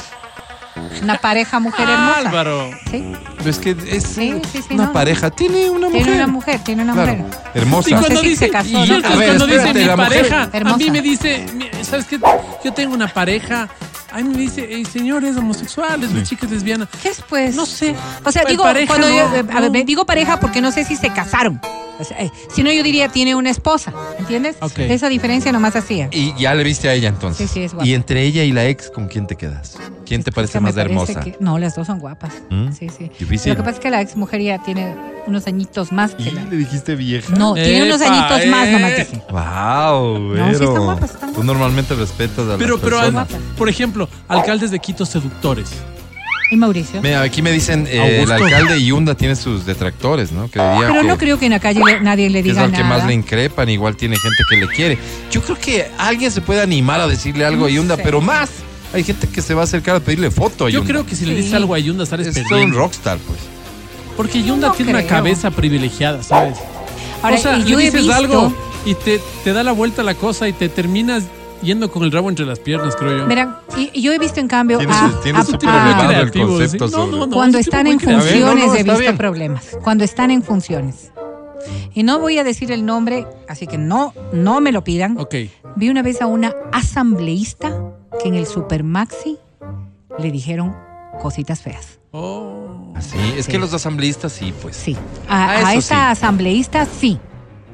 [1.02, 2.19] Una pareja mujer hermosa.
[2.20, 2.70] Álvaro.
[2.90, 4.93] Sí, Pero es que es sí, sí, sí, una no.
[4.93, 5.31] pareja.
[5.31, 6.02] Tiene una mujer.
[6.05, 7.15] Tiene una mujer, tiene una Claro.
[7.16, 7.39] mujer.
[7.55, 7.90] Hermosa.
[7.90, 8.81] Y No sé cuando si dice, se casó, y ¿no?
[8.81, 8.86] A
[9.16, 12.19] ver, cuando dice espérate, mi la mujer- pareja, a mí me dice, mi- ¿sabes qué?
[12.65, 13.69] Yo tengo una pareja,
[14.12, 16.89] a mí me dice, el señor es homosexual, es una chica lesbiana.
[17.03, 17.55] ¿Qué es pues?
[17.55, 17.95] No sé.
[18.24, 20.85] O sea, digo, pareja, cuando no, yo, eh, a ver, digo pareja porque no sé
[20.85, 21.61] si se casaron.
[22.01, 24.56] O sea, eh, si no, yo diría tiene una esposa, ¿entiendes?
[24.60, 24.78] Ok.
[24.78, 26.09] Esa diferencia nomás hacía.
[26.12, 27.48] Y ya le viste a ella entonces.
[27.51, 27.86] Sí, sí, es guapa.
[27.86, 29.77] Y entre ella y la ex, ¿con quién te quedas?
[30.06, 31.20] ¿Quién te parece más parece hermosa?
[31.20, 32.32] que- no, las dos son guapas.
[32.51, 32.72] ¿Mm?
[32.72, 33.10] Sí, sí.
[33.18, 33.51] Difícil.
[33.52, 34.94] Lo que pasa es que la ex mujer ya tiene
[35.27, 36.44] unos añitos más que ¿Y la.
[36.44, 37.35] le dijiste vieja?
[37.36, 38.72] No, tiene unos añitos más eh.
[38.72, 39.22] nomás dije.
[39.31, 43.27] Wow, No, sí están guapas, están Tú normalmente respetas a Pero, las pero, personas.
[43.28, 45.70] además, por ejemplo, alcaldes de Quito seductores.
[46.51, 47.01] ¿Y Mauricio?
[47.01, 50.51] Mira, aquí me dicen, eh, el alcalde Yunda tiene sus detractores, ¿no?
[50.51, 52.55] Que diría Pero que, no creo que en la calle le- nadie le que es
[52.56, 54.98] diga al que más le increpan, igual tiene gente que le quiere.
[55.31, 58.02] Yo creo que alguien se puede animar a decirle algo a No Yunda, sé.
[58.02, 58.51] pero más.
[58.93, 60.93] Hay gente que se va a acercar a pedirle foto a Yo Yunda.
[60.93, 61.56] creo que si le dices Sí.
[61.56, 63.39] algo a Yunda, sales es un rockstar, pues.
[64.16, 66.59] Porque Yunda No tiene una cabeza privilegiada, ¿sabes?
[67.22, 68.52] Ahora, o sea, y le yo dices visto, algo
[68.85, 71.22] y te, te da la vuelta la cosa y te terminas
[71.62, 73.27] yendo con el rabo entre las piernas, creo yo.
[73.27, 76.20] Verán, y, y yo he visto en cambio Tiene, a- su- tiene a- súper a-
[76.20, 76.95] el concepto ¿sí?
[76.95, 77.19] No, sobre...
[77.19, 77.32] no, no.
[77.35, 79.16] cuando están en funciones no, he visto bien.
[79.16, 79.77] problemas.
[79.82, 81.12] Cuando están en funciones.
[81.93, 85.19] Y no voy a decir el nombre, así que no, no me lo pidan.
[85.19, 85.35] Ok.
[85.77, 87.73] Vi una vez a una asambleísta
[88.23, 89.39] que en el Supermaxi
[90.19, 90.74] le dijeron
[91.20, 91.99] cositas feas.
[92.12, 92.95] Oh.
[93.01, 93.53] Sí, es Sí.
[93.53, 94.77] que los asambleístas sí, pues.
[94.77, 94.97] Sí.
[95.28, 96.01] A, Ah, a esa sí.
[96.12, 97.19] asambleísta sí.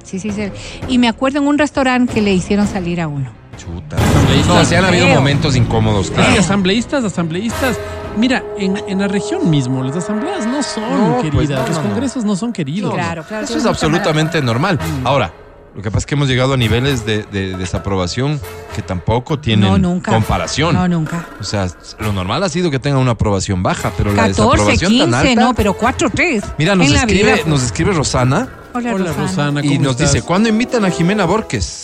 [0.05, 0.43] Sí, sí, sí.
[0.89, 3.31] Y me acuerdo en un restaurante que le hicieron salir a uno.
[3.57, 3.97] Chuta.
[3.97, 4.55] Asambleístas.
[4.57, 6.41] No, se han habido momentos incómodos, claro.
[6.41, 7.79] asambleístas, asambleístas.
[8.17, 11.61] Mira, en, en la región mismo, las asambleas no son No, pues, queridas.
[11.63, 11.89] no, los no, no.
[11.91, 12.95] congresos no son queridos.
[12.95, 13.45] Claro, claro.
[13.45, 14.79] Eso es absolutamente normal.
[15.03, 15.07] Mm.
[15.07, 15.33] Ahora,
[15.75, 18.41] lo que pasa es que hemos llegado a niveles de, de desaprobación
[18.75, 20.11] que tampoco tienen No, nunca.
[20.13, 20.75] comparación.
[20.75, 21.27] No, nunca.
[21.39, 21.67] O sea,
[21.99, 25.29] lo normal ha sido que tengan una aprobación baja, pero la 14, desaprobación tan 15,
[25.29, 25.41] alta.
[25.43, 26.45] no, pero 4, 3.
[26.57, 27.43] Mira, nos escribe, vida.
[27.47, 29.27] nos escribe Rosana Hola, Hola, Rosana.
[29.27, 29.61] Rosana.
[29.65, 30.13] y ¿cómo nos estás?
[30.15, 31.83] dice, ¿cuándo invitan a Jimena Borges?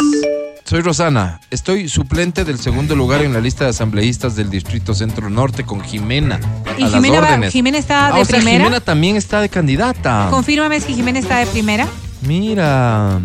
[0.65, 5.29] Soy Rosana, estoy suplente del segundo lugar en la lista de asambleístas del Distrito Centro
[5.29, 6.41] Norte con Jimena.
[6.79, 7.51] ¿Y a las Jimena, va-.
[7.51, 8.59] Jimena está Ah, de o sea, primera?
[8.65, 10.29] Jimena también está de candidata.
[10.31, 11.87] Confírmame si Jimena está de primera.
[12.23, 13.21] Mira,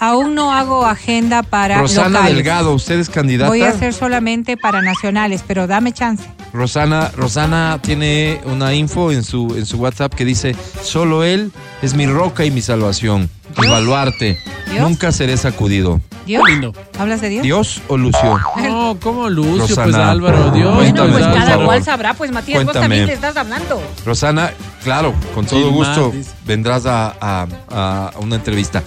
[0.00, 2.34] Aún no hago agenda para Rosana locales.
[2.36, 3.50] Delgado, ¿usted es candidata?
[3.50, 6.24] Voy a hacer solamente para nacionales, pero dame chance.
[6.54, 11.52] Rosana, Rosana tiene una info en su, en su WhatsApp que dice, solo él
[11.82, 13.28] es mi roca y mi salvación.
[13.54, 13.66] ¿Dios?
[13.66, 14.38] Evaluarte.
[14.70, 14.80] ¿Dios?
[14.88, 16.00] Nunca seré sacudido.
[16.24, 16.48] ¿Dios?
[16.48, 16.72] Lindo.
[16.98, 17.42] ¿Hablas de Dios?
[17.42, 18.38] ¿Dios o Lucio?
[18.62, 19.58] No, ¿cómo Lucio?
[19.66, 20.10] Pues Rosana.
[20.12, 20.74] Álvaro, Dios.
[20.76, 21.66] Cuéntame, Bueno, pues cada favor.
[21.66, 22.82] cual sabrá, pues Matías, vos Cuéntame.
[22.96, 23.82] también te estás hablando.
[24.06, 24.50] Rosana,
[24.82, 28.82] claro, con todo Sin gusto más, vendrás a, a- a una entrevista.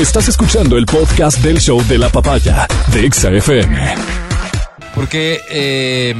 [0.00, 3.78] Estás escuchando el podcast del show de la papaya de Exa FM.
[4.94, 6.14] Porque eh,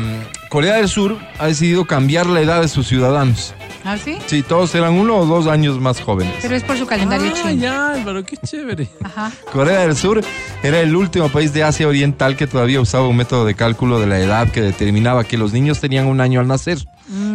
[0.50, 3.54] Corea del Sur ha decidido cambiar la edad de sus ciudadanos.
[3.82, 4.18] ¿Ah, sí?
[4.26, 6.34] Sí, todos eran uno o dos años más jóvenes.
[6.42, 7.50] Pero es por su calendario Ah, chino.
[7.62, 8.88] ya, Álvaro, qué chévere.
[9.02, 9.32] Ajá.
[9.50, 10.20] Corea del Sur
[10.62, 14.06] era el último país de Asia Oriental que todavía usaba un método de cálculo de
[14.06, 16.78] la edad que determinaba que los niños tenían un año al nacer,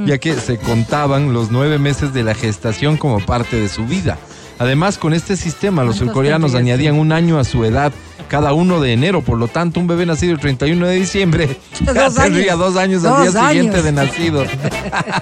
[0.06, 4.20] ya que se contaban los nueve meses de la gestación como parte de su vida.
[4.60, 7.92] Además, con este sistema, los ¿Cuántos surcoreanos añadían un año a su edad
[8.30, 9.22] cada uno de enero.
[9.22, 12.60] Por lo tanto, un bebé nacido el 31 de diciembre ya Dos tendría años.
[12.60, 14.46] dos años al Dos día siguiente de nacido.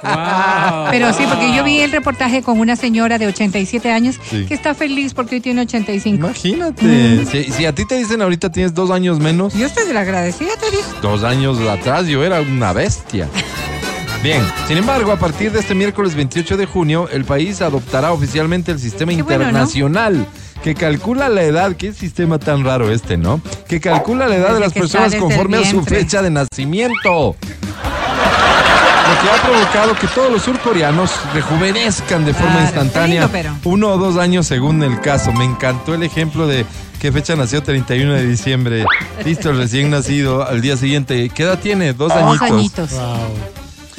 [0.03, 0.87] Wow.
[0.91, 4.45] Pero sí, porque yo vi el reportaje con una señora de 87 años Sí.
[4.45, 6.27] que está feliz porque hoy tiene 85.
[6.27, 7.25] Imagínate.
[7.25, 10.69] Si, si a ti te dicen ahorita tienes dos años menos, Yo estoy agradecida, te
[10.71, 10.83] digo.
[11.01, 13.27] dos años atrás yo era una bestia.
[14.23, 18.71] Bien, sin embargo, a partir de este miércoles 28 de junio, el país adoptará oficialmente
[18.71, 19.43] el sistema Qué bueno, ¿no?
[19.49, 20.25] internacional
[20.63, 23.41] que calcula la edad, qué sistema tan raro este, ¿no?
[23.67, 27.35] Que calcula la edad de Desde las personas conforme a su fecha de nacimiento.
[27.35, 33.55] Lo que ha provocado que todos los surcoreanos rejuvenezcan de forma Claro, instantánea, lindo, pero.
[33.65, 35.33] uno o dos años según el caso.
[35.33, 36.65] Me encantó el ejemplo de
[37.01, 38.85] qué fecha nació 31 de diciembre.
[39.25, 41.29] Listo, el recién nacido al día siguiente.
[41.35, 41.91] ¿Qué edad tiene?
[41.91, 42.49] Dos Dos añitos.
[42.51, 42.91] añitos.
[42.91, 43.17] Wow.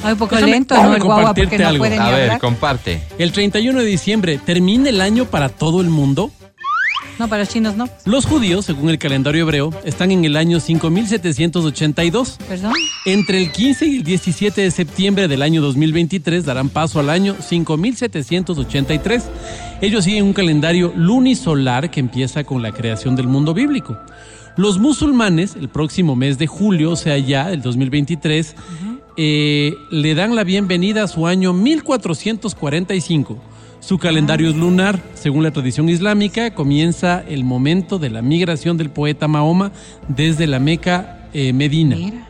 [0.04, 0.94] Ay, un poco Déjame- lento, ¿no?
[0.94, 1.78] El guagua porque no algo.
[1.78, 2.40] puede ni A ver, hablar.
[2.40, 3.02] comparte.
[3.18, 6.30] El 31 de diciembre termina el año para todo el mundo.
[7.18, 7.88] No, para los chinos no.
[8.06, 12.38] Los judíos, según el calendario hebreo, están en el año 5782.
[12.48, 12.72] ¿Perdón?
[13.06, 17.36] Entre el 15 y el 17 de septiembre del año 2023 darán paso al año
[17.40, 19.24] 5783.
[19.80, 23.96] Ellos siguen un calendario lunisolar que empieza con la creación del mundo bíblico.
[24.56, 28.54] Los musulmanes, el próximo mes de julio, o sea ya, el 2023,
[29.16, 33.38] eh, le dan la bienvenida a su año 1445.
[33.80, 35.00] Su calendario es lunar.
[35.14, 39.72] Según la tradición islámica, comienza el momento de la migración del poeta Mahoma
[40.08, 41.96] desde la Meca eh, Medina.
[41.96, 42.28] Mira.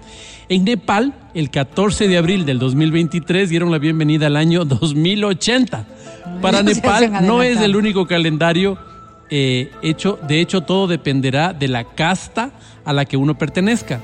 [0.48, 5.86] En Nepal, el 14 de abril del 2023 dieron la bienvenida al año 2080.
[6.42, 8.76] Para Nepal no es el único calendario
[9.30, 12.50] eh, hecho, de hecho todo dependerá de la casta
[12.84, 14.00] a la que uno pertenezca.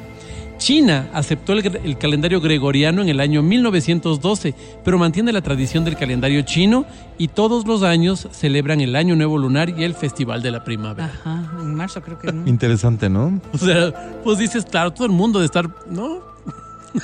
[0.60, 4.54] China aceptó el, calendario gregoriano en el año 1912,
[4.84, 6.84] pero mantiene la tradición del calendario chino
[7.16, 11.10] y todos los años celebran el Año Nuevo Lunar y el Festival de la Primavera.
[11.24, 12.46] Ajá, en marzo creo que no.
[12.46, 13.40] Interesante, ¿no?
[13.54, 15.66] O sea, pues dices, claro, todo el mundo de estar.
[15.88, 16.20] No.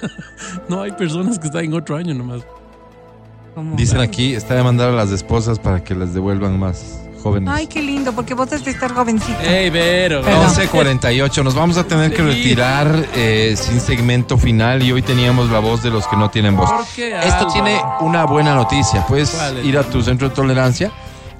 [0.69, 2.43] no hay personas que están en otro año nomás.
[3.75, 7.53] Dicen aquí, está de mandar a las esposas para que las devuelvan más jóvenes.
[7.53, 9.39] Ay, qué lindo, porque vos has de estar jovencito.
[9.41, 10.23] ¡Ey, Vero!
[10.23, 10.47] Perdón.
[10.55, 15.59] 11.48, nos vamos a tener que retirar eh, sin segmento final y hoy teníamos la
[15.59, 16.71] voz de los que no tienen voz.
[16.71, 20.93] ¿Por qué, Esto tiene una buena noticia, puedes ir a tu centro de tolerancia,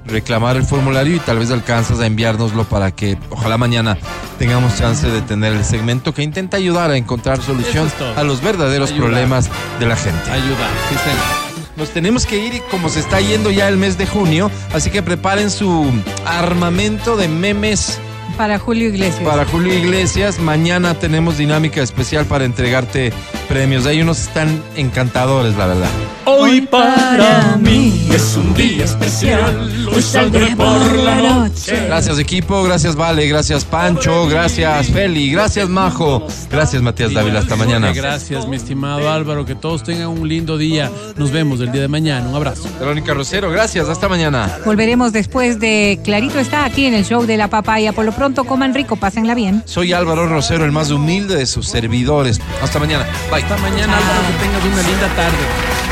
[0.05, 3.97] reclamar el formulario y tal vez alcanzas a enviárnoslo para que ojalá mañana
[4.37, 8.41] tengamos chance de tener el segmento que intenta ayudar a encontrar solución es a los
[8.41, 9.07] verdaderos Ayudar.
[9.09, 9.49] problemas
[9.79, 10.31] de la gente.
[10.31, 11.46] Ayuda, sí, señor.
[11.77, 14.89] Nos tenemos que ir y como se está yendo ya el mes de junio, así
[14.89, 15.85] que preparen su
[16.25, 17.99] armamento de memes
[18.35, 19.23] Para Julio Iglesias.
[19.23, 20.39] para Julio Iglesias.
[20.39, 23.13] Mañana tenemos dinámica especial para entregarte
[23.47, 23.85] premios.
[23.85, 25.89] Hay unos están encantadores, la verdad.
[26.29, 29.87] Hoy para mí es un día especial.
[29.95, 31.85] Hoy saldré por la noche.
[31.85, 37.93] Gracias equipo, gracias Vale, gracias Pancho, gracias Feli, gracias Majo, gracias Matías Dávila, hasta mañana.
[37.93, 39.45] Gracias, mi estimado Álvaro.
[39.45, 40.91] Que todos tengan un lindo día.
[41.15, 42.27] Nos vemos el día de mañana.
[42.27, 42.67] Un abrazo.
[42.77, 44.59] Verónica Rosero, gracias, hasta mañana.
[44.65, 47.93] Volveremos después de Clarito está aquí en el show de la papaya.
[47.93, 49.63] Por lo pronto, coman rico, pásenla bien.
[49.65, 52.41] Soy Álvaro Rosero, el más humilde de sus servidores.
[52.61, 53.07] Hasta mañana.
[53.31, 53.43] Bye.
[53.43, 54.27] Hasta mañana, Álvaro.
[54.27, 55.86] Que tengas una linda tarde.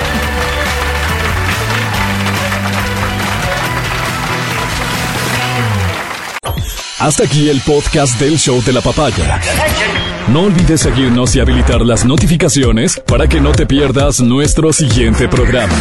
[6.99, 9.39] Hasta aquí el podcast del show de la papaya.
[10.27, 15.73] No olvides seguirnos y habilitar las notificaciones para que no te pierdas nuestro siguiente programa.